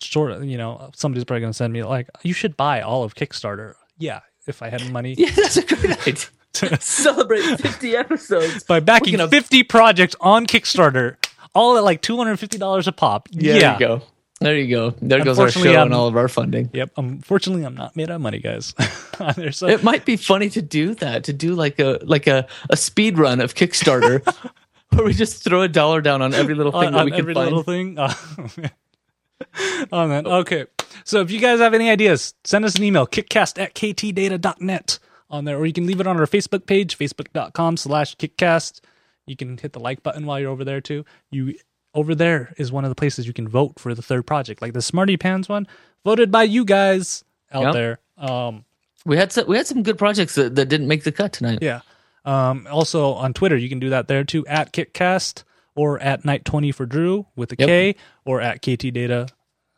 short, 0.00 0.42
you 0.42 0.58
know, 0.58 0.90
somebody's 0.94 1.24
probably 1.24 1.40
going 1.40 1.52
to 1.52 1.56
send 1.56 1.72
me 1.72 1.82
like, 1.82 2.08
you 2.22 2.32
should 2.32 2.56
buy 2.56 2.80
all 2.82 3.04
of 3.04 3.14
Kickstarter. 3.14 3.74
Yeah, 3.98 4.20
if 4.46 4.62
I 4.62 4.68
had 4.68 4.90
money. 4.90 5.14
Yeah, 5.18 5.30
that's 5.30 5.56
a 5.56 5.64
great 5.64 6.06
idea. 6.06 6.26
Celebrate 6.80 7.42
50 7.42 7.96
episodes 7.96 8.64
by 8.64 8.80
backing 8.80 9.16
gonna... 9.16 9.28
50 9.28 9.62
projects 9.64 10.16
on 10.20 10.46
Kickstarter, 10.46 11.16
all 11.54 11.76
at 11.76 11.84
like 11.84 12.02
$250 12.02 12.86
a 12.86 12.92
pop. 12.92 13.28
Yeah, 13.30 13.54
yeah. 13.54 13.58
There 13.60 13.72
you 13.72 13.78
go. 13.78 14.02
There 14.40 14.56
you 14.56 14.74
go. 14.74 14.94
There 15.02 15.22
goes 15.22 15.38
our 15.38 15.50
show 15.50 15.82
and 15.82 15.92
all 15.92 16.06
of 16.06 16.16
our 16.16 16.26
funding. 16.26 16.70
Yep. 16.72 16.92
Unfortunately, 16.96 17.62
I'm 17.62 17.74
not 17.74 17.94
made 17.94 18.08
out 18.10 18.16
of 18.16 18.20
money, 18.22 18.38
guys. 18.38 18.74
so, 19.54 19.66
it 19.66 19.84
might 19.84 20.06
be 20.06 20.16
funny 20.16 20.48
to 20.50 20.62
do 20.62 20.94
that, 20.94 21.24
to 21.24 21.34
do 21.34 21.54
like 21.54 21.78
a 21.78 21.98
like 22.02 22.26
a, 22.26 22.46
a 22.70 22.76
speed 22.76 23.18
run 23.18 23.40
of 23.40 23.54
Kickstarter, 23.54 24.24
where 24.90 25.04
we 25.04 25.12
just 25.12 25.44
throw 25.44 25.60
a 25.60 25.68
dollar 25.68 26.00
down 26.00 26.22
on 26.22 26.32
every 26.32 26.54
little 26.54 26.72
thing 26.72 26.86
on, 26.86 26.92
that 26.94 27.04
we 27.04 27.10
can 27.10 27.20
every 27.20 27.34
find. 27.34 27.54
little 27.54 27.62
thing. 27.62 27.98
Oh, 29.52 29.56
man. 29.76 29.88
oh 29.90 30.06
man. 30.06 30.26
Okay. 30.26 30.66
So 31.04 31.22
if 31.22 31.30
you 31.30 31.40
guys 31.40 31.60
have 31.60 31.72
any 31.72 31.88
ideas, 31.88 32.34
send 32.44 32.64
us 32.66 32.74
an 32.76 32.84
email, 32.84 33.06
kickcast 33.06 33.58
at 33.58 33.74
ktdata.net 33.74 34.98
on 35.30 35.46
there, 35.46 35.56
or 35.56 35.64
you 35.64 35.72
can 35.72 35.86
leave 35.86 35.98
it 35.98 36.06
on 36.06 36.18
our 36.18 36.26
Facebook 36.26 36.66
page, 36.66 36.98
facebook.com 36.98 37.78
slash 37.78 38.16
kickcast. 38.16 38.80
You 39.26 39.36
can 39.36 39.56
hit 39.56 39.72
the 39.72 39.80
like 39.80 40.02
button 40.02 40.26
while 40.26 40.38
you're 40.38 40.50
over 40.50 40.64
there 40.64 40.82
too. 40.82 41.06
You 41.30 41.54
over 41.94 42.14
there 42.14 42.54
is 42.56 42.70
one 42.70 42.84
of 42.84 42.90
the 42.90 42.94
places 42.94 43.26
you 43.26 43.32
can 43.32 43.48
vote 43.48 43.78
for 43.78 43.94
the 43.94 44.02
third 44.02 44.26
project, 44.26 44.62
like 44.62 44.72
the 44.72 44.82
Smarty 44.82 45.16
Pans 45.16 45.48
one, 45.48 45.66
voted 46.04 46.30
by 46.30 46.44
you 46.44 46.64
guys 46.64 47.24
out 47.52 47.62
yep. 47.64 47.72
there. 47.74 47.98
Um, 48.16 48.64
we 49.04 49.16
had 49.16 49.32
some, 49.32 49.46
we 49.46 49.56
had 49.56 49.66
some 49.66 49.82
good 49.82 49.98
projects 49.98 50.34
that, 50.34 50.54
that 50.56 50.66
didn't 50.68 50.88
make 50.88 51.04
the 51.04 51.12
cut 51.12 51.32
tonight. 51.32 51.58
Yeah. 51.62 51.80
Um, 52.24 52.66
also 52.70 53.12
on 53.14 53.32
Twitter, 53.32 53.56
you 53.56 53.68
can 53.68 53.78
do 53.78 53.90
that 53.90 54.08
there 54.08 54.24
too 54.24 54.46
at 54.46 54.72
Kickcast, 54.72 55.44
or 55.74 55.98
at 56.00 56.24
Night 56.24 56.44
Twenty 56.44 56.72
for 56.72 56.84
Drew 56.84 57.26
with 57.36 57.52
a 57.52 57.56
K, 57.56 57.86
Yep. 57.86 57.96
or 58.24 58.40
at 58.40 58.60
KT 58.60 58.92
Data 58.92 59.28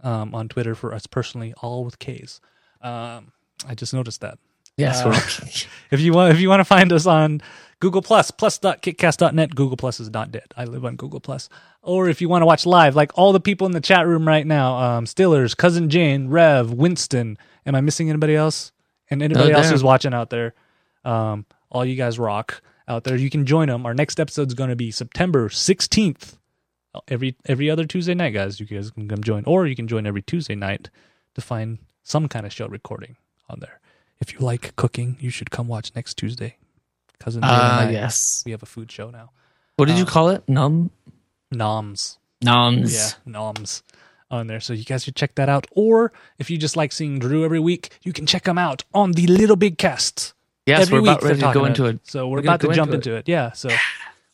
um, 0.03 0.35
on 0.35 0.49
Twitter 0.49 0.75
for 0.75 0.93
us 0.93 1.07
personally, 1.07 1.55
all 1.63 1.85
with 1.85 1.99
K's. 1.99 2.41
Um, 2.81 3.33
I 3.69 3.75
just 3.77 3.95
noticed 3.95 4.23
that. 4.23 4.39
Yes, 4.77 5.03
Uh, 5.03 5.13
If 5.91 6.01
you 6.01 6.13
want, 6.13 6.35
if 6.35 6.41
you 6.41 6.49
want 6.49 6.61
to 6.61 6.65
find 6.65 6.93
us 6.93 7.07
on 7.07 7.43
Google 7.83 8.01
Plus, 8.01 8.31
plus.kickcast.net, 8.31 9.57
Google 9.57 9.77
Plus 9.77 9.99
is 9.99 10.09
not 10.09 10.31
dead. 10.31 10.47
I 10.57 10.67
live 10.67 10.85
on 10.85 10.95
Google 10.95 11.19
Plus. 11.19 11.49
Or 11.83 12.09
if 12.09 12.21
you 12.21 12.29
want 12.29 12.43
to 12.43 12.47
watch 12.47 12.65
live, 12.65 12.95
like 12.95 13.11
all 13.19 13.33
the 13.33 13.41
people 13.41 13.67
in 13.67 13.73
the 13.73 13.81
chat 13.81 14.07
room 14.07 14.25
right 14.25 14.47
now, 14.47 14.77
um, 14.77 15.05
Stillers, 15.05 15.57
Cousin 15.57 15.91
Jane, 15.91 16.29
Rev, 16.29 16.73
Winston. 16.73 17.37
Am 17.67 17.75
I 17.75 17.81
missing 17.81 18.09
anybody 18.09 18.37
else? 18.37 18.71
And 19.11 19.21
anybody 19.21 19.51
No, 19.51 19.59
else 19.59 19.71
who's 19.71 19.83
watching 19.83 20.15
out 20.15 20.31
there? 20.31 20.55
Um, 21.05 21.45
all 21.73 21.85
you 21.85 21.97
guys 21.97 22.21
rock 22.21 22.63
out 22.87 23.03
there. 23.03 23.17
You 23.17 23.29
can 23.31 23.47
join 23.47 23.67
them. 23.67 23.85
Our 23.85 23.95
next 23.95 24.21
episode 24.21 24.47
is 24.47 24.55
going 24.55 24.71
to 24.71 24.77
be 24.77 24.93
September 24.93 25.49
16th. 25.49 26.39
Every 27.09 27.35
every 27.47 27.69
other 27.69 27.85
Tuesday 27.85 28.15
night, 28.15 28.31
guys. 28.31 28.61
You 28.61 28.67
guys 28.67 28.93
can 28.93 29.09
come 29.09 29.25
join, 29.25 29.43
or 29.45 29.67
you 29.67 29.75
can 29.75 29.89
join 29.89 30.07
every 30.07 30.23
Tuesday 30.23 30.55
night 30.55 30.89
to 31.35 31.41
find 31.41 31.79
some 32.05 32.29
kind 32.29 32.47
of 32.47 32.53
show 32.53 32.69
recording 32.69 33.17
on 33.51 33.59
there. 33.59 33.81
If 34.21 34.33
you 34.33 34.39
like 34.39 34.77
cooking, 34.77 35.17
you 35.19 35.31
should 35.31 35.51
come 35.51 35.67
watch 35.67 35.91
next 35.97 36.15
Tuesday. 36.15 36.59
Cousin 37.23 37.41
Ah, 37.45 37.89
yes. 37.89 38.43
we 38.45 38.53
have 38.53 38.63
a 38.63 38.67
food 38.67 38.91
show 38.91 39.11
now. 39.11 39.31
What 39.77 39.87
did 39.87 39.97
you 39.99 40.05
Uh, 40.05 40.09
call 40.09 40.29
it? 40.31 40.43
Num 40.49 40.91
Noms. 41.51 42.19
noms. 42.43 42.95
Yeah, 42.95 43.11
noms 43.27 43.83
on 44.31 44.47
there. 44.47 44.61
So 44.61 44.73
you 44.73 44.85
guys 44.85 45.05
should 45.05 45.17
check 45.17 45.35
that 45.37 45.49
out. 45.49 45.67
Or 45.73 46.13
if 46.39 46.51
you 46.51 46.57
just 46.59 46.77
like 46.77 46.93
seeing 46.93 47.19
Drew 47.19 47.45
every 47.45 47.61
week, 47.61 47.91
you 48.03 48.13
can 48.13 48.27
check 48.27 48.47
him 48.47 48.59
out 48.59 48.85
on 48.95 49.13
the 49.13 49.27
Little 49.27 49.57
Big 49.57 49.79
Cast. 49.79 50.33
Yes, 50.67 50.83
every 50.83 50.95
we're 51.01 51.03
week 51.03 51.11
about 51.19 51.23
ready 51.25 51.41
to 51.41 51.53
go 51.53 51.65
into 51.65 51.83
about 51.85 51.95
it. 51.97 52.01
So 52.05 52.29
we're, 52.29 52.37
We're 52.37 52.41
about 52.45 52.61
to 52.61 52.73
jump 52.73 52.93
into 52.93 53.11
into 53.11 53.17
it. 53.17 53.29
Yeah. 53.29 53.53
So 53.53 53.69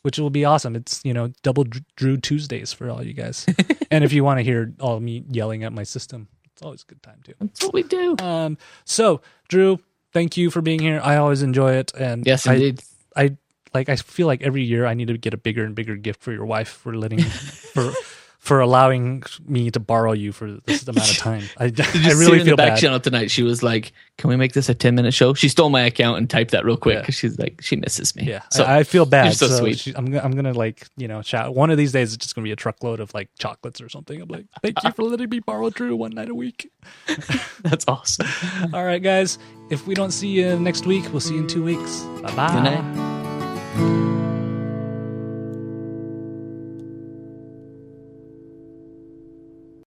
which 0.03 0.17
will 0.17 0.29
be 0.29 0.45
awesome. 0.45 0.75
It's 0.75 1.01
you 1.03 1.13
know 1.13 1.31
double 1.43 1.65
Drew 1.95 2.17
Tuesdays 2.17 2.71
for 2.71 2.89
all 2.89 3.03
you 3.03 3.13
guys. 3.13 3.45
and 3.91 4.03
if 4.03 4.13
you 4.13 4.23
want 4.23 4.39
to 4.39 4.43
hear 4.43 4.73
all 4.79 4.99
me 4.99 5.23
yelling 5.29 5.63
at 5.63 5.73
my 5.73 5.83
system, 5.83 6.27
it's 6.53 6.61
always 6.61 6.83
a 6.83 6.85
good 6.85 7.03
time 7.03 7.19
too. 7.23 7.33
That's 7.39 7.63
what 7.63 7.73
we 7.73 7.83
do. 7.83 8.15
Um. 8.19 8.57
So 8.85 9.21
Drew, 9.49 9.79
thank 10.13 10.37
you 10.37 10.49
for 10.49 10.61
being 10.61 10.79
here. 10.79 10.99
I 11.03 11.17
always 11.17 11.41
enjoy 11.41 11.73
it. 11.73 11.91
And 11.97 12.25
Yes, 12.25 12.47
I, 12.47 12.53
indeed. 12.55 12.83
I 13.15 13.37
like 13.73 13.89
I 13.89 13.95
feel 13.95 14.27
like 14.27 14.41
every 14.41 14.63
year 14.63 14.85
I 14.85 14.93
need 14.93 15.07
to 15.09 15.17
get 15.17 15.33
a 15.33 15.37
bigger 15.37 15.63
and 15.63 15.75
bigger 15.75 15.95
gift 15.95 16.21
for 16.21 16.31
your 16.31 16.45
wife 16.45 16.69
for 16.69 16.95
letting 16.95 17.21
for 17.21 17.93
for 18.39 18.61
allowing 18.61 19.21
me 19.45 19.69
to 19.69 19.79
borrow 19.81 20.13
you 20.13 20.31
for 20.31 20.57
this 20.65 20.87
amount 20.87 21.11
of 21.11 21.17
time. 21.29 21.43
I, 21.57 21.67
Did 21.69 21.81
I 21.85 21.91
you 21.93 22.11
see 22.11 22.15
really 22.15 22.39
in 22.39 22.45
feel 22.45 22.53
the 22.53 22.57
back 22.57 22.69
bad. 22.75 22.79
channel 22.79 22.99
tonight? 22.99 23.29
She 23.29 23.43
was 23.43 23.61
like, 23.61 23.91
"Can 24.17 24.29
we 24.29 24.37
make 24.37 24.53
this 24.53 24.69
a 24.69 24.73
ten 24.73 24.95
minute 24.95 25.13
show?" 25.13 25.33
She 25.33 25.49
stole 25.49 25.69
my 25.69 25.81
account 25.81 26.17
and 26.19 26.29
typed 26.29 26.51
that 26.51 26.63
real 26.65 26.77
quick 26.77 26.99
because 27.01 27.15
she's 27.15 27.37
like, 27.37 27.61
she 27.61 27.75
misses 27.75 28.15
me. 28.15 28.23
Yeah, 28.23 28.41
So 28.49 28.63
I, 28.63 28.77
I 28.79 28.83
feel 28.83 29.05
bad. 29.05 29.25
you're 29.25 29.33
so 29.33 29.47
sweet. 29.49 29.77
she- 29.79 29.93
I'm 29.95 30.05
gonna, 30.05 30.21
I'm 30.23 30.31
gonna 30.31 30.53
like 30.53 30.87
you 30.97 31.07
know 31.07 31.21
chat. 31.21 31.53
One 31.53 31.69
of 31.69 31.77
these 31.77 31.91
days, 31.91 32.13
it's 32.13 32.23
just 32.23 32.33
gonna 32.33 32.45
be 32.45 32.51
a 32.51 32.55
truckload 32.55 32.99
of 33.01 33.13
like 33.13 33.29
chocolates 33.37 33.81
or 33.81 33.89
something. 33.89 34.21
I'm 34.21 34.29
like, 34.29 34.45
thank 34.63 34.81
you 34.83 34.91
for 34.93 35.03
letting 35.03 35.29
me 35.29 35.39
borrow 35.41 35.69
Drew 35.69 35.95
one 35.95 36.11
night 36.11 36.29
a 36.29 36.35
week. 36.35 36.71
that's 37.63 37.85
awesome. 37.87 38.25
All 38.73 38.85
right, 38.85 39.03
guys. 39.03 39.37
If 39.69 39.85
we 39.85 39.93
don't 39.95 40.11
see 40.11 40.29
you 40.29 40.57
next 40.59 40.85
week, 40.87 41.03
we'll 41.11 41.19
see 41.19 41.35
you 41.35 41.41
in 41.41 41.47
two 41.47 41.63
weeks. 41.63 41.99
Bye 42.23 42.35
bye. 42.35 42.53
Good 42.53 42.63
night. 42.63 44.08